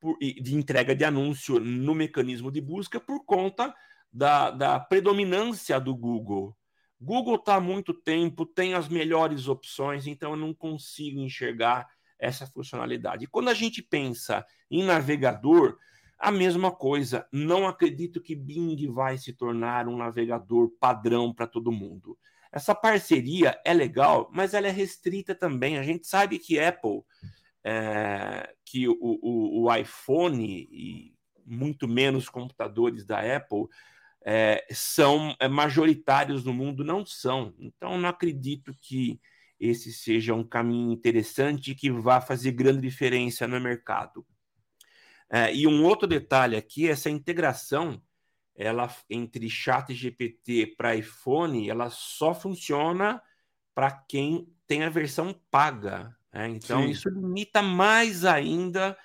por, 0.00 0.16
de 0.18 0.54
entrega 0.54 0.94
de 0.94 1.04
anúncio 1.04 1.58
no 1.58 1.94
mecanismo 1.94 2.50
de 2.50 2.60
busca, 2.60 3.00
por 3.00 3.24
conta 3.24 3.74
da, 4.12 4.50
da 4.50 4.80
predominância 4.80 5.78
do 5.80 5.94
Google. 5.94 6.56
Google 6.98 7.36
está 7.36 7.56
há 7.56 7.60
muito 7.60 7.92
tempo, 7.92 8.46
tem 8.46 8.72
as 8.72 8.88
melhores 8.88 9.48
opções, 9.48 10.06
então 10.06 10.30
eu 10.30 10.36
não 10.36 10.54
consigo 10.54 11.20
enxergar 11.20 11.86
essa 12.18 12.46
funcionalidade. 12.46 13.24
E 13.24 13.28
quando 13.28 13.48
a 13.48 13.54
gente 13.54 13.82
pensa 13.82 14.44
em 14.70 14.82
navegador, 14.82 15.78
a 16.18 16.30
mesma 16.30 16.72
coisa. 16.72 17.26
Não 17.32 17.66
acredito 17.66 18.20
que 18.20 18.34
Bing 18.34 18.90
vai 18.92 19.18
se 19.18 19.32
tornar 19.32 19.86
um 19.86 19.96
navegador 19.96 20.70
padrão 20.80 21.32
para 21.32 21.46
todo 21.46 21.72
mundo. 21.72 22.18
Essa 22.50 22.74
parceria 22.74 23.60
é 23.64 23.74
legal, 23.74 24.30
mas 24.32 24.54
ela 24.54 24.66
é 24.66 24.70
restrita 24.70 25.34
também. 25.34 25.78
A 25.78 25.82
gente 25.82 26.06
sabe 26.06 26.38
que 26.38 26.58
Apple, 26.58 27.02
é, 27.62 28.54
que 28.64 28.88
o, 28.88 28.96
o, 29.00 29.64
o, 29.64 29.74
iPhone 29.74 30.66
e 30.70 31.14
muito 31.44 31.86
menos 31.86 32.28
computadores 32.28 33.04
da 33.04 33.36
Apple 33.36 33.66
é, 34.24 34.64
são 34.70 35.36
é, 35.38 35.48
majoritários 35.48 36.44
no 36.44 36.52
mundo, 36.54 36.82
não 36.82 37.04
são. 37.04 37.54
Então, 37.58 37.98
não 37.98 38.08
acredito 38.08 38.74
que 38.80 39.20
esse 39.58 39.92
seja 39.92 40.34
um 40.34 40.44
caminho 40.44 40.92
interessante 40.92 41.74
que 41.74 41.90
vá 41.90 42.20
fazer 42.20 42.52
grande 42.52 42.80
diferença 42.80 43.46
no 43.46 43.60
mercado. 43.60 44.26
É, 45.28 45.54
e 45.54 45.66
um 45.66 45.84
outro 45.84 46.06
detalhe 46.06 46.56
aqui, 46.56 46.88
essa 46.88 47.10
integração 47.10 48.00
ela 48.56 48.92
entre 49.10 49.50
chat 49.50 49.92
GPT 49.92 50.74
para 50.78 50.96
iPhone, 50.96 51.68
ela 51.68 51.90
só 51.90 52.34
funciona 52.34 53.22
para 53.74 53.90
quem 53.90 54.48
tem 54.66 54.82
a 54.82 54.88
versão 54.88 55.38
paga. 55.50 56.16
Né? 56.32 56.48
Então, 56.48 56.82
Sim. 56.82 56.90
isso 56.90 57.08
limita 57.10 57.60
mais 57.60 58.24
ainda. 58.24 58.96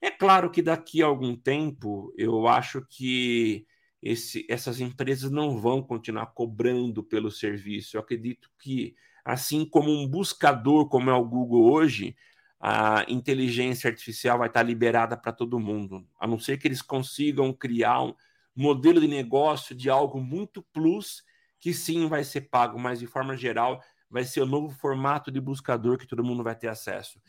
É 0.00 0.10
claro 0.10 0.50
que 0.50 0.62
daqui 0.62 1.02
a 1.02 1.06
algum 1.06 1.36
tempo, 1.36 2.12
eu 2.16 2.48
acho 2.48 2.84
que 2.88 3.66
esse, 4.02 4.46
essas 4.48 4.80
empresas 4.80 5.30
não 5.30 5.60
vão 5.60 5.82
continuar 5.82 6.26
cobrando 6.26 7.02
pelo 7.04 7.30
serviço. 7.30 7.96
Eu 7.96 8.00
acredito 8.00 8.50
que, 8.58 8.94
assim 9.28 9.62
como 9.62 9.90
um 9.90 10.08
buscador, 10.08 10.88
como 10.88 11.10
é 11.10 11.12
o 11.12 11.22
Google 11.22 11.70
hoje, 11.70 12.16
a 12.58 13.04
inteligência 13.08 13.90
artificial 13.90 14.38
vai 14.38 14.48
estar 14.48 14.62
liberada 14.62 15.18
para 15.18 15.32
todo 15.32 15.60
mundo, 15.60 16.08
a 16.18 16.26
não 16.26 16.38
ser 16.38 16.56
que 16.56 16.66
eles 16.66 16.80
consigam 16.80 17.52
criar 17.52 18.02
um 18.04 18.14
modelo 18.56 18.98
de 18.98 19.06
negócio 19.06 19.76
de 19.76 19.90
algo 19.90 20.18
muito 20.18 20.62
plus, 20.72 21.22
que 21.60 21.74
sim 21.74 22.08
vai 22.08 22.24
ser 22.24 22.48
pago, 22.48 22.78
mas 22.78 23.00
de 23.00 23.06
forma 23.06 23.36
geral 23.36 23.82
vai 24.08 24.24
ser 24.24 24.40
o 24.40 24.46
novo 24.46 24.70
formato 24.70 25.30
de 25.30 25.42
buscador 25.42 25.98
que 25.98 26.06
todo 26.06 26.24
mundo 26.24 26.42
vai 26.42 26.56
ter 26.56 26.68
acesso. 26.68 27.20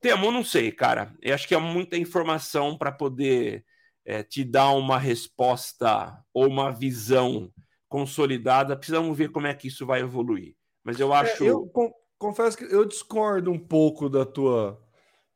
Temo, 0.00 0.30
não 0.30 0.44
sei, 0.44 0.70
cara. 0.70 1.12
Eu 1.20 1.34
acho 1.34 1.48
que 1.48 1.56
é 1.56 1.58
muita 1.58 1.96
informação 1.96 2.78
para 2.78 2.92
poder 2.92 3.64
é, 4.04 4.22
te 4.22 4.44
dar 4.44 4.70
uma 4.70 4.96
resposta 4.96 6.24
ou 6.32 6.46
uma 6.46 6.70
visão 6.70 7.52
consolidada. 7.88 8.76
Precisamos 8.76 9.18
ver 9.18 9.30
como 9.32 9.48
é 9.48 9.54
que 9.54 9.66
isso 9.66 9.84
vai 9.84 10.02
evoluir. 10.02 10.54
Mas 10.84 10.98
eu 10.98 11.12
é, 11.14 11.18
acho. 11.18 11.44
É, 11.44 11.48
eu 11.48 11.70
confesso 12.18 12.56
que 12.56 12.64
eu 12.64 12.84
discordo 12.84 13.50
um 13.50 13.58
pouco 13.58 14.08
da 14.08 14.24
tua 14.24 14.78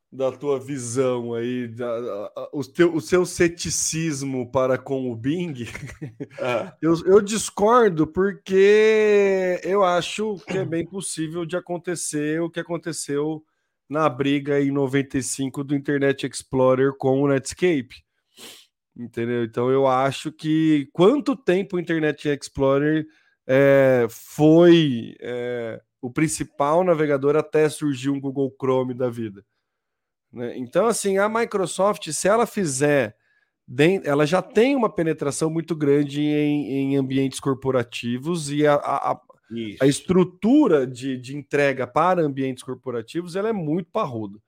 da 0.09 0.31
tua 0.31 0.57
visão 0.57 1.33
aí, 1.33 1.67
da, 1.67 2.31
o, 2.53 2.63
teu, 2.63 2.95
o 2.95 3.01
seu 3.01 3.25
ceticismo 3.25 4.49
para 4.49 4.77
com 4.77 5.11
o 5.11 5.15
Bing, 5.15 5.53
é. 6.39 6.71
eu, 6.81 6.95
eu, 7.05 7.21
discordo 7.21 8.07
porque 8.07 9.59
eu 9.63 9.83
acho 9.83 10.37
que 10.47 10.57
é 10.57 10.65
bem 10.65 10.85
possível 10.85 11.45
de 11.45 11.57
acontecer 11.57 12.41
o 12.41 12.49
que 12.49 12.59
aconteceu 12.59 13.43
na 13.89 14.07
briga 14.07 14.61
em 14.61 14.71
95 14.71 15.63
do 15.63 15.75
Internet 15.75 16.25
Explorer 16.25 16.93
com 16.97 17.21
o 17.21 17.27
Netscape. 17.27 18.03
Entendeu? 18.95 19.43
Então 19.43 19.69
eu 19.69 19.85
acho 19.85 20.31
que 20.31 20.89
quanto 20.91 21.35
tempo 21.35 21.75
o 21.75 21.79
Internet 21.79 22.27
Explorer 22.27 23.05
é, 23.47 24.05
foi 24.09 25.15
é, 25.21 25.81
o 26.01 26.11
principal 26.11 26.83
navegador 26.83 27.37
até 27.37 27.69
surgir 27.69 28.09
um 28.09 28.19
Google 28.19 28.53
Chrome 28.59 28.93
da 28.93 29.09
vida. 29.09 29.45
Né? 30.31 30.57
Então, 30.57 30.85
assim, 30.85 31.17
a 31.17 31.29
Microsoft, 31.29 32.11
se 32.11 32.27
ela 32.27 32.45
fizer, 32.45 33.15
ela 34.03 34.25
já 34.25 34.41
tem 34.41 34.75
uma 34.75 34.93
penetração 34.93 35.49
muito 35.49 35.75
grande 35.75 36.21
em, 36.21 36.93
em 36.93 36.97
ambientes 36.97 37.39
corporativos 37.39 38.51
e 38.51 38.67
a, 38.67 38.75
a, 38.75 39.19
a 39.79 39.87
estrutura 39.87 40.85
de, 40.85 41.17
de, 41.17 41.35
entrega 41.35 41.87
para 41.87 42.21
ambientes 42.21 42.63
corporativos 42.63 43.35
ela 43.35 43.49
é 43.49 43.53
muito 43.53 43.89
parruda. 43.91 44.39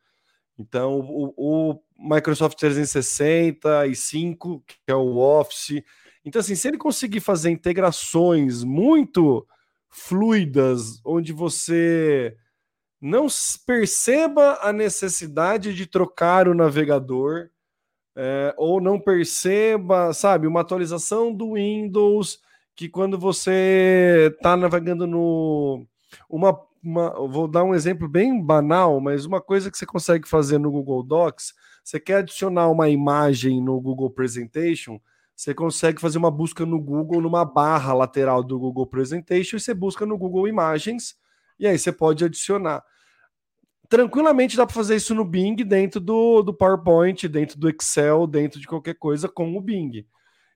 Então, 0.58 1.00
o, 1.00 1.34
o 1.38 1.80
Microsoft 1.98 2.58
365, 2.60 4.62
que 4.68 4.76
é 4.88 4.96
o 4.96 5.18
Office. 5.18 5.82
Então, 6.24 6.40
assim, 6.40 6.56
se 6.56 6.68
ele 6.68 6.78
conseguir 6.78 7.20
fazer 7.22 7.50
integrações 7.50 8.64
muito 8.64 9.48
fluidas, 9.90 11.02
onde 11.04 11.34
você 11.34 12.36
não 13.02 13.28
perceba 13.66 14.60
a 14.62 14.74
necessidade 14.74 15.74
de 15.74 15.86
trocar 15.86 16.48
o 16.48 16.54
navegador, 16.54 17.50
é, 18.16 18.54
ou 18.58 18.82
não 18.82 19.00
perceba, 19.00 20.14
sabe, 20.14 20.46
uma 20.46 20.62
atualização 20.62 21.34
do 21.34 21.54
Windows 21.54 22.40
que 22.76 22.90
quando 22.90 23.18
você 23.18 24.34
está 24.36 24.56
navegando 24.56 25.06
no. 25.06 25.86
Uma, 26.30 26.58
uma, 26.84 27.28
vou 27.28 27.48
dar 27.48 27.64
um 27.64 27.76
exemplo 27.76 28.08
bem 28.08 28.42
banal, 28.42 29.00
mas 29.00 29.26
uma 29.26 29.42
coisa 29.42 29.70
que 29.70 29.78
você 29.78 29.86
consegue 29.86 30.28
fazer 30.28 30.58
no 30.58 30.72
Google 30.72 31.04
Docs, 31.04 31.54
você 31.84 32.00
quer 32.00 32.18
adicionar 32.18 32.70
uma 32.70 32.90
imagem 32.90 33.62
no 33.62 33.80
Google 33.82 34.10
Presentation, 34.10 35.00
você 35.40 35.54
consegue 35.54 36.02
fazer 36.02 36.18
uma 36.18 36.30
busca 36.30 36.66
no 36.66 36.78
Google, 36.78 37.22
numa 37.22 37.46
barra 37.46 37.94
lateral 37.94 38.44
do 38.44 38.60
Google 38.60 38.86
Presentation, 38.86 39.56
e 39.56 39.60
você 39.62 39.74
busca 39.74 40.06
no 40.06 40.18
Google 40.18 40.50
Imagens 40.50 41.16
e 41.58 41.66
aí 41.66 41.80
você 41.80 41.94
pode 41.94 42.26
adicionar. 42.26 42.84
Tranquilamente 43.88 44.58
dá 44.58 44.66
para 44.66 44.76
fazer 44.76 44.98
isso 44.98 45.16
no 45.16 45.24
Bing, 45.24 45.56
dentro 45.56 46.02
do, 46.02 46.42
do 46.42 46.54
PowerPoint, 46.54 47.26
dentro 47.30 47.58
do 47.58 47.70
Excel, 47.70 48.28
dentro 48.28 48.60
de 48.60 48.68
qualquer 48.68 48.96
coisa 48.96 49.30
com 49.30 49.56
o 49.56 49.62
Bing. 49.62 50.06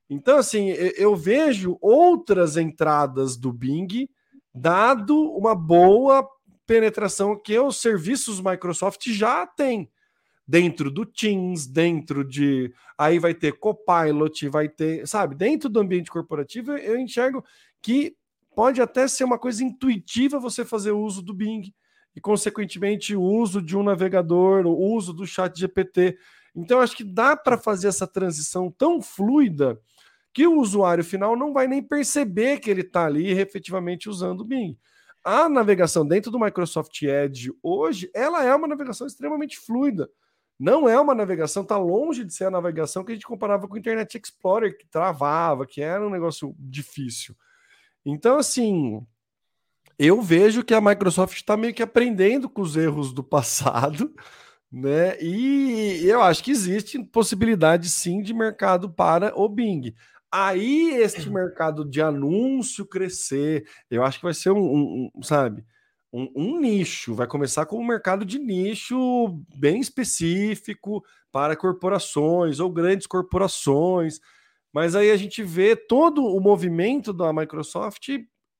Então, 0.10 0.38
assim, 0.38 0.68
eu 0.98 1.16
vejo 1.16 1.78
outras 1.80 2.58
entradas 2.58 3.38
do 3.38 3.54
Bing, 3.54 4.10
dado 4.54 5.18
uma 5.32 5.56
boa 5.56 6.28
penetração 6.68 7.42
que 7.42 7.58
os 7.58 7.78
serviços 7.78 8.42
Microsoft 8.42 9.08
já 9.08 9.48
têm. 9.48 9.90
Dentro 10.46 10.92
do 10.92 11.06
Teams, 11.06 11.68
dentro 11.68 12.24
de. 12.24 12.74
Aí 12.98 13.18
vai 13.18 13.34
ter 13.34 13.54
Copilot, 13.54 14.50
vai 14.50 14.68
ter. 14.68 15.08
Sabe, 15.08 15.36
dentro 15.36 15.70
do 15.70 15.80
ambiente 15.80 16.12
corporativo, 16.12 16.74
eu 16.74 16.98
enxergo 16.98 17.44
que 17.82 18.16
pode 18.56 18.82
até 18.82 19.08
ser 19.08 19.24
uma 19.24 19.40
coisa 19.40 19.64
intuitiva 19.64 20.40
você 20.40 20.66
fazer 20.66 20.92
uso 20.92 21.22
do 21.22 21.34
Bing 21.34 21.74
e, 22.16 22.22
consequentemente, 22.22 23.16
o 23.16 23.22
uso 23.22 23.62
de 23.62 23.76
um 23.76 23.84
navegador, 23.84 24.66
o 24.66 24.94
uso 24.94 25.14
do 25.14 25.26
chat 25.26 25.58
GPT. 25.58 26.18
Então, 26.56 26.80
acho 26.80 26.96
que 26.96 27.04
dá 27.04 27.36
para 27.36 27.58
fazer 27.58 27.88
essa 27.88 28.06
transição 28.06 28.70
tão 28.70 29.02
fluida 29.02 29.80
que 30.34 30.48
o 30.48 30.60
usuário 30.60 31.04
final 31.04 31.36
não 31.36 31.54
vai 31.54 31.68
nem 31.68 31.82
perceber 31.82 32.60
que 32.60 32.70
ele 32.70 32.82
está 32.82 33.06
ali 33.06 33.30
efetivamente 33.30 34.10
usando 34.10 34.42
o 34.42 34.46
Bing. 34.46 34.78
A 35.24 35.48
navegação 35.48 36.06
dentro 36.06 36.30
do 36.30 36.40
Microsoft 36.40 37.02
Edge 37.02 37.52
hoje, 37.62 38.10
ela 38.14 38.44
é 38.44 38.54
uma 38.54 38.68
navegação 38.68 39.08
extremamente 39.08 39.58
fluida. 39.58 40.10
Não 40.60 40.88
é 40.88 41.00
uma 41.00 41.16
navegação, 41.16 41.64
está 41.64 41.78
longe 41.78 42.24
de 42.24 42.34
ser 42.34 42.46
a 42.46 42.52
navegação 42.52 43.04
que 43.04 43.12
a 43.12 43.16
gente 43.16 43.26
comparava 43.26 43.68
com 43.68 43.76
o 43.76 43.78
Internet 43.78 44.18
Explorer, 44.18 44.78
que 44.78 44.86
travava, 44.88 45.66
que 45.66 45.82
era 45.82 46.06
um 46.06 46.10
negócio 46.10 46.56
difícil. 46.58 47.36
Então, 48.06 48.38
assim, 48.38 49.06
eu 49.98 50.22
vejo 50.22 50.64
que 50.64 50.74
a 50.74 50.82
Microsoft 50.82 51.36
está 51.36 51.56
meio 51.56 51.74
que 51.74 51.84
aprendendo 51.84 52.50
com 52.50 52.62
os 52.62 52.76
erros 52.76 53.14
do 53.14 53.24
passado, 53.24 54.14
né? 54.72 55.22
E 55.22 56.02
eu 56.06 56.22
acho 56.22 56.44
que 56.44 56.52
existe 56.52 57.02
possibilidade 57.04 57.90
sim 57.90 58.22
de 58.22 58.34
mercado 58.34 58.90
para 58.90 59.34
o 59.40 59.48
Bing. 59.48 59.94
Aí 60.32 60.96
este 60.96 61.30
mercado 61.30 61.86
de 61.86 62.02
anúncio 62.02 62.88
crescer, 62.88 63.68
eu 63.90 64.04
acho 64.04 64.18
que 64.18 64.26
vai 64.26 64.34
ser 64.34 64.50
um, 64.50 64.58
um, 64.58 65.12
um 65.14 65.22
sabe, 65.22 65.64
um, 66.14 66.32
um, 66.36 66.62
nicho. 66.62 67.16
Vai 67.16 67.26
começar 67.26 67.66
com 67.66 67.80
um 67.80 67.86
mercado 67.86 68.24
de 68.24 68.38
nicho 68.38 69.44
bem 69.56 69.80
específico 69.80 71.04
para 71.32 71.56
corporações 71.56 72.60
ou 72.60 72.72
grandes 72.72 73.08
corporações. 73.08 74.20
Mas 74.72 74.96
aí 74.96 75.10
a 75.10 75.18
gente 75.18 75.42
vê 75.42 75.76
todo 75.76 76.24
o 76.24 76.40
movimento 76.40 77.12
da 77.12 77.34
Microsoft 77.34 78.10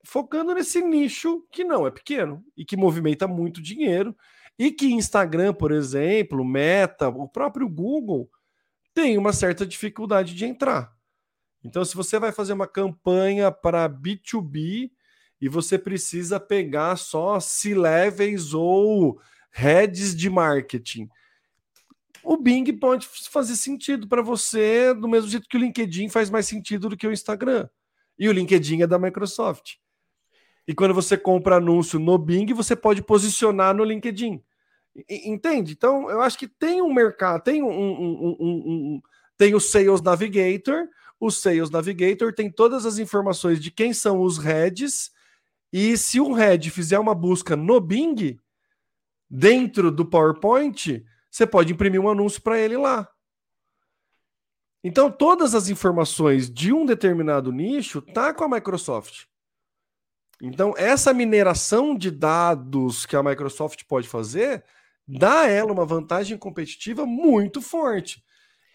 focando 0.04 0.54
nesse 0.54 0.82
nicho 0.82 1.46
que 1.52 1.64
não 1.64 1.86
é 1.86 1.92
pequeno 1.92 2.44
e 2.58 2.66
que 2.66 2.76
movimenta 2.76 3.28
muito 3.28 3.62
dinheiro 3.62 4.16
e 4.58 4.72
que 4.72 4.92
Instagram, 4.92 5.54
por 5.54 5.72
exemplo, 5.72 6.44
Meta, 6.44 7.08
o 7.08 7.28
próprio 7.28 7.70
Google 7.70 8.30
tem 8.94 9.18
uma 9.18 9.32
certa 9.32 9.66
dificuldade 9.66 10.36
de 10.36 10.46
entrar. 10.46 10.94
Então, 11.64 11.86
se 11.86 11.96
você 11.96 12.20
vai 12.20 12.32
fazer 12.32 12.54
uma 12.54 12.68
campanha 12.68 13.52
para 13.52 13.90
B2B 13.90 14.92
e 15.44 15.50
você 15.50 15.78
precisa 15.78 16.40
pegar 16.40 16.96
só 16.96 17.38
C-levels 17.38 18.54
ou 18.54 19.20
heads 19.52 20.16
de 20.16 20.30
marketing, 20.30 21.10
o 22.24 22.38
Bing 22.38 22.72
pode 22.72 23.06
fazer 23.30 23.58
sentido 23.58 24.08
para 24.08 24.22
você 24.22 24.94
do 24.94 25.06
mesmo 25.06 25.30
jeito 25.30 25.50
que 25.50 25.58
o 25.58 25.60
LinkedIn 25.60 26.08
faz 26.08 26.30
mais 26.30 26.48
sentido 26.48 26.88
do 26.88 26.96
que 26.96 27.06
o 27.06 27.12
Instagram. 27.12 27.68
E 28.18 28.30
o 28.30 28.32
LinkedIn 28.32 28.84
é 28.84 28.88
da 28.88 28.98
Microsoft. 28.98 29.74
E 30.66 30.74
quando 30.74 30.94
você 30.94 31.18
compra 31.18 31.58
anúncio 31.58 32.00
no 32.00 32.18
Bing, 32.18 32.54
você 32.54 32.74
pode 32.74 33.04
posicionar 33.04 33.76
no 33.76 33.84
LinkedIn. 33.84 34.42
Entende? 35.10 35.74
Então, 35.74 36.10
eu 36.10 36.22
acho 36.22 36.38
que 36.38 36.48
tem 36.48 36.82
um 36.82 36.94
mercado, 36.94 37.44
tem 37.44 37.62
um, 37.62 37.70
um, 37.70 37.92
um, 38.02 38.38
um, 38.40 39.02
tem 39.36 39.54
o 39.54 39.60
Sales 39.60 40.02
Navigator. 40.02 40.88
O 41.20 41.30
Sales 41.30 41.70
Navigator 41.70 42.34
tem 42.34 42.50
todas 42.50 42.86
as 42.86 42.98
informações 42.98 43.60
de 43.60 43.72
quem 43.72 43.92
são 43.92 44.22
os 44.22 44.38
heads. 44.38 45.12
E 45.74 45.98
se 45.98 46.22
um 46.22 46.34
head 46.34 46.70
fizer 46.70 47.00
uma 47.00 47.16
busca 47.16 47.56
no 47.56 47.82
Bing, 47.82 48.40
dentro 49.28 49.92
do 49.92 50.06
PowerPoint, 50.06 51.04
você 51.32 51.48
pode 51.48 51.74
imprimir 51.74 52.00
um 52.00 52.08
anúncio 52.08 52.40
para 52.44 52.60
ele 52.60 52.78
lá. 52.78 53.10
Então, 54.84 55.10
todas 55.10 55.56
as 55.56 55.70
informações 55.70 56.48
de 56.48 56.72
um 56.72 56.86
determinado 56.86 57.52
nicho 57.52 58.04
tá 58.04 58.32
com 58.32 58.44
a 58.44 58.50
Microsoft. 58.50 59.26
Então, 60.40 60.76
essa 60.78 61.12
mineração 61.12 61.98
de 61.98 62.12
dados 62.12 63.08
que 63.08 63.16
a 63.16 63.24
Microsoft 63.24 63.84
pode 63.86 64.08
fazer 64.08 64.64
dá 65.08 65.42
a 65.42 65.48
ela 65.48 65.72
uma 65.72 65.86
vantagem 65.86 66.38
competitiva 66.38 67.04
muito 67.04 67.62
forte. 67.62 68.24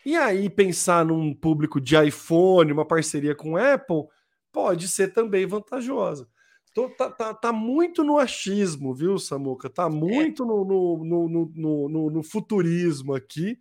E 0.04 0.16
aí, 0.16 0.50
pensar 0.50 1.04
num 1.04 1.32
público 1.32 1.80
de 1.80 1.94
iPhone, 1.96 2.72
uma 2.72 2.84
parceria 2.84 3.36
com 3.36 3.56
Apple, 3.56 4.08
pode 4.50 4.88
ser 4.88 5.12
também 5.12 5.46
vantajosa. 5.46 6.28
Tô, 6.78 6.88
tá, 6.88 7.10
tá, 7.10 7.34
tá, 7.34 7.52
muito 7.52 8.04
no 8.04 8.18
achismo, 8.18 8.94
viu, 8.94 9.18
Samuca? 9.18 9.68
Tá 9.68 9.90
muito 9.90 10.44
no, 10.44 10.64
no, 10.64 11.28
no, 11.28 11.88
no, 11.88 12.10
no 12.10 12.22
futurismo 12.22 13.16
aqui, 13.16 13.58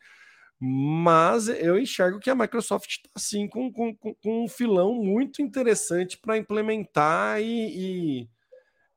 mas 0.59 1.47
eu 1.47 1.80
enxergo 1.80 2.20
que 2.20 2.30
a 2.30 2.36
Microsoft 2.36 2.88
está 2.91 3.09
assim 3.15 3.47
com, 3.47 3.74
com, 3.74 3.95
com, 3.95 4.15
um 4.24 4.47
filão 4.47 4.93
muito 4.93 5.41
interessante 5.41 6.15
para 6.15 6.38
implementar 6.38 7.41
e, 7.41 8.22
e 8.22 8.30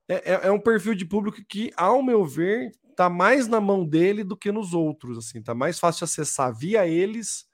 é, 0.07 0.33
é, 0.33 0.41
é, 0.49 0.53
um 0.53 0.61
perfil 0.61 0.95
de 0.95 1.07
público 1.07 1.39
que, 1.49 1.73
ao 1.75 2.03
meu 2.03 2.23
ver, 2.23 2.73
tá 2.95 3.09
mais 3.09 3.49
na 3.49 3.59
mão 3.59 3.87
dele 3.87 4.23
do 4.23 4.37
que 4.37 4.53
nos 4.53 4.75
outros. 4.75 5.17
Assim, 5.17 5.43
tá 5.43 5.55
mais 5.55 5.79
fácil 5.79 6.01
de 6.01 6.13
acessar 6.13 6.55
via 6.55 6.87
eles 6.87 7.47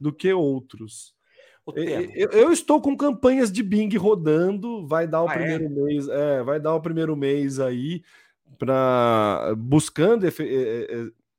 do 0.00 0.12
que 0.12 0.32
outros. 0.32 1.14
Eu, 1.76 2.30
eu, 2.30 2.52
estou 2.52 2.80
com 2.80 2.96
campanhas 2.96 3.52
de 3.52 3.62
Bing 3.62 3.94
rodando, 3.96 4.86
vai 4.86 5.06
dar 5.06 5.22
o 5.22 5.28
ah, 5.28 5.34
é? 5.34 5.36
primeiro 5.36 5.64
é? 5.64 5.68
mês, 5.68 6.08
é, 6.08 6.42
vai 6.42 6.60
dar 6.60 6.74
o 6.74 6.80
primeiro 6.80 7.16
mês 7.16 7.60
aí 7.60 8.02
para 8.58 9.54
buscando 9.56 10.26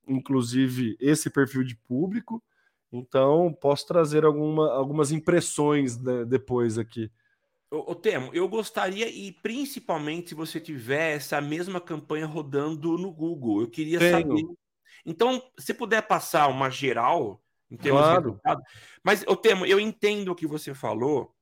inclusive 0.08 0.98
esse 1.00 1.30
perfil 1.30 1.64
de 1.64 1.76
público. 1.76 2.44
Então 2.92 3.54
posso 3.60 3.88
trazer 3.88 4.26
alguma, 4.26 4.72
algumas 4.74 5.12
impressões 5.12 5.98
depois 6.28 6.78
aqui. 6.78 7.12
O, 7.72 7.94
Temo, 7.94 8.34
eu 8.34 8.48
gostaria, 8.48 9.08
e 9.08 9.32
principalmente 9.32 10.30
se 10.30 10.36
você 10.36 10.60
tiver 10.60 11.16
essa 11.18 11.40
mesma 11.40 11.80
campanha 11.80 12.26
rodando 12.26 12.98
no 12.98 13.12
Google, 13.12 13.62
eu 13.62 13.70
queria 13.70 14.00
Tenho. 14.00 14.12
saber. 14.12 14.44
Então, 15.06 15.42
se 15.58 15.72
puder 15.74 16.02
passar 16.02 16.48
uma 16.48 16.72
geral 16.72 17.40
em 17.72 17.78
termos 17.78 18.02
claro. 18.02 18.22
de 18.22 18.28
resultado. 18.28 18.62
Mas, 19.04 19.24
o 19.28 19.36
Temo, 19.36 19.66
eu 19.66 19.80
entendo 19.80 20.32
o 20.32 20.36
que 20.36 20.48
você 20.48 20.74
falou, 20.74 21.36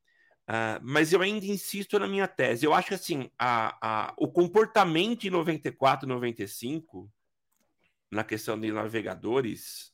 uh, 0.49 0.79
mas 0.81 1.13
eu 1.13 1.21
ainda 1.21 1.45
insisto 1.45 1.97
na 1.97 2.07
minha 2.07 2.27
tese. 2.27 2.65
Eu 2.65 2.73
acho 2.73 2.89
que 2.89 2.93
assim, 2.93 3.29
a, 3.37 3.77
a, 3.81 4.13
o 4.17 4.27
comportamento 4.27 5.25
em 5.25 5.29
94, 5.29 6.07
95, 6.07 7.11
na 8.11 8.23
questão 8.23 8.59
de 8.59 8.71
navegadores, 8.71 9.93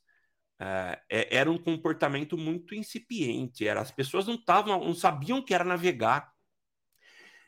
uh, 0.60 0.98
é, 1.10 1.38
era 1.38 1.52
um 1.52 1.58
comportamento 1.58 2.38
muito 2.38 2.74
incipiente. 2.74 3.68
Era, 3.68 3.82
as 3.82 3.92
pessoas 3.92 4.26
não 4.26 4.36
estavam, 4.36 4.84
não 4.84 4.94
sabiam 4.96 5.42
que 5.42 5.54
era 5.54 5.64
navegar. 5.64 6.34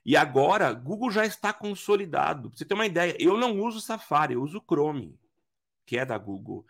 E 0.06 0.16
agora, 0.16 0.72
Google 0.72 1.10
já 1.10 1.26
está 1.26 1.52
consolidado. 1.52 2.50
Pra 2.50 2.58
você 2.60 2.66
ter 2.66 2.76
uma 2.76 2.86
ideia, 2.86 3.16
eu 3.20 3.36
não 3.38 3.60
uso 3.60 3.82
Safari, 3.82 4.36
eu 4.36 4.44
uso 4.44 4.64
Chrome, 4.70 5.20
que 5.84 5.98
é 5.98 6.06
da 6.06 6.16
Google. 6.16 6.64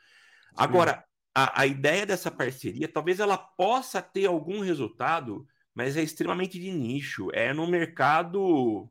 Agora, 0.55 1.03
a, 1.35 1.61
a 1.61 1.67
ideia 1.67 2.05
dessa 2.05 2.31
parceria, 2.31 2.87
talvez 2.87 3.19
ela 3.19 3.37
possa 3.37 4.01
ter 4.01 4.25
algum 4.25 4.61
resultado, 4.61 5.45
mas 5.73 5.97
é 5.97 6.01
extremamente 6.01 6.57
de 6.57 6.71
nicho. 6.71 7.27
É 7.33 7.53
no 7.53 7.67
mercado 7.67 8.89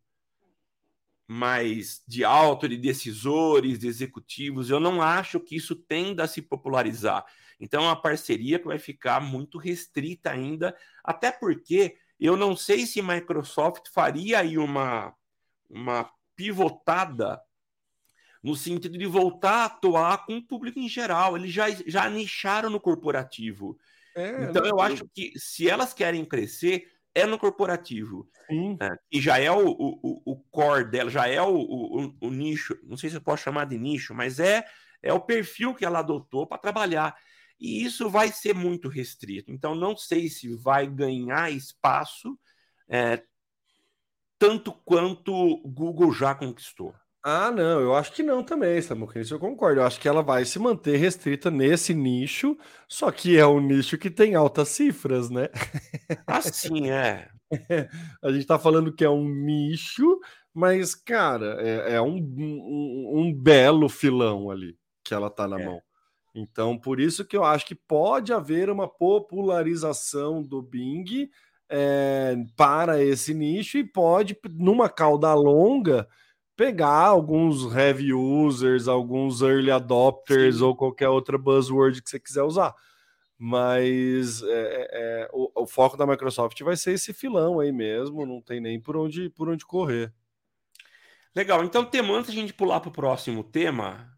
mais 1.27 2.03
de 2.07 2.23
alto, 2.23 2.69
de 2.69 2.77
decisores, 2.77 3.79
de 3.79 3.89
executivos. 3.89 4.69
Eu 4.69 4.79
não 4.79 5.01
acho 5.01 5.41
que 5.41 5.57
isso 5.57 5.75
tenda 5.75 6.25
a 6.25 6.29
se 6.29 6.43
popularizar. 6.43 7.25
Então, 7.59 7.85
é 7.85 7.87
uma 7.87 8.01
parceria 8.01 8.59
que 8.59 8.67
vai 8.67 8.79
ficar 8.79 9.21
muito 9.21 9.57
restrita 9.57 10.31
ainda, 10.31 10.77
até 11.03 11.33
porque 11.33 11.97
eu 12.21 12.37
não 12.37 12.55
sei 12.55 12.85
se 12.85 13.01
Microsoft 13.01 13.89
faria 13.91 14.41
aí 14.41 14.59
uma, 14.59 15.15
uma 15.71 16.11
pivotada 16.37 17.41
no 18.45 18.55
sentido 18.55 18.99
de 18.99 19.07
voltar 19.07 19.63
a 19.63 19.65
atuar 19.65 20.27
com 20.27 20.37
o 20.37 20.47
público 20.47 20.79
em 20.79 20.87
geral. 20.87 21.35
Eles 21.35 21.51
já, 21.51 21.71
já 21.87 22.11
nicharam 22.11 22.69
no 22.69 22.79
corporativo. 22.79 23.79
É, 24.15 24.45
então, 24.45 24.67
eu 24.67 24.79
acho 24.81 25.09
que 25.15 25.33
se 25.35 25.69
elas 25.69 25.95
querem 25.95 26.27
crescer, 26.27 26.87
é 27.15 27.25
no 27.25 27.39
corporativo. 27.39 28.29
Né? 28.79 28.95
E 29.11 29.19
já 29.19 29.39
é 29.39 29.51
o, 29.51 29.67
o, 29.67 30.23
o 30.27 30.37
core 30.51 30.85
dela, 30.85 31.09
já 31.09 31.27
é 31.27 31.41
o, 31.41 31.55
o, 31.55 32.15
o, 32.21 32.31
nicho. 32.31 32.79
Não 32.85 32.99
sei 32.99 33.09
se 33.09 33.17
eu 33.17 33.23
posso 33.23 33.45
chamar 33.45 33.65
de 33.65 33.79
nicho, 33.79 34.15
mas 34.15 34.39
é, 34.39 34.63
é 35.03 35.11
o 35.11 35.21
perfil 35.21 35.75
que 35.75 35.87
ela 35.87 36.01
adotou 36.01 36.47
para 36.47 36.59
trabalhar. 36.59 37.17
E 37.59 37.83
isso 37.83 38.11
vai 38.11 38.31
ser 38.31 38.55
muito 38.55 38.91
restrito. 38.91 39.51
Então, 39.51 39.75
não 39.75 39.97
sei 39.97 40.29
se 40.29 40.55
vai 40.55 40.87
ganhar 40.87 41.51
espaço 41.51 42.39
é, 42.87 43.23
tanto 44.39 44.71
quanto 44.85 45.33
o 45.33 45.67
Google 45.67 46.13
já 46.13 46.35
conquistou. 46.35 46.95
Ah, 47.27 47.51
não, 47.51 47.81
eu 47.81 47.95
acho 47.95 48.13
que 48.13 48.23
não 48.23 48.45
também, 48.45 48.83
Samuca, 48.83 49.19
isso 49.19 49.33
eu 49.33 49.39
concordo. 49.39 49.81
Eu 49.81 49.87
acho 49.87 49.99
que 49.99 50.07
ela 50.07 50.23
vai 50.23 50.45
se 50.45 50.59
manter 50.59 50.99
restrita 50.99 51.51
nesse 51.51 51.95
nicho, 51.95 52.55
só 52.87 53.11
que 53.11 53.39
é 53.39 53.47
um 53.47 53.61
nicho 53.61 53.97
que 53.97 54.11
tem 54.11 54.35
altas 54.35 54.69
cifras, 54.69 55.31
né? 55.31 55.49
Assim 56.27 56.91
é. 56.91 57.31
A 58.23 58.31
gente 58.31 58.45
tá 58.47 58.59
falando 58.59 58.93
que 58.93 59.03
é 59.03 59.09
um 59.09 59.27
nicho, 59.27 60.21
mas, 60.53 60.95
cara, 60.95 61.57
é, 61.61 61.95
é 61.95 62.03
um, 62.03 62.17
um, 62.17 63.13
um, 63.21 63.33
belo 63.33 63.89
filão 63.89 64.51
ali 64.51 64.77
que 65.03 65.15
ela 65.15 65.31
tá 65.31 65.49
na 65.49 65.59
é. 65.59 65.65
mão. 65.65 65.81
Então, 66.35 66.77
por 66.77 67.01
isso 67.01 67.25
que 67.25 67.37
eu 67.39 67.45
acho 67.45 67.65
que 67.65 67.75
pode 67.75 68.35
haver 68.35 68.69
uma 68.69 68.87
popularização 68.87 70.43
do 70.43 70.61
Bing 70.61 71.31
é, 71.71 72.37
para 72.55 73.03
esse 73.03 73.33
nicho 73.33 73.79
e 73.79 73.85
pode, 73.85 74.37
numa 74.51 74.91
cauda 74.91 75.33
longa 75.33 76.07
pegar 76.57 77.07
alguns 77.07 77.75
heavy 77.75 78.13
users, 78.13 78.89
alguns 78.89 79.43
early 79.43 79.71
adopters 79.71 80.57
Sim. 80.59 80.65
ou 80.65 80.77
qualquer 80.77 81.09
outra 81.09 81.37
buzzword 81.37 82.03
que 82.03 82.11
você 82.11 82.21
quiser 82.21 82.43
usar. 82.43 82.75
Mas 83.37 84.43
é, 84.43 84.47
é, 84.47 84.89
é, 84.93 85.31
o, 85.33 85.63
o, 85.63 85.67
foco 85.67 85.97
da 85.97 86.07
Microsoft 86.07 86.61
vai 86.63 86.77
ser 86.77 86.93
esse 86.93 87.13
filão 87.13 87.59
aí 87.59 87.73
mesmo, 87.73 88.25
não 88.25 88.41
tem 88.41 88.61
nem 88.61 88.81
por 88.81 88.97
onde, 88.97 89.29
por 89.31 89.49
onde 89.49 89.67
correr. 89.67 90.13
Legal, 91.35 91.65
então, 91.65 91.85
tema, 91.85 92.15
antes 92.15 92.33
de 92.33 92.39
a 92.39 92.41
gente 92.41 92.55
pular 92.55 92.79
para 92.79 92.91
o 92.91 92.93
próximo 92.93 93.43
tema, 93.43 94.09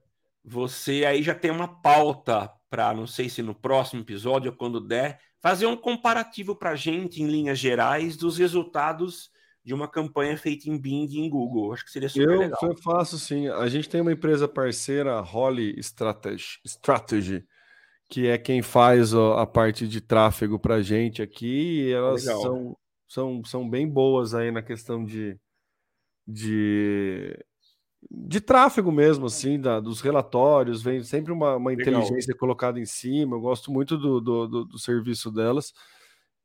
você 0.44 1.04
aí 1.06 1.22
já 1.22 1.34
tem 1.34 1.50
uma 1.50 1.66
pauta 1.66 2.52
para, 2.68 2.92
não 2.92 3.06
sei 3.06 3.30
se 3.30 3.40
no 3.40 3.54
próximo 3.54 4.02
episódio 4.02 4.50
ou 4.50 4.56
quando 4.56 4.80
der, 4.80 5.18
fazer 5.40 5.66
um 5.66 5.76
comparativo 5.76 6.54
para 6.54 6.70
a 6.70 6.76
gente, 6.76 7.22
em 7.22 7.26
linhas 7.26 7.58
gerais, 7.58 8.16
dos 8.18 8.36
resultados 8.36 9.30
de 9.66 9.74
uma 9.74 9.88
campanha 9.88 10.38
feita 10.38 10.70
em 10.70 10.78
Bing 10.78 11.08
e 11.10 11.18
em 11.18 11.28
Google. 11.28 11.72
Acho 11.72 11.84
que 11.84 11.90
seria 11.90 12.08
super 12.08 12.30
eu, 12.30 12.38
legal. 12.38 12.58
Eu 12.62 12.76
faço 12.76 13.18
sim. 13.18 13.48
A 13.48 13.68
gente 13.68 13.88
tem 13.88 14.00
uma 14.00 14.12
empresa 14.12 14.46
parceira, 14.46 15.18
Holly 15.18 15.74
Strategy, 15.80 16.60
Strategy 16.64 17.44
que 18.08 18.28
é 18.28 18.38
quem 18.38 18.62
faz 18.62 19.12
a 19.12 19.44
parte 19.44 19.88
de 19.88 20.00
tráfego 20.00 20.56
para 20.56 20.76
a 20.76 20.82
gente 20.82 21.20
aqui. 21.20 21.82
E 21.82 21.92
elas 21.92 22.22
são, 22.22 22.76
são, 23.08 23.44
são 23.44 23.68
bem 23.68 23.88
boas 23.88 24.34
aí 24.34 24.52
na 24.52 24.62
questão 24.62 25.04
de, 25.04 25.36
de, 26.24 27.36
de 28.08 28.40
tráfego 28.40 28.92
mesmo, 28.92 29.26
assim, 29.26 29.60
da, 29.60 29.80
dos 29.80 30.00
relatórios. 30.00 30.80
Vem 30.80 31.02
sempre 31.02 31.32
uma, 31.32 31.56
uma 31.56 31.72
inteligência 31.72 32.36
colocada 32.36 32.78
em 32.78 32.86
cima. 32.86 33.34
Eu 33.34 33.40
gosto 33.40 33.72
muito 33.72 33.98
do, 33.98 34.20
do, 34.20 34.46
do, 34.46 34.64
do 34.64 34.78
serviço 34.78 35.32
delas. 35.32 35.72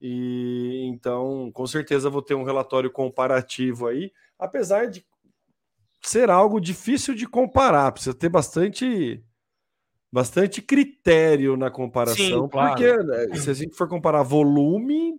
E 0.01 0.81
então, 0.85 1.51
com 1.53 1.67
certeza, 1.67 2.09
vou 2.09 2.23
ter 2.23 2.33
um 2.33 2.43
relatório 2.43 2.89
comparativo 2.89 3.87
aí, 3.87 4.11
apesar 4.39 4.87
de 4.87 5.05
ser 6.01 6.31
algo 6.31 6.59
difícil 6.59 7.13
de 7.13 7.27
comparar, 7.27 7.91
precisa 7.91 8.15
ter 8.15 8.29
bastante 8.29 9.23
bastante 10.11 10.61
critério 10.61 11.55
na 11.55 11.71
comparação, 11.71 12.43
Sim, 12.43 12.49
claro. 12.49 12.69
porque 12.71 12.97
né, 12.97 13.35
se 13.35 13.49
a 13.49 13.53
gente 13.53 13.77
for 13.77 13.87
comparar 13.87 14.23
volume, 14.23 15.13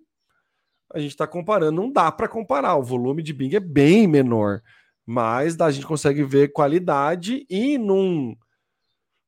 a 0.93 0.99
gente 0.99 1.13
está 1.13 1.27
comparando, 1.27 1.81
não 1.81 1.91
dá 1.91 2.13
para 2.13 2.29
comparar, 2.29 2.77
o 2.77 2.83
volume 2.83 3.23
de 3.23 3.33
Bing 3.33 3.55
é 3.55 3.61
bem 3.61 4.07
menor, 4.07 4.61
mas 5.07 5.59
a 5.59 5.71
gente 5.71 5.87
consegue 5.87 6.23
ver 6.25 6.53
qualidade 6.53 7.47
e 7.49 7.79
num 7.79 8.37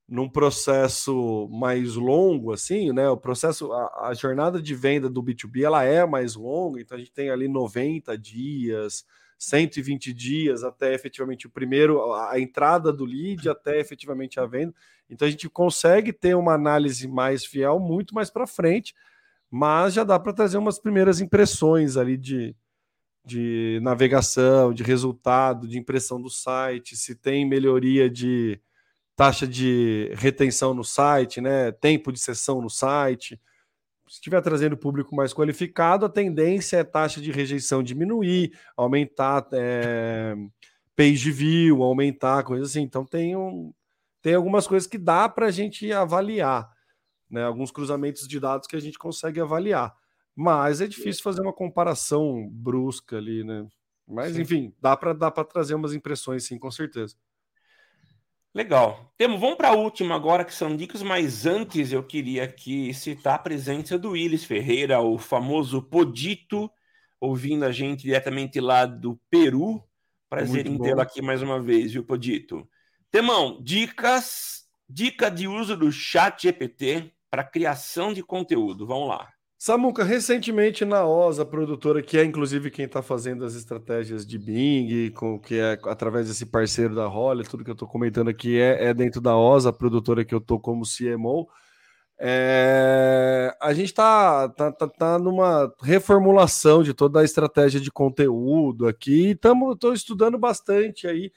num 0.08 0.28
processo 0.28 1.48
mais 1.50 1.94
longo, 1.94 2.52
assim, 2.52 2.92
né? 2.92 3.08
O 3.08 3.16
processo, 3.16 3.72
a, 3.72 4.08
a, 4.08 4.14
jornada 4.14 4.60
de 4.60 4.74
venda 4.74 5.08
do 5.08 5.22
B2B 5.22 5.62
ela 5.62 5.82
é 5.82 6.04
mais 6.06 6.34
longa, 6.34 6.80
então 6.80 6.96
a 6.96 6.98
gente 6.98 7.12
tem 7.12 7.30
ali 7.30 7.48
90 7.48 8.16
dias, 8.18 9.04
120 9.38 10.12
dias 10.12 10.62
até 10.62 10.94
efetivamente 10.94 11.46
o 11.46 11.50
primeiro, 11.50 12.12
a, 12.12 12.38
entrada 12.38 12.92
do 12.92 13.04
lead 13.04 13.48
até 13.48 13.80
efetivamente 13.80 14.38
a 14.38 14.46
venda. 14.46 14.74
Então 15.08 15.26
a 15.26 15.30
gente 15.30 15.48
consegue 15.48 16.12
ter 16.12 16.34
uma 16.34 16.52
análise 16.52 17.08
mais 17.08 17.44
fiel 17.44 17.78
muito 17.78 18.14
mais 18.14 18.30
para 18.30 18.46
frente, 18.46 18.94
mas 19.50 19.94
já 19.94 20.04
dá 20.04 20.18
para 20.18 20.32
trazer 20.32 20.58
umas 20.58 20.78
primeiras 20.78 21.20
impressões 21.20 21.96
ali 21.96 22.18
de, 22.18 22.54
de 23.24 23.80
navegação, 23.82 24.74
de 24.74 24.82
resultado, 24.82 25.66
de 25.66 25.78
impressão 25.78 26.20
do 26.20 26.28
site, 26.28 26.94
se 26.94 27.14
tem 27.14 27.48
melhoria 27.48 28.10
de 28.10 28.60
taxa 29.16 29.46
de 29.46 30.10
retenção 30.14 30.74
no 30.74 30.84
site, 30.84 31.40
né? 31.40 31.72
Tempo 31.72 32.12
de 32.12 32.18
sessão 32.18 32.60
no 32.60 32.68
site. 32.68 33.40
Se 34.08 34.14
estiver 34.14 34.40
trazendo 34.42 34.76
público 34.76 35.14
mais 35.14 35.32
qualificado, 35.32 36.04
a 36.04 36.10
tendência 36.10 36.76
é 36.76 36.80
a 36.80 36.84
taxa 36.84 37.20
de 37.20 37.32
rejeição 37.32 37.82
diminuir, 37.82 38.52
aumentar 38.76 39.46
é, 39.52 40.34
page 40.94 41.30
view, 41.30 41.82
aumentar, 41.82 42.42
coisa 42.44 42.64
assim. 42.64 42.82
Então 42.82 43.04
tem, 43.04 43.36
um, 43.36 43.72
tem 44.20 44.34
algumas 44.34 44.66
coisas 44.66 44.86
que 44.86 44.98
dá 44.98 45.28
para 45.28 45.46
a 45.46 45.50
gente 45.50 45.90
avaliar, 45.92 46.70
né? 47.30 47.44
Alguns 47.44 47.70
cruzamentos 47.70 48.28
de 48.28 48.38
dados 48.38 48.66
que 48.66 48.76
a 48.76 48.80
gente 48.80 48.98
consegue 48.98 49.40
avaliar. 49.40 49.94
Mas 50.36 50.80
é 50.80 50.86
difícil 50.88 51.22
fazer 51.22 51.40
uma 51.40 51.52
comparação 51.52 52.48
brusca 52.50 53.16
ali, 53.16 53.44
né? 53.44 53.66
Mas, 54.06 54.34
sim. 54.34 54.42
enfim, 54.42 54.74
dá 54.80 54.96
para 54.96 55.12
dá 55.12 55.30
trazer 55.30 55.74
umas 55.74 55.94
impressões, 55.94 56.44
sim, 56.44 56.58
com 56.58 56.70
certeza. 56.70 57.14
Legal. 58.54 59.12
Temos, 59.18 59.40
vamos 59.40 59.56
para 59.56 59.70
a 59.70 59.74
última 59.74 60.14
agora, 60.14 60.44
que 60.44 60.54
são 60.54 60.76
dicas, 60.76 61.02
mas 61.02 61.44
antes 61.44 61.90
eu 61.90 62.04
queria 62.04 62.44
aqui 62.44 62.94
citar 62.94 63.34
a 63.34 63.38
presença 63.38 63.98
do 63.98 64.10
Willis 64.10 64.44
Ferreira, 64.44 65.00
o 65.00 65.18
famoso 65.18 65.82
Podito, 65.82 66.70
ouvindo 67.20 67.64
a 67.64 67.72
gente 67.72 68.02
diretamente 68.02 68.60
lá 68.60 68.86
do 68.86 69.20
Peru. 69.28 69.82
Prazer 70.30 70.68
em 70.68 70.78
tê-lo 70.78 71.00
aqui 71.00 71.20
mais 71.20 71.42
uma 71.42 71.60
vez, 71.60 71.92
viu, 71.92 72.04
Podito? 72.04 72.68
Temão, 73.10 73.60
dicas, 73.60 74.64
dica 74.88 75.28
de 75.28 75.48
uso 75.48 75.76
do 75.76 75.90
chat 75.90 76.42
GPT 76.42 77.12
para 77.28 77.42
criação 77.42 78.12
de 78.12 78.22
conteúdo. 78.22 78.86
Vamos 78.86 79.08
lá. 79.08 79.32
Samuca, 79.64 80.04
recentemente 80.04 80.84
na 80.84 81.06
OSA, 81.06 81.42
produtora, 81.42 82.02
que 82.02 82.18
é 82.18 82.22
inclusive 82.22 82.70
quem 82.70 82.84
está 82.84 83.00
fazendo 83.00 83.46
as 83.46 83.54
estratégias 83.54 84.26
de 84.26 84.38
Bing, 84.38 85.10
com, 85.12 85.38
que 85.38 85.58
é 85.58 85.80
através 85.84 86.28
desse 86.28 86.44
parceiro 86.44 86.94
da 86.94 87.06
Holly, 87.06 87.44
tudo 87.44 87.64
que 87.64 87.70
eu 87.70 87.72
estou 87.72 87.88
comentando 87.88 88.28
aqui 88.28 88.60
é, 88.60 88.88
é, 88.88 88.92
dentro 88.92 89.22
da 89.22 89.34
OSA, 89.34 89.72
produtora 89.72 90.22
que 90.22 90.34
eu 90.34 90.38
estou 90.38 90.60
como 90.60 90.84
CMO. 90.84 91.48
É, 92.20 93.56
a 93.58 93.72
gente 93.72 93.86
está 93.86 94.50
tá, 94.50 94.70
tá, 94.70 94.86
tá 94.86 95.18
numa 95.18 95.74
reformulação 95.80 96.82
de 96.82 96.92
toda 96.92 97.20
a 97.20 97.24
estratégia 97.24 97.80
de 97.80 97.90
conteúdo 97.90 98.86
aqui. 98.86 99.30
Estou 99.30 99.94
estudando 99.94 100.36
bastante 100.36 101.06
aí 101.06 101.32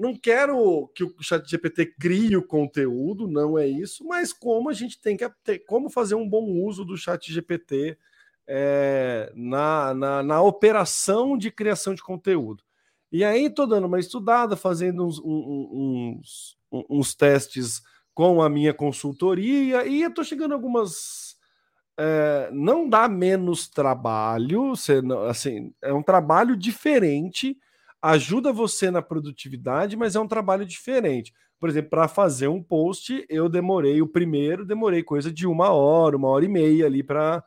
não 0.00 0.16
quero 0.16 0.88
que 0.94 1.04
o 1.04 1.14
chat 1.20 1.46
GPT 1.46 1.94
crie 2.00 2.34
o 2.34 2.42
conteúdo, 2.42 3.28
não 3.28 3.58
é 3.58 3.68
isso, 3.68 4.02
mas 4.06 4.32
como 4.32 4.70
a 4.70 4.72
gente 4.72 4.98
tem 4.98 5.14
que 5.14 5.30
ter, 5.44 5.58
como 5.60 5.90
fazer 5.90 6.14
um 6.14 6.26
bom 6.26 6.46
uso 6.64 6.86
do 6.86 6.96
chat 6.96 7.30
GPT 7.30 7.98
é, 8.46 9.30
na, 9.34 9.92
na, 9.92 10.22
na, 10.22 10.42
operação 10.42 11.36
de 11.36 11.50
criação 11.50 11.94
de 11.94 12.02
conteúdo. 12.02 12.64
E 13.12 13.22
aí 13.22 13.44
estou 13.44 13.66
dando 13.66 13.86
uma 13.86 14.00
estudada, 14.00 14.56
fazendo 14.56 15.06
uns, 15.06 15.20
uns, 15.22 16.56
uns, 16.72 17.14
testes 17.14 17.82
com 18.14 18.40
a 18.40 18.48
minha 18.48 18.72
consultoria 18.72 19.86
e 19.86 20.02
estou 20.02 20.24
chegando 20.24 20.52
a 20.52 20.54
algumas. 20.54 21.36
É, 21.98 22.48
não 22.52 22.88
dá 22.88 23.06
menos 23.06 23.68
trabalho, 23.68 24.70
você, 24.70 25.02
assim, 25.28 25.74
é 25.82 25.92
um 25.92 26.02
trabalho 26.02 26.56
diferente 26.56 27.54
ajuda 28.02 28.52
você 28.52 28.90
na 28.90 29.02
produtividade, 29.02 29.96
mas 29.96 30.16
é 30.16 30.20
um 30.20 30.28
trabalho 30.28 30.64
diferente. 30.64 31.32
Por 31.58 31.68
exemplo, 31.68 31.90
para 31.90 32.08
fazer 32.08 32.48
um 32.48 32.62
post, 32.62 33.24
eu 33.28 33.48
demorei 33.48 34.00
o 34.00 34.08
primeiro, 34.08 34.64
demorei 34.64 35.02
coisa 35.02 35.30
de 35.30 35.46
uma 35.46 35.70
hora, 35.70 36.16
uma 36.16 36.28
hora 36.28 36.44
e 36.44 36.48
meia 36.48 36.86
ali 36.86 37.02
para 37.02 37.44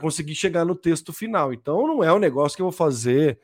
conseguir 0.00 0.34
chegar 0.34 0.64
no 0.64 0.74
texto 0.74 1.12
final. 1.12 1.52
Então, 1.52 1.86
não 1.86 2.02
é 2.02 2.12
um 2.12 2.18
negócio 2.18 2.56
que 2.56 2.62
eu 2.62 2.70
vou 2.70 2.72
fazer 2.72 3.38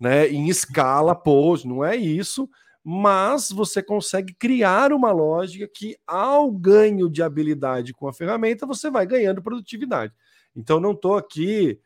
né, 0.00 0.26
em 0.28 0.48
escala 0.48 1.14
post, 1.14 1.68
não 1.68 1.84
é 1.84 1.94
isso. 1.94 2.48
Mas 2.82 3.50
você 3.50 3.82
consegue 3.82 4.32
criar 4.32 4.92
uma 4.92 5.12
lógica 5.12 5.68
que, 5.68 5.98
ao 6.06 6.50
ganho 6.50 7.10
de 7.10 7.22
habilidade 7.22 7.92
com 7.92 8.08
a 8.08 8.14
ferramenta, 8.14 8.64
você 8.64 8.90
vai 8.90 9.06
ganhando 9.06 9.42
produtividade. 9.42 10.14
Então, 10.56 10.80
não 10.80 10.92
estou 10.92 11.18
aqui 11.18 11.78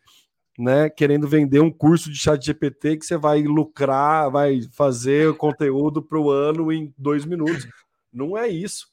né, 0.62 0.88
querendo 0.88 1.26
vender 1.26 1.60
um 1.60 1.72
curso 1.72 2.08
de 2.08 2.16
chat 2.16 2.44
GPT 2.44 2.96
que 2.96 3.04
você 3.04 3.16
vai 3.16 3.42
lucrar, 3.42 4.30
vai 4.30 4.62
fazer 4.70 5.36
conteúdo 5.36 6.00
para 6.00 6.20
o 6.20 6.30
ano 6.30 6.72
em 6.72 6.94
dois 6.96 7.24
minutos. 7.24 7.66
Não 8.12 8.38
é 8.38 8.46
isso. 8.46 8.86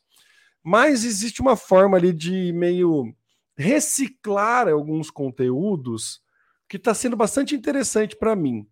Mas 0.63 1.05
existe 1.05 1.41
uma 1.41 1.55
forma 1.55 1.95
ali 1.95 2.11
de 2.11 2.51
meio 2.53 3.13
reciclar 3.55 4.67
alguns 4.67 5.11
conteúdos 5.11 6.22
que 6.67 6.78
está 6.78 6.93
sendo 6.93 7.15
bastante 7.15 7.53
interessante 7.53 8.15
para 8.15 8.36
mim. 8.36 8.67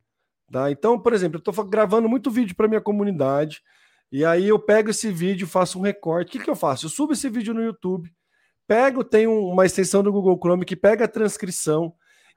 Tá? 0.52 0.72
Então, 0.72 1.00
por 1.00 1.14
exemplo, 1.14 1.38
eu 1.38 1.52
estou 1.52 1.66
gravando 1.66 2.10
muito 2.10 2.32
vídeo 2.32 2.56
para 2.56 2.68
minha 2.68 2.82
comunidade, 2.82 3.62
e 4.12 4.26
aí 4.26 4.48
eu 4.48 4.58
pego 4.58 4.90
esse 4.90 5.12
vídeo, 5.12 5.46
faço 5.46 5.78
um 5.78 5.82
recorte. 5.84 6.30
O 6.30 6.32
que, 6.32 6.46
que 6.46 6.50
eu 6.50 6.56
faço? 6.56 6.86
Eu 6.86 6.90
subo 6.90 7.14
esse 7.14 7.30
vídeo 7.30 7.54
no 7.54 7.62
YouTube, 7.62 8.12
pego, 8.66 9.04
tem 9.04 9.28
uma 9.28 9.66
extensão 9.66 10.02
do 10.02 10.12
Google 10.12 10.40
Chrome 10.42 10.66
que 10.66 10.76
pega 10.76 11.06
a 11.06 11.08
transcrição, 11.08 11.94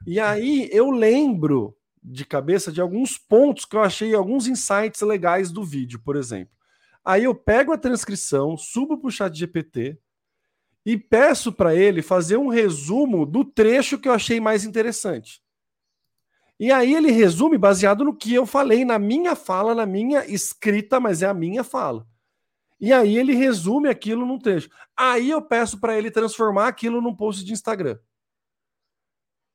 e 0.07 0.19
aí 0.19 0.69
eu 0.73 0.91
lembro 0.91 1.77
de 2.03 2.25
cabeça 2.25 2.73
de 2.73 2.81
alguns 2.81 3.19
pontos 3.19 3.65
que 3.65 3.77
eu 3.77 3.83
achei, 3.83 4.15
alguns 4.15 4.47
insights 4.47 5.03
legais 5.03 5.53
do 5.53 5.65
vídeo, 5.65 6.01
por 6.03 6.17
exemplo. 6.17 6.55
Aí 7.05 7.25
eu 7.25 7.35
pego 7.35 7.73
a 7.73 7.79
transcrição, 7.79 8.57
subo 8.57 8.97
para 8.97 9.09
o 9.09 9.11
chat 9.11 9.37
GPT 9.37 9.99
e 10.85 10.97
peço 10.97 11.53
para 11.53 11.75
ele 11.75 12.01
fazer 12.01 12.39
um 12.39 12.49
resumo 12.49 13.27
do 13.27 13.45
trecho 13.45 13.99
que 13.99 14.09
eu 14.09 14.13
achei 14.13 14.41
mais 14.41 14.65
interessante. 14.65 15.43
E 16.59 16.71
aí 16.73 16.95
ele 16.95 17.11
resume 17.11 17.57
baseado 17.57 18.05
no 18.05 18.15
que 18.15 18.35
eu 18.35 18.45
falei, 18.47 18.85
na 18.85 18.99
minha 18.99 19.35
fala, 19.35 19.75
na 19.75 19.87
minha 19.87 20.27
escrita, 20.27 21.01
mas 21.01 21.23
é 21.23 21.27
a 21.27 21.35
minha 21.35 21.65
fala. 21.65 22.07
E 22.79 22.93
aí 22.93 23.17
ele 23.17 23.35
resume 23.35 23.89
aquilo 23.89 24.27
num 24.27 24.39
trecho. 24.39 24.71
Aí 24.97 25.31
eu 25.31 25.43
peço 25.43 25.79
para 25.79 25.97
ele 25.97 26.11
transformar 26.11 26.69
aquilo 26.69 27.01
num 27.01 27.15
post 27.15 27.45
de 27.45 27.53
Instagram 27.53 27.99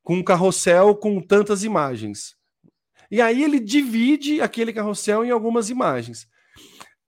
com 0.06 0.18
um 0.18 0.24
carrossel 0.24 0.96
com 0.96 1.20
tantas 1.20 1.64
imagens. 1.64 2.36
E 3.10 3.20
aí 3.20 3.44
ele 3.44 3.60
divide 3.60 4.40
aquele 4.40 4.72
carrossel 4.72 5.26
em 5.26 5.32
algumas 5.32 5.72
imagens. 5.72 6.28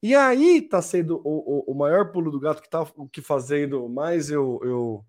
E 0.02 0.16
aí 0.16 0.58
está 0.58 0.82
sendo 0.82 1.22
o, 1.24 1.70
o, 1.70 1.72
o, 1.72 1.76
maior 1.76 2.12
pulo 2.12 2.32
do 2.32 2.40
gato 2.40 2.60
que 2.60 2.68
está 2.68 2.86
que 3.12 3.22
fazendo 3.22 3.88
mais 3.88 4.30
eu, 4.32 4.60
eu, 4.64 5.06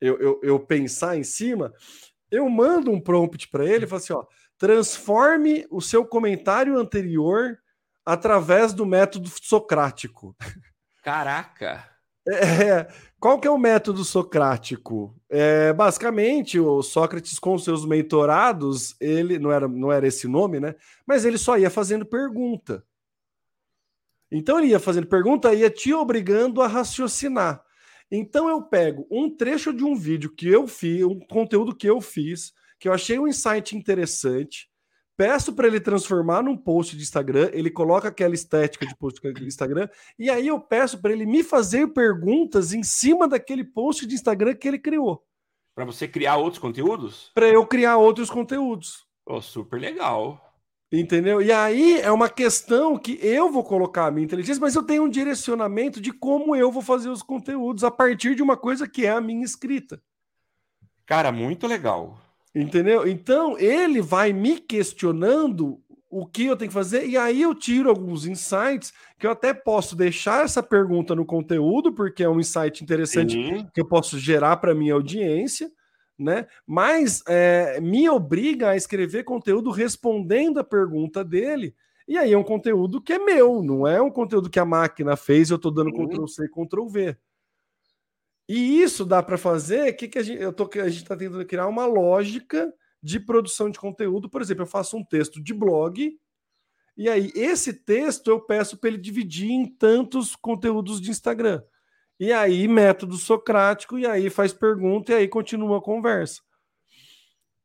eu, 0.00 0.20
eu, 0.20 0.40
eu 0.42 0.60
pensar 0.60 1.16
em 1.16 1.22
cima. 1.22 1.72
Eu 2.28 2.48
mando 2.50 2.90
um 2.90 3.00
prompt 3.00 3.48
para 3.48 3.64
ele 3.64 3.84
e 3.84 3.88
falo 3.88 4.02
assim: 4.02 4.12
ó, 4.12 4.24
transforme 4.58 5.64
o 5.70 5.80
seu 5.80 6.04
comentário 6.04 6.76
anterior 6.76 7.56
através 8.04 8.72
do 8.72 8.84
método 8.84 9.28
socrático. 9.28 10.36
Caraca! 11.02 11.97
É, 12.30 12.86
qual 13.18 13.40
que 13.40 13.48
é 13.48 13.50
o 13.50 13.58
método 13.58 14.04
socrático? 14.04 15.14
É, 15.28 15.72
basicamente, 15.72 16.60
o 16.60 16.82
Sócrates 16.82 17.38
com 17.38 17.58
seus 17.58 17.84
mentorados, 17.84 18.94
ele 19.00 19.38
não 19.38 19.50
era, 19.50 19.66
não 19.66 19.90
era 19.90 20.06
esse 20.06 20.28
nome, 20.28 20.60
né? 20.60 20.74
Mas 21.06 21.24
ele 21.24 21.38
só 21.38 21.58
ia 21.58 21.70
fazendo 21.70 22.04
pergunta. 22.04 22.84
Então 24.30 24.58
ele 24.58 24.68
ia 24.68 24.78
fazendo 24.78 25.06
pergunta, 25.06 25.54
ia 25.54 25.70
te 25.70 25.92
obrigando 25.92 26.60
a 26.60 26.66
raciocinar. 26.66 27.62
Então 28.10 28.48
eu 28.48 28.62
pego 28.62 29.06
um 29.10 29.34
trecho 29.34 29.72
de 29.72 29.84
um 29.84 29.96
vídeo 29.96 30.34
que 30.34 30.48
eu 30.48 30.66
fiz, 30.66 31.02
um 31.02 31.18
conteúdo 31.18 31.74
que 31.74 31.88
eu 31.88 32.00
fiz, 32.00 32.52
que 32.78 32.88
eu 32.88 32.92
achei 32.92 33.18
um 33.18 33.26
insight 33.26 33.76
interessante, 33.76 34.67
peço 35.18 35.52
para 35.52 35.66
ele 35.66 35.80
transformar 35.80 36.44
num 36.44 36.56
post 36.56 36.96
de 36.96 37.02
Instagram, 37.02 37.50
ele 37.52 37.70
coloca 37.70 38.06
aquela 38.06 38.34
estética 38.34 38.86
de 38.86 38.96
post 38.96 39.20
de 39.20 39.44
Instagram, 39.44 39.88
e 40.16 40.30
aí 40.30 40.46
eu 40.46 40.60
peço 40.60 41.02
para 41.02 41.10
ele 41.10 41.26
me 41.26 41.42
fazer 41.42 41.88
perguntas 41.88 42.72
em 42.72 42.84
cima 42.84 43.26
daquele 43.26 43.64
post 43.64 44.06
de 44.06 44.14
Instagram 44.14 44.54
que 44.54 44.68
ele 44.68 44.78
criou. 44.78 45.26
Para 45.74 45.84
você 45.84 46.06
criar 46.06 46.36
outros 46.36 46.60
conteúdos? 46.60 47.32
Para 47.34 47.48
eu 47.48 47.66
criar 47.66 47.96
outros 47.96 48.30
conteúdos. 48.30 49.06
Oh, 49.26 49.42
super 49.42 49.80
legal. 49.80 50.40
Entendeu? 50.90 51.42
E 51.42 51.52
aí 51.52 52.00
é 52.00 52.10
uma 52.10 52.30
questão 52.30 52.96
que 52.96 53.18
eu 53.20 53.50
vou 53.50 53.64
colocar 53.64 54.06
a 54.06 54.10
minha 54.10 54.24
inteligência, 54.24 54.60
mas 54.60 54.76
eu 54.76 54.84
tenho 54.84 55.02
um 55.02 55.08
direcionamento 55.08 56.00
de 56.00 56.12
como 56.12 56.54
eu 56.54 56.70
vou 56.70 56.80
fazer 56.80 57.10
os 57.10 57.22
conteúdos 57.22 57.82
a 57.82 57.90
partir 57.90 58.36
de 58.36 58.42
uma 58.42 58.56
coisa 58.56 58.88
que 58.88 59.04
é 59.04 59.10
a 59.10 59.20
minha 59.20 59.44
escrita. 59.44 60.00
Cara, 61.04 61.32
muito 61.32 61.66
legal. 61.66 62.18
Entendeu? 62.60 63.06
Então 63.06 63.58
ele 63.58 64.00
vai 64.00 64.32
me 64.32 64.58
questionando 64.58 65.80
o 66.10 66.26
que 66.26 66.46
eu 66.46 66.56
tenho 66.56 66.70
que 66.70 66.74
fazer, 66.74 67.06
e 67.06 67.16
aí 67.16 67.42
eu 67.42 67.54
tiro 67.54 67.90
alguns 67.90 68.26
insights 68.26 68.94
que 69.18 69.26
eu 69.26 69.30
até 69.30 69.52
posso 69.52 69.94
deixar 69.94 70.44
essa 70.44 70.62
pergunta 70.62 71.14
no 71.14 71.24
conteúdo, 71.24 71.92
porque 71.92 72.24
é 72.24 72.28
um 72.28 72.40
insight 72.40 72.82
interessante 72.82 73.32
Sim. 73.34 73.66
que 73.74 73.80
eu 73.80 73.86
posso 73.86 74.18
gerar 74.18 74.56
para 74.56 74.74
minha 74.74 74.94
audiência, 74.94 75.70
né? 76.18 76.46
Mas 76.66 77.22
é, 77.28 77.78
me 77.80 78.08
obriga 78.08 78.70
a 78.70 78.76
escrever 78.76 79.22
conteúdo 79.24 79.70
respondendo 79.70 80.58
a 80.58 80.64
pergunta 80.64 81.22
dele. 81.22 81.74
E 82.08 82.16
aí 82.16 82.32
é 82.32 82.38
um 82.38 82.42
conteúdo 82.42 83.02
que 83.02 83.12
é 83.12 83.18
meu, 83.18 83.62
não 83.62 83.86
é 83.86 84.00
um 84.00 84.10
conteúdo 84.10 84.48
que 84.48 84.58
a 84.58 84.64
máquina 84.64 85.14
fez, 85.14 85.50
eu 85.50 85.56
estou 85.56 85.70
dando 85.70 85.92
Ctrl 85.92 86.26
C, 86.26 86.48
Ctrl 86.48 86.88
V. 86.88 87.16
E 88.48 88.80
isso 88.80 89.04
dá 89.04 89.22
para 89.22 89.36
fazer. 89.36 89.92
Que 89.92 90.08
que 90.08 90.18
a 90.18 90.22
gente, 90.22 90.40
eu 90.40 90.52
tô, 90.52 90.68
a 90.80 90.88
gente 90.88 91.02
está 91.02 91.16
tentando 91.16 91.44
criar 91.44 91.66
uma 91.66 91.86
lógica 91.86 92.72
de 93.02 93.20
produção 93.20 93.70
de 93.70 93.78
conteúdo. 93.78 94.28
Por 94.28 94.40
exemplo, 94.40 94.62
eu 94.62 94.66
faço 94.66 94.96
um 94.96 95.04
texto 95.04 95.42
de 95.42 95.52
blog 95.52 96.18
e 96.98 97.08
aí 97.08 97.30
esse 97.36 97.72
texto 97.72 98.28
eu 98.28 98.40
peço 98.40 98.76
para 98.76 98.88
ele 98.88 98.98
dividir 98.98 99.52
em 99.52 99.64
tantos 99.64 100.34
conteúdos 100.34 101.00
de 101.00 101.10
Instagram. 101.10 101.62
E 102.18 102.32
aí, 102.32 102.66
método 102.66 103.16
socrático, 103.16 103.96
e 103.96 104.04
aí 104.04 104.28
faz 104.28 104.52
pergunta, 104.52 105.12
e 105.12 105.14
aí 105.14 105.28
continua 105.28 105.78
a 105.78 105.80
conversa. 105.80 106.42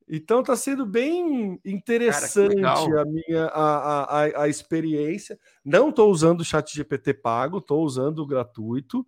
Então 0.08 0.42
está 0.42 0.56
sendo 0.56 0.86
bem 0.86 1.60
interessante 1.66 2.62
Cara, 2.62 3.02
a 3.02 3.06
minha 3.06 3.46
a, 3.46 4.04
a, 4.04 4.44
a 4.44 4.48
experiência. 4.48 5.40
Não 5.66 5.90
estou 5.90 6.12
usando 6.12 6.42
o 6.42 6.46
chat 6.46 6.72
GPT 6.72 7.16
pago, 7.16 7.58
estou 7.58 7.84
usando 7.84 8.20
o 8.20 8.28
gratuito. 8.28 9.04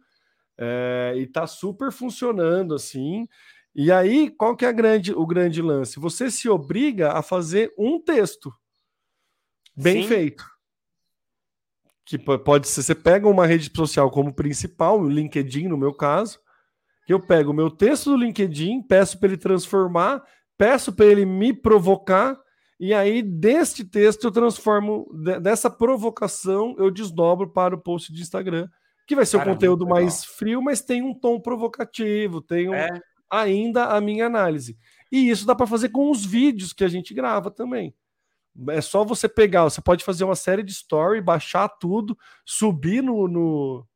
É, 0.57 1.13
e 1.17 1.23
está 1.23 1.45
super 1.45 1.91
funcionando 1.91 2.73
assim. 2.73 3.27
E 3.73 3.91
aí, 3.91 4.29
qual 4.29 4.55
que 4.55 4.65
é 4.65 4.71
grande, 4.71 5.11
o 5.11 5.25
grande 5.25 5.61
lance? 5.61 5.99
Você 5.99 6.31
se 6.31 6.47
obriga 6.47 7.11
a 7.11 7.21
fazer 7.21 7.73
um 7.77 8.01
texto 8.01 8.53
bem 9.75 10.03
Sim. 10.03 10.07
feito. 10.07 10.45
Que 12.05 12.17
pode 12.17 12.67
ser, 12.67 12.83
você 12.83 12.95
pega 12.95 13.27
uma 13.27 13.45
rede 13.45 13.69
social 13.75 14.09
como 14.11 14.33
principal, 14.33 15.01
o 15.01 15.09
LinkedIn 15.09 15.67
no 15.67 15.77
meu 15.77 15.93
caso, 15.93 16.39
que 17.05 17.13
eu 17.13 17.19
pego 17.19 17.51
o 17.51 17.53
meu 17.53 17.69
texto 17.69 18.11
do 18.11 18.17
LinkedIn, 18.17 18.83
peço 18.83 19.19
para 19.19 19.29
ele 19.29 19.37
transformar, 19.37 20.23
peço 20.57 20.93
para 20.93 21.07
ele 21.07 21.25
me 21.25 21.51
provocar, 21.51 22.39
e 22.79 22.93
aí 22.93 23.21
deste 23.21 23.83
texto 23.83 24.25
eu 24.25 24.31
transformo, 24.31 25.07
dessa 25.41 25.69
provocação 25.69 26.75
eu 26.77 26.91
desdobro 26.91 27.51
para 27.51 27.75
o 27.75 27.81
post 27.81 28.13
de 28.13 28.21
Instagram, 28.21 28.69
que 29.05 29.15
vai 29.15 29.25
ser 29.25 29.37
Cara, 29.37 29.49
um 29.49 29.53
conteúdo 29.53 29.87
mais 29.87 30.25
frio, 30.25 30.61
mas 30.61 30.81
tem 30.81 31.01
um 31.01 31.13
tom 31.13 31.39
provocativo, 31.39 32.41
tem 32.41 32.69
um, 32.69 32.73
é. 32.73 32.89
ainda 33.29 33.85
a 33.85 34.01
minha 34.01 34.25
análise. 34.25 34.77
E 35.11 35.29
isso 35.29 35.45
dá 35.45 35.55
para 35.55 35.67
fazer 35.67 35.89
com 35.89 36.09
os 36.09 36.25
vídeos 36.25 36.73
que 36.73 36.83
a 36.83 36.87
gente 36.87 37.13
grava 37.13 37.51
também. 37.51 37.93
É 38.69 38.81
só 38.81 39.03
você 39.03 39.27
pegar, 39.27 39.63
você 39.63 39.81
pode 39.81 40.03
fazer 40.03 40.23
uma 40.23 40.35
série 40.35 40.63
de 40.63 40.71
story, 40.71 41.21
baixar 41.21 41.67
tudo, 41.67 42.17
subir 42.45 43.03
no, 43.03 43.27
no, 43.27 43.87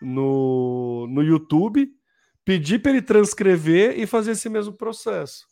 no, 0.00 1.06
no 1.08 1.22
YouTube, 1.22 1.90
pedir 2.44 2.80
para 2.80 2.92
ele 2.92 3.02
transcrever 3.02 3.98
e 3.98 4.06
fazer 4.06 4.32
esse 4.32 4.48
mesmo 4.48 4.72
processo. 4.72 5.46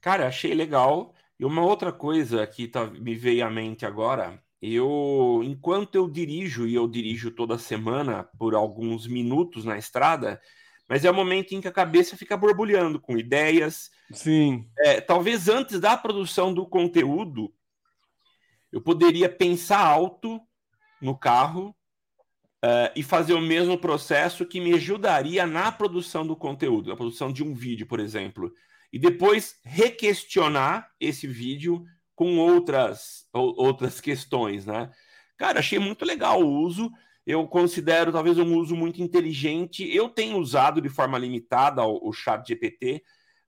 Cara, 0.00 0.26
achei 0.26 0.54
legal. 0.54 1.14
E 1.38 1.44
uma 1.44 1.62
outra 1.62 1.92
coisa 1.92 2.46
que 2.46 2.68
tá, 2.68 2.86
me 2.86 3.14
veio 3.14 3.46
à 3.46 3.50
mente 3.50 3.84
agora, 3.84 4.42
eu, 4.72 5.42
enquanto 5.44 5.94
eu 5.94 6.08
dirijo, 6.08 6.66
e 6.66 6.74
eu 6.74 6.88
dirijo 6.88 7.30
toda 7.30 7.58
semana 7.58 8.24
por 8.38 8.54
alguns 8.54 9.06
minutos 9.06 9.64
na 9.64 9.76
estrada, 9.76 10.40
mas 10.88 11.04
é 11.04 11.10
o 11.10 11.14
momento 11.14 11.52
em 11.54 11.60
que 11.60 11.68
a 11.68 11.72
cabeça 11.72 12.16
fica 12.16 12.36
borbulhando 12.36 13.00
com 13.00 13.18
ideias. 13.18 13.90
Sim. 14.10 14.66
É, 14.78 15.00
talvez 15.00 15.48
antes 15.48 15.80
da 15.80 15.96
produção 15.96 16.52
do 16.52 16.66
conteúdo, 16.66 17.52
eu 18.72 18.80
poderia 18.80 19.28
pensar 19.28 19.80
alto 19.80 20.40
no 21.00 21.16
carro 21.16 21.76
uh, 22.64 22.90
e 22.96 23.02
fazer 23.02 23.34
o 23.34 23.40
mesmo 23.40 23.76
processo 23.76 24.46
que 24.46 24.60
me 24.60 24.72
ajudaria 24.74 25.46
na 25.46 25.70
produção 25.70 26.26
do 26.26 26.34
conteúdo, 26.34 26.88
na 26.88 26.96
produção 26.96 27.32
de 27.32 27.44
um 27.44 27.54
vídeo, 27.54 27.86
por 27.86 28.00
exemplo. 28.00 28.52
E 28.92 28.98
depois 28.98 29.58
requestionar 29.62 30.88
esse 30.98 31.26
vídeo 31.26 31.84
com 32.14 32.38
outras, 32.38 33.26
outras 33.32 34.00
questões, 34.00 34.66
né? 34.66 34.90
Cara, 35.36 35.58
achei 35.58 35.78
muito 35.78 36.04
legal 36.04 36.42
o 36.42 36.48
uso. 36.48 36.90
Eu 37.26 37.46
considero 37.48 38.12
talvez 38.12 38.38
um 38.38 38.56
uso 38.56 38.76
muito 38.76 39.02
inteligente. 39.02 39.84
Eu 39.94 40.08
tenho 40.08 40.38
usado 40.38 40.80
de 40.80 40.88
forma 40.88 41.18
limitada 41.18 41.82
o, 41.82 42.08
o 42.08 42.12
Chat 42.12 42.46
GPT. 42.46 43.02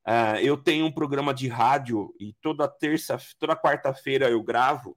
Uh, 0.06 0.10
eh, 0.10 0.40
eu 0.44 0.56
tenho 0.56 0.86
um 0.86 0.92
programa 0.92 1.34
de 1.34 1.48
rádio 1.48 2.14
e 2.18 2.34
toda 2.40 2.68
terça, 2.68 3.18
toda 3.38 3.56
quarta-feira 3.56 4.30
eu 4.30 4.42
gravo 4.42 4.96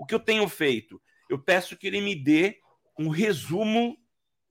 o 0.00 0.06
que 0.06 0.14
eu 0.14 0.18
tenho 0.18 0.48
feito? 0.48 0.98
Eu 1.28 1.38
peço 1.38 1.76
que 1.76 1.86
ele 1.86 2.00
me 2.00 2.14
dê 2.14 2.58
um 2.98 3.10
resumo 3.10 3.98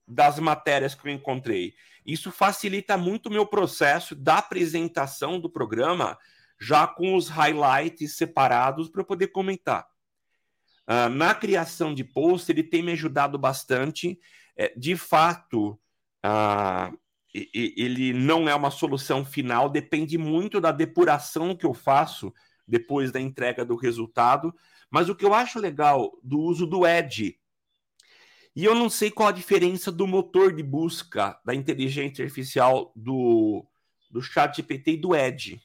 das 0.06 0.38
matérias 0.38 0.94
que 0.94 1.08
eu 1.08 1.12
encontrei. 1.12 1.74
Isso 2.06 2.30
facilita 2.30 2.96
muito 2.96 3.26
o 3.26 3.32
meu 3.32 3.44
processo 3.44 4.14
da 4.14 4.38
apresentação 4.38 5.40
do 5.40 5.50
programa, 5.50 6.16
já 6.60 6.86
com 6.86 7.14
os 7.14 7.28
highlights 7.28 8.16
separados 8.16 8.88
para 8.88 9.00
eu 9.00 9.06
poder 9.06 9.28
comentar. 9.28 9.86
Uh, 10.86 11.08
na 11.08 11.34
criação 11.34 11.94
de 11.94 12.04
post, 12.04 12.50
ele 12.50 12.62
tem 12.62 12.82
me 12.82 12.92
ajudado 12.92 13.38
bastante. 13.38 14.18
É, 14.56 14.72
de 14.76 14.96
fato, 14.96 15.80
uh, 16.24 16.98
ele 17.32 18.12
não 18.12 18.48
é 18.48 18.54
uma 18.54 18.70
solução 18.70 19.24
final, 19.24 19.70
depende 19.70 20.18
muito 20.18 20.60
da 20.60 20.72
depuração 20.72 21.56
que 21.56 21.64
eu 21.64 21.72
faço 21.72 22.34
depois 22.66 23.10
da 23.12 23.20
entrega 23.20 23.64
do 23.64 23.76
resultado. 23.76 24.52
Mas 24.90 25.08
o 25.08 25.14
que 25.14 25.24
eu 25.24 25.32
acho 25.32 25.60
legal 25.60 26.18
do 26.22 26.40
uso 26.40 26.66
do 26.66 26.86
Edge, 26.86 27.38
e 28.54 28.64
eu 28.64 28.74
não 28.74 28.90
sei 28.90 29.10
qual 29.10 29.28
a 29.28 29.32
diferença 29.32 29.92
do 29.92 30.06
motor 30.06 30.52
de 30.52 30.62
busca 30.62 31.40
da 31.44 31.54
inteligência 31.54 32.24
artificial 32.24 32.92
do, 32.96 33.64
do 34.10 34.20
ChatGPT 34.20 34.92
e 34.92 34.96
do 34.96 35.14
Edge. 35.14 35.62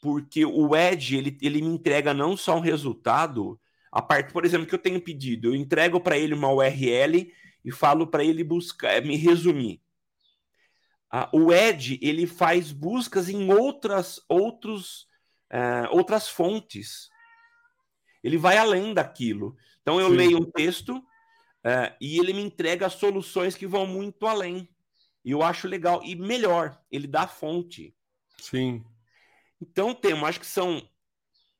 Porque 0.00 0.44
o 0.44 0.76
Edge, 0.76 1.16
ele, 1.16 1.38
ele 1.42 1.60
me 1.60 1.68
entrega 1.68 2.14
não 2.14 2.36
só 2.36 2.56
um 2.56 2.60
resultado, 2.60 3.60
a 3.90 4.00
parte, 4.00 4.32
por 4.32 4.44
exemplo, 4.44 4.66
que 4.66 4.74
eu 4.74 4.78
tenho 4.78 5.00
pedido, 5.00 5.48
eu 5.48 5.54
entrego 5.54 6.00
para 6.00 6.16
ele 6.16 6.34
uma 6.34 6.52
URL 6.52 7.32
e 7.64 7.72
falo 7.72 8.06
para 8.06 8.24
ele 8.24 8.44
buscar, 8.44 9.02
me 9.02 9.16
resumir. 9.16 9.82
Ah, 11.10 11.28
o 11.32 11.52
Edge, 11.52 11.98
ele 12.02 12.26
faz 12.26 12.70
buscas 12.70 13.28
em 13.28 13.50
outras, 13.52 14.20
outros, 14.28 15.08
uh, 15.50 15.88
outras 15.90 16.28
fontes 16.28 17.08
ele 18.22 18.36
vai 18.36 18.56
além 18.56 18.92
daquilo. 18.92 19.56
Então 19.82 20.00
eu 20.00 20.10
Sim. 20.10 20.16
leio 20.16 20.38
um 20.38 20.50
texto 20.50 21.02
é, 21.64 21.94
e 22.00 22.18
ele 22.18 22.32
me 22.32 22.42
entrega 22.42 22.88
soluções 22.88 23.54
que 23.54 23.66
vão 23.66 23.86
muito 23.86 24.26
além. 24.26 24.68
E 25.24 25.30
eu 25.30 25.42
acho 25.42 25.68
legal. 25.68 26.02
E 26.04 26.14
melhor, 26.14 26.78
ele 26.90 27.06
dá 27.06 27.26
fonte. 27.26 27.94
Sim. 28.38 28.84
Então 29.60 29.94
temos, 29.94 30.28
acho 30.28 30.40
que 30.40 30.46
são 30.46 30.82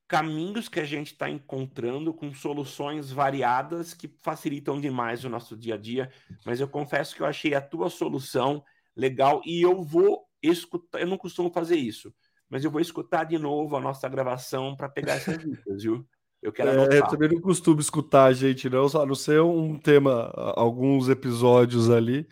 caminhos 0.09 0.69
que 0.69 0.81
a 0.81 0.85
gente 0.85 1.13
está 1.13 1.29
encontrando 1.29 2.15
com 2.15 2.33
soluções 2.33 3.13
variadas 3.13 3.93
que 3.93 4.09
facilitam 4.23 4.81
demais 4.81 5.23
o 5.23 5.29
nosso 5.29 5.55
dia 5.55 5.75
a 5.75 5.79
dia. 5.79 6.11
Mas 6.47 6.61
eu 6.61 6.67
confesso 6.67 7.15
que 7.15 7.21
eu 7.21 7.27
achei 7.27 7.55
a 7.55 7.61
tua 7.61 7.91
solução 7.91 8.65
legal 8.97 9.43
e 9.45 9.61
eu 9.61 9.83
vou 9.83 10.25
escutar. 10.43 11.01
Eu 11.01 11.07
não 11.07 11.19
costumo 11.19 11.51
fazer 11.51 11.77
isso, 11.77 12.13
mas 12.49 12.65
eu 12.65 12.71
vou 12.71 12.81
escutar 12.81 13.25
de 13.25 13.39
novo 13.39 13.77
a 13.77 13.81
nossa 13.81 14.09
gravação 14.09 14.75
para 14.75 14.89
pegar 14.89 15.15
essas 15.15 15.39
dicas, 15.45 15.83
viu? 15.83 16.07
Eu 16.41 16.53
quero 16.53 16.71
anotar. 16.71 16.95
É, 16.95 17.01
eu 17.01 17.07
também 17.09 17.29
não 17.29 17.41
costumo 17.41 17.81
escutar 17.81 18.27
a 18.27 18.33
gente, 18.33 18.71
não, 18.71 18.89
só 18.89 19.05
não 19.05 19.15
ser 19.15 19.43
um 19.43 19.77
tema, 19.77 20.33
alguns 20.57 21.09
episódios 21.09 21.91
ali, 21.91 22.29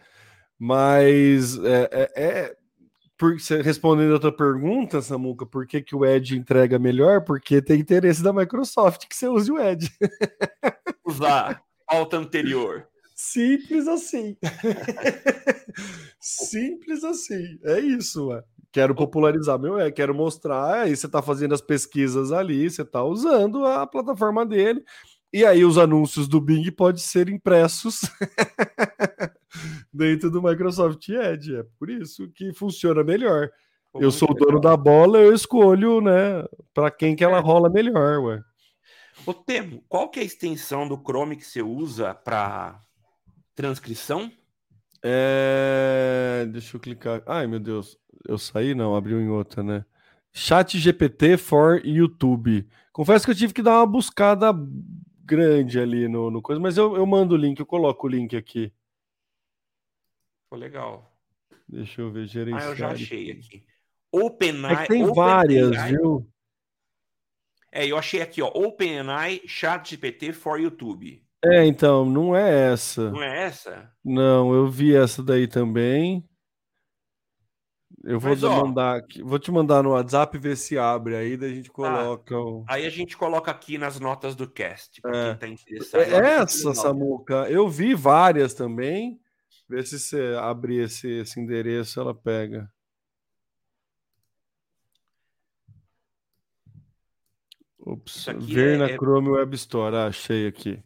mas 0.59 1.59
é, 1.59 1.89
é, 1.93 2.13
é 2.17 2.57
por, 3.17 3.37
respondendo 3.63 4.15
a 4.15 4.19
tua 4.19 4.37
pergunta, 4.37 5.01
Samuca, 5.01 5.47
por 5.47 5.67
que, 5.67 5.81
que 5.81 5.97
o 5.97 6.05
Edge 6.05 6.37
entrega 6.37 6.79
melhor? 6.79 7.25
Porque 7.25 7.63
tem 7.63 7.81
interesse 7.81 8.23
da 8.23 8.33
Microsoft 8.33 9.07
que 9.09 9.17
você 9.17 9.29
use 9.29 9.51
o 9.51 9.59
Edge. 9.59 9.91
Usar 11.07 11.63
pauta 11.87 12.17
anterior. 12.17 12.87
Simples 13.15 13.89
assim. 13.89 14.37
Simples 16.21 17.03
assim. 17.05 17.59
É 17.65 17.81
isso, 17.81 18.29
ué. 18.29 18.43
Quero 18.71 18.95
popularizar 18.95 19.59
meu 19.59 19.79
é, 19.79 19.91
quero 19.91 20.15
mostrar. 20.15 20.83
Aí 20.83 20.95
você 20.95 21.07
está 21.07 21.23
fazendo 21.23 21.55
as 21.55 21.63
pesquisas 21.63 22.31
ali, 22.31 22.69
você 22.69 22.83
está 22.83 23.03
usando 23.03 23.65
a 23.65 23.87
plataforma 23.87 24.45
dele. 24.45 24.85
E 25.33 25.45
aí 25.45 25.65
os 25.65 25.79
anúncios 25.79 26.29
do 26.29 26.41
Bing 26.41 26.71
podem 26.71 27.01
ser 27.01 27.29
impressos 27.29 28.01
dentro 29.93 30.31
do 30.31 30.43
Microsoft 30.43 31.09
Edge. 31.09 31.57
É 31.57 31.65
por 31.79 31.91
isso 31.91 32.29
que 32.29 32.53
funciona 32.53 33.03
melhor. 33.03 33.51
eu 33.95 34.11
sou 34.11 34.31
o 34.31 34.35
dono 34.35 34.61
da 34.61 34.77
bola, 34.77 35.19
eu 35.19 35.35
escolho, 35.35 36.01
né, 36.01 36.45
para 36.75 36.91
quem 36.91 37.17
que 37.17 37.25
ela 37.25 37.39
é. 37.39 37.41
rola 37.41 37.71
melhor, 37.71 38.21
ué. 38.21 38.43
Ô 39.25 39.33
Temo, 39.33 39.83
qual 39.89 40.11
que 40.11 40.21
é 40.21 40.23
a 40.23 40.27
extensão 40.27 40.87
do 40.87 40.97
Chrome 40.99 41.37
que 41.37 41.45
você 41.45 41.63
usa 41.63 42.15
para 42.15 42.79
transcrição? 43.55 44.31
É... 45.03 46.47
Deixa 46.51 46.77
eu 46.77 46.81
clicar. 46.81 47.23
Ai, 47.27 47.47
meu 47.47 47.59
Deus. 47.59 47.99
Eu 48.29 48.39
saí? 48.39 48.75
Não, 48.75 48.95
abriu 48.95 49.21
em 49.21 49.29
outra, 49.29 49.63
né? 49.63 49.85
Chat 50.33 50.79
GPT 50.79 51.39
for 51.39 51.81
YouTube. 51.85 52.69
Confesso 52.93 53.25
que 53.25 53.31
eu 53.31 53.35
tive 53.35 53.55
que 53.55 53.63
dar 53.63 53.79
uma 53.79 53.87
buscada 53.87 54.53
grande 55.25 55.81
ali 55.81 56.09
no, 56.09 56.31
no 56.31 56.41
coisa, 56.41 56.61
mas 56.61 56.77
eu, 56.77 56.97
eu 56.97 57.05
mando 57.05 57.35
o 57.35 57.39
link, 57.39 57.59
eu 57.59 57.67
coloco 57.67 58.07
o 58.07 58.11
link 58.11 58.37
aqui. 58.37 58.73
Foi 60.49 60.59
legal. 60.59 61.17
Deixa 61.69 62.01
eu 62.01 62.11
ver, 62.11 62.27
gerenciar. 62.27 62.69
Ah, 62.69 62.71
eu 62.71 62.77
já 62.77 62.91
achei 62.91 63.31
aqui. 63.31 63.65
OpenAI. 64.13 64.85
É 64.85 64.87
tem 64.87 65.03
Open 65.03 65.15
várias, 65.15 65.77
AI. 65.77 65.93
viu? 65.93 66.31
É, 67.73 67.87
eu 67.87 67.99
achei 67.99 68.23
aqui, 68.23 68.41
ó. 68.41 68.49
OpenAI 68.49 69.43
Chat 69.47 69.91
GPT 69.91 70.33
for 70.33 70.61
YouTube. 70.61 71.23
É, 71.45 71.65
então, 71.65 72.05
não 72.05 72.35
é 72.35 72.73
essa. 72.73 73.11
Não 73.11 73.23
é 73.23 73.45
essa? 73.45 73.93
Não, 74.05 74.55
eu 74.55 74.69
vi 74.69 74.95
essa 74.95 75.23
daí 75.23 75.47
também. 75.47 76.27
Eu 78.07 78.21
vou, 78.21 78.31
Mas, 78.31 78.45
ó, 78.45 78.65
mandar 78.65 78.99
aqui, 78.99 79.21
vou 79.21 79.39
te 79.39 79.51
mandar 79.51 79.83
no 79.83 79.91
WhatsApp 79.91 80.39
ver 80.39 80.57
se 80.57 80.79
abre 80.79 81.17
aí, 81.17 81.37
daí 81.37 81.51
a 81.51 81.55
gente 81.55 81.69
tá. 81.69 81.75
coloca. 81.75 82.35
Tá. 82.35 82.41
O... 82.41 82.65
Aí 82.69 82.87
a 82.87 82.91
gente 82.91 83.17
coloca 83.17 83.51
aqui 83.51 83.77
nas 83.79 83.99
notas 83.99 84.37
do 84.37 84.49
cast, 84.49 85.01
para 85.01 85.17
é. 85.17 85.31
quem 85.31 85.37
tá 85.37 85.49
interessado. 85.49 86.03
É 86.03 86.35
essa, 86.37 86.73
Samuca, 86.73 87.51
eu 87.51 87.69
vi 87.69 87.95
várias 87.95 88.55
também, 88.55 89.21
Vê 89.69 89.83
se 89.83 89.99
você 89.99 90.37
abrir 90.41 90.85
esse, 90.85 91.09
esse 91.09 91.41
endereço, 91.41 91.99
ela 91.99 92.15
pega. 92.15 92.71
Ops, 97.81 98.27
ver 98.41 98.75
é, 98.75 98.79
na 98.79 98.87
é... 98.87 98.97
Chrome 98.97 99.29
Web 99.31 99.55
Store. 99.57 99.95
Ah, 99.97 100.07
achei 100.07 100.47
aqui. 100.47 100.83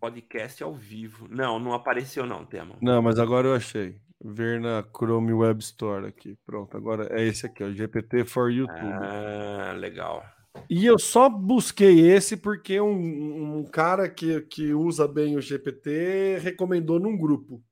Podcast 0.00 0.62
ao 0.62 0.74
vivo. 0.74 1.26
Não, 1.30 1.58
não 1.58 1.72
apareceu 1.72 2.26
não, 2.26 2.44
Tema. 2.44 2.76
Não, 2.80 3.00
mas 3.00 3.18
agora 3.18 3.48
eu 3.48 3.54
achei. 3.54 4.00
Ver 4.24 4.60
na 4.60 4.82
Chrome 4.82 5.32
Web 5.32 5.62
Store 5.62 6.06
aqui. 6.06 6.36
Pronto, 6.44 6.76
agora 6.76 7.08
é 7.10 7.26
esse 7.26 7.46
aqui, 7.46 7.62
o 7.64 7.74
GPT 7.74 8.24
for 8.24 8.50
YouTube. 8.50 8.78
Ah, 8.78 9.72
legal. 9.76 10.24
E 10.68 10.84
eu 10.84 10.98
só 10.98 11.28
busquei 11.28 12.00
esse 12.10 12.36
porque 12.36 12.80
um, 12.80 13.58
um 13.58 13.64
cara 13.64 14.08
que, 14.08 14.40
que 14.42 14.74
usa 14.74 15.08
bem 15.08 15.36
o 15.36 15.40
GPT 15.40 16.38
recomendou 16.40 17.00
num 17.00 17.16
grupo. 17.16 17.62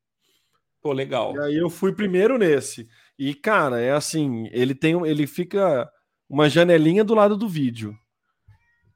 Pô, 0.80 0.92
legal. 0.92 1.34
E 1.36 1.40
aí 1.40 1.56
eu 1.56 1.68
fui 1.68 1.92
primeiro 1.92 2.38
nesse. 2.38 2.88
E, 3.18 3.34
cara, 3.34 3.80
é 3.80 3.92
assim, 3.92 4.48
ele 4.50 4.74
tem 4.74 4.98
ele 5.06 5.26
fica 5.26 5.90
uma 6.28 6.48
janelinha 6.48 7.04
do 7.04 7.14
lado 7.14 7.36
do 7.36 7.48
vídeo. 7.48 7.94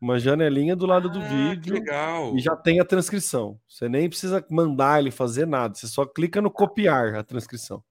Uma 0.00 0.18
janelinha 0.18 0.76
do 0.76 0.86
lado 0.86 1.08
ah, 1.08 1.12
do 1.12 1.20
vídeo. 1.20 1.74
legal. 1.74 2.36
E 2.36 2.40
já 2.40 2.54
tem 2.54 2.80
a 2.80 2.84
transcrição. 2.84 3.58
Você 3.68 3.88
nem 3.88 4.08
precisa 4.08 4.44
mandar 4.50 5.00
ele 5.00 5.10
fazer 5.10 5.46
nada. 5.46 5.74
Você 5.74 5.86
só 5.86 6.04
clica 6.04 6.40
no 6.40 6.50
copiar 6.50 7.14
a 7.14 7.24
transcrição. 7.24 7.82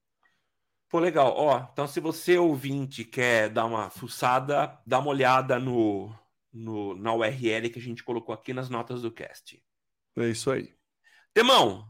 Pô, 0.89 0.99
legal. 0.99 1.33
Ó, 1.35 1.67
então 1.71 1.87
se 1.87 1.99
você 1.99 2.37
ouvinte 2.37 3.03
quer 3.03 3.49
dar 3.49 3.65
uma 3.65 3.89
fuçada, 3.89 4.79
dá 4.85 4.99
uma 4.99 5.09
olhada 5.09 5.59
no, 5.59 6.13
no, 6.53 6.95
na 6.95 7.13
URL 7.13 7.69
que 7.71 7.79
a 7.79 7.81
gente 7.81 8.03
colocou 8.03 8.33
aqui 8.33 8.53
nas 8.53 8.69
notas 8.69 9.01
do 9.01 9.11
cast. 9.11 9.59
É 10.15 10.29
isso 10.29 10.51
aí. 10.51 10.71
Temão, 11.33 11.83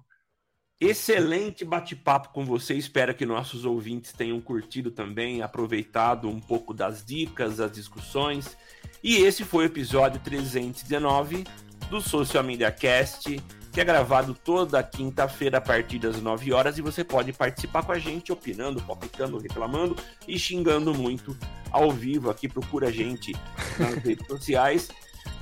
excelente 0.87 1.63
bate-papo 1.65 2.29
com 2.29 2.45
você. 2.45 2.73
Espero 2.73 3.13
que 3.13 3.25
nossos 3.25 3.65
ouvintes 3.65 4.13
tenham 4.13 4.39
curtido 4.41 4.91
também, 4.91 5.41
aproveitado 5.41 6.27
um 6.29 6.39
pouco 6.39 6.73
das 6.73 7.05
dicas, 7.05 7.57
das 7.57 7.71
discussões. 7.71 8.57
E 9.03 9.17
esse 9.17 9.43
foi 9.43 9.65
o 9.65 9.67
episódio 9.67 10.19
319 10.21 11.43
do 11.89 11.99
Social 11.99 12.43
Media 12.43 12.71
Cast 12.71 13.41
que 13.73 13.81
é 13.81 13.83
gravado 13.83 14.35
toda 14.35 14.83
quinta-feira 14.83 15.57
a 15.57 15.61
partir 15.61 15.97
das 15.97 16.21
9 16.21 16.53
horas 16.53 16.77
e 16.77 16.81
você 16.81 17.03
pode 17.03 17.33
participar 17.33 17.81
com 17.81 17.91
a 17.91 17.97
gente 17.97 18.31
opinando, 18.31 18.79
palpitando, 18.83 19.39
reclamando 19.39 19.97
e 20.27 20.37
xingando 20.37 20.93
muito 20.93 21.35
ao 21.71 21.89
vivo 21.89 22.29
aqui. 22.29 22.47
Procura 22.47 22.89
a 22.89 22.91
gente 22.91 23.33
nas 23.79 23.95
redes 23.95 24.27
sociais. 24.27 24.89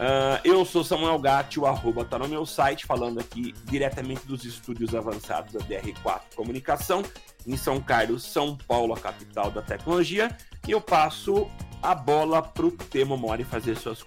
Uh, 0.01 0.41
eu 0.43 0.65
sou 0.65 0.83
Samuel 0.83 1.19
Gatti, 1.19 1.59
o 1.59 1.65
arroba 1.65 2.03
tá 2.03 2.17
no 2.17 2.27
meu 2.27 2.45
site, 2.45 2.85
falando 2.85 3.19
aqui 3.19 3.53
diretamente 3.65 4.25
dos 4.25 4.43
estúdios 4.45 4.95
avançados 4.95 5.53
da 5.53 5.59
DR4 5.59 6.21
Comunicação, 6.35 7.03
em 7.45 7.55
São 7.55 7.79
Carlos, 7.79 8.23
São 8.23 8.57
Paulo, 8.67 8.93
a 8.93 8.99
capital 8.99 9.51
da 9.51 9.61
tecnologia. 9.61 10.35
E 10.67 10.71
eu 10.71 10.81
passo 10.81 11.47
a 11.81 11.93
bola 11.95 12.41
para 12.41 12.65
o 12.65 12.71
Temo 12.71 13.17
Mori 13.17 13.43
fazer 13.43 13.75
suas 13.77 14.03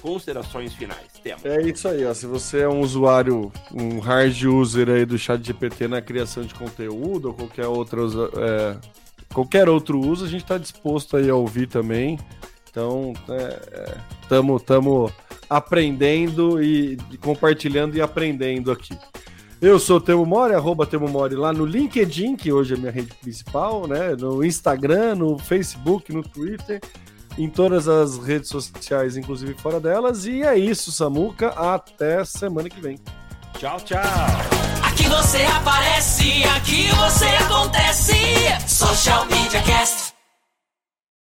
considerações 0.00 0.74
finais. 0.74 1.06
Temo. 1.22 1.40
É 1.44 1.62
isso 1.62 1.88
aí, 1.88 2.04
ó. 2.04 2.12
Se 2.12 2.26
você 2.26 2.60
é 2.60 2.68
um 2.68 2.80
usuário, 2.80 3.50
um 3.72 4.00
hard 4.00 4.42
user 4.44 4.90
aí 4.90 5.04
do 5.04 5.18
chat 5.18 5.42
GPT 5.42 5.88
na 5.88 6.02
criação 6.02 6.42
de 6.42 6.54
conteúdo 6.54 7.28
ou 7.28 7.34
qualquer 7.34 7.66
outra 7.66 8.02
é, 8.36 8.76
qualquer 9.32 9.68
outro 9.68 9.98
uso, 9.98 10.24
a 10.24 10.28
gente 10.28 10.42
está 10.42 10.58
disposto 10.58 11.16
aí 11.16 11.28
a 11.28 11.34
ouvir 11.34 11.66
também. 11.66 12.18
Então, 12.74 13.12
estamos 14.20 14.60
é, 14.60 14.64
tamo 14.66 15.12
aprendendo 15.48 16.60
e 16.60 16.98
compartilhando 17.20 17.96
e 17.96 18.02
aprendendo 18.02 18.72
aqui. 18.72 18.98
Eu 19.60 19.78
sou 19.78 19.98
o 19.98 20.00
Temo 20.00 20.26
Mori, 20.26 20.54
arroba 20.54 20.84
Temo 20.84 21.06
Mori 21.06 21.36
lá 21.36 21.52
no 21.52 21.64
LinkedIn, 21.64 22.34
que 22.34 22.52
hoje 22.52 22.74
é 22.74 22.76
minha 22.76 22.90
rede 22.90 23.14
principal, 23.14 23.86
né? 23.86 24.16
No 24.18 24.44
Instagram, 24.44 25.14
no 25.14 25.38
Facebook, 25.38 26.12
no 26.12 26.24
Twitter 26.24 26.80
em 27.38 27.48
todas 27.48 27.88
as 27.88 28.18
redes 28.18 28.48
sociais, 28.48 29.16
inclusive 29.16 29.54
fora 29.54 29.78
delas. 29.78 30.26
E 30.26 30.42
é 30.42 30.58
isso, 30.58 30.90
Samuca. 30.90 31.50
Até 31.50 32.24
semana 32.24 32.68
que 32.68 32.80
vem. 32.80 32.98
Tchau, 33.58 33.80
tchau. 33.80 34.00
Aqui 34.82 35.04
você 35.08 35.42
aparece, 35.44 36.44
aqui 36.56 36.88
você 36.90 37.26
acontece. 37.26 38.14
Social 38.66 39.26
Media 39.26 39.62
Cast. 39.62 40.13